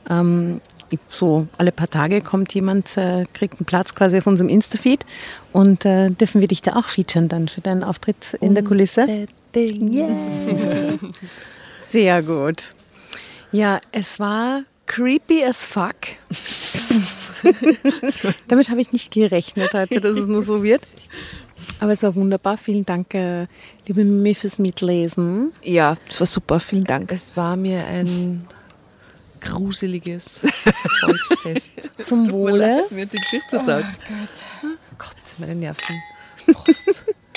[0.09, 0.61] Ähm,
[1.09, 5.05] so alle paar Tage kommt jemand, äh, kriegt einen Platz quasi auf unserem Insta-Feed
[5.53, 9.07] und äh, dürfen wir dich da auch featuren dann für deinen Auftritt in der Kulisse.
[11.89, 12.71] Sehr gut.
[13.53, 15.95] Ja, es war creepy as fuck.
[18.49, 20.83] Damit habe ich nicht gerechnet heute, dass es nur so wird.
[21.79, 22.57] Aber es war wunderbar.
[22.57, 23.47] Vielen Dank, äh,
[23.87, 25.53] liebe Mimi, fürs Mitlesen.
[25.63, 27.13] Ja, das war super, vielen Dank.
[27.13, 28.49] Es war mir ein
[29.41, 30.43] gruseliges
[31.01, 31.91] Volksfest.
[32.05, 32.85] Zum Wohle.
[32.91, 33.85] Mir hat die Geschichtstag.
[34.97, 35.97] Gott, meine Nerven.
[36.53, 37.05] Prost.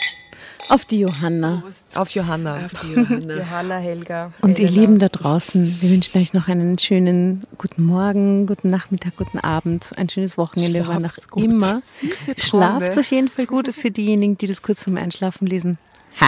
[0.69, 1.63] Auf die Johanna.
[1.95, 2.67] Auf Johanna.
[3.27, 4.31] Johanna, Helga.
[4.41, 4.81] Und ihr Elena.
[4.81, 9.91] Lieben da draußen, wir wünschen euch noch einen schönen guten Morgen, guten Nachmittag, guten Abend,
[9.97, 11.79] ein schönes Wochenende, wann auch immer.
[11.79, 15.77] Süße Schlaft auf jeden Fall gut für diejenigen, die das kurz vorm Einschlafen lesen.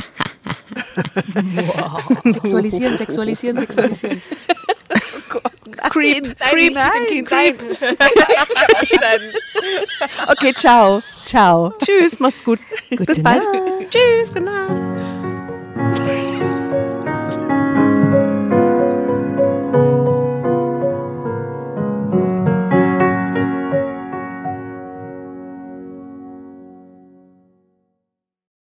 [2.26, 4.22] Sexualisieren, sexualisieren, sexualisieren.
[5.90, 7.62] Creep, creep, creep, creep.
[10.30, 11.02] Okay, ciao.
[11.26, 11.74] Ciao.
[11.80, 12.60] Tschüss, mach's gut.
[12.90, 13.44] Bis bald.
[13.90, 15.23] Tschüss, genau.